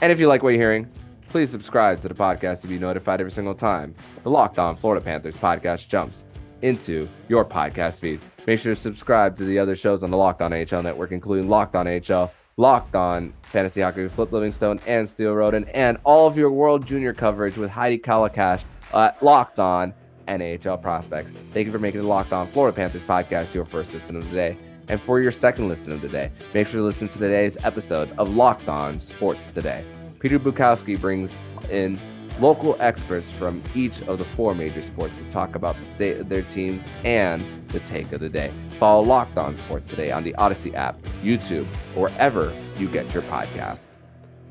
And 0.00 0.12
if 0.12 0.20
you 0.20 0.28
like 0.28 0.42
what 0.42 0.50
you're 0.50 0.60
hearing, 0.60 0.88
please 1.28 1.50
subscribe 1.50 2.00
to 2.02 2.08
the 2.08 2.14
podcast 2.14 2.60
to 2.62 2.68
be 2.68 2.78
notified 2.78 3.20
every 3.20 3.32
single 3.32 3.54
time 3.54 3.94
the 4.22 4.30
Locked 4.30 4.58
On 4.58 4.76
Florida 4.76 5.04
Panthers 5.04 5.36
podcast 5.36 5.88
jumps 5.88 6.24
into 6.62 7.08
your 7.28 7.44
podcast 7.44 8.00
feed. 8.00 8.20
Make 8.46 8.60
sure 8.60 8.74
to 8.74 8.80
subscribe 8.80 9.36
to 9.36 9.44
the 9.44 9.58
other 9.58 9.76
shows 9.76 10.02
on 10.02 10.10
the 10.10 10.16
Locked 10.16 10.42
On 10.42 10.50
NHL 10.50 10.82
network, 10.82 11.12
including 11.12 11.48
Locked 11.48 11.74
On 11.74 11.86
NHL, 11.86 12.30
Locked 12.58 12.96
On 12.96 13.32
Fantasy 13.42 13.80
Hockey 13.80 14.02
with 14.02 14.12
Flip 14.12 14.32
Livingstone 14.32 14.80
and 14.86 15.08
Steele 15.08 15.32
Roden, 15.32 15.64
and 15.72 15.96
all 16.04 16.26
of 16.26 16.36
your 16.36 16.50
World 16.50 16.84
Junior 16.84 17.14
coverage 17.14 17.56
with 17.56 17.70
Heidi 17.70 17.98
Kalakash 17.98 18.62
at 18.92 19.22
Locked 19.22 19.60
On 19.60 19.94
NHL 20.26 20.82
Prospects. 20.82 21.30
Thank 21.54 21.66
you 21.66 21.72
for 21.72 21.78
making 21.78 22.02
the 22.02 22.06
Locked 22.06 22.32
On 22.32 22.46
Florida 22.48 22.74
Panthers 22.74 23.02
podcast 23.02 23.54
your 23.54 23.64
first 23.64 23.94
listen 23.94 24.16
of 24.16 24.28
the 24.28 24.34
day. 24.34 24.58
And 24.88 25.00
for 25.00 25.20
your 25.20 25.30
second 25.30 25.68
listen 25.68 25.92
of 25.92 26.00
the 26.00 26.08
day, 26.08 26.32
make 26.52 26.66
sure 26.66 26.80
to 26.80 26.84
listen 26.84 27.08
to 27.08 27.18
today's 27.18 27.56
episode 27.62 28.10
of 28.18 28.34
Locked 28.34 28.68
On 28.68 28.98
Sports 28.98 29.46
Today. 29.54 29.84
Peter 30.18 30.38
Bukowski 30.38 31.00
brings 31.00 31.36
in 31.70 32.00
local 32.40 32.76
experts 32.80 33.30
from 33.32 33.62
each 33.74 34.00
of 34.02 34.18
the 34.18 34.24
four 34.24 34.54
major 34.54 34.82
sports 34.82 35.16
to 35.18 35.24
talk 35.30 35.54
about 35.54 35.76
the 35.78 35.84
state 35.86 36.18
of 36.18 36.28
their 36.28 36.42
teams 36.42 36.82
and 37.04 37.44
the 37.68 37.80
take 37.80 38.12
of 38.12 38.20
the 38.20 38.28
day. 38.28 38.52
Follow 38.78 39.02
Locked 39.02 39.36
On 39.38 39.56
Sports 39.56 39.88
today 39.88 40.10
on 40.10 40.24
the 40.24 40.34
Odyssey 40.36 40.74
app, 40.74 41.00
YouTube, 41.22 41.66
or 41.96 42.08
wherever 42.08 42.54
you 42.76 42.88
get 42.88 43.12
your 43.12 43.22
podcast. 43.24 43.78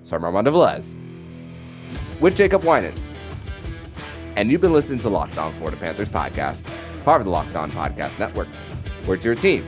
So 0.03 0.15
I'm 0.15 0.23
Armando 0.23 0.51
Velez 0.51 0.95
with 2.19 2.36
Jacob 2.36 2.63
Winans. 2.63 3.13
And 4.36 4.51
you've 4.51 4.61
been 4.61 4.73
listening 4.73 4.99
to 4.99 5.09
Locked 5.09 5.38
On 5.38 5.51
Florida 5.53 5.78
Panthers 5.78 6.09
podcast, 6.09 6.63
part 7.03 7.21
of 7.21 7.25
the 7.25 7.32
Locked 7.32 7.55
On 7.55 7.71
Podcast 7.71 8.17
Network. 8.19 8.47
Where's 9.05 9.23
your 9.23 9.36
team 9.36 9.67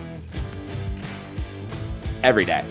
every 2.23 2.45
day. 2.45 2.63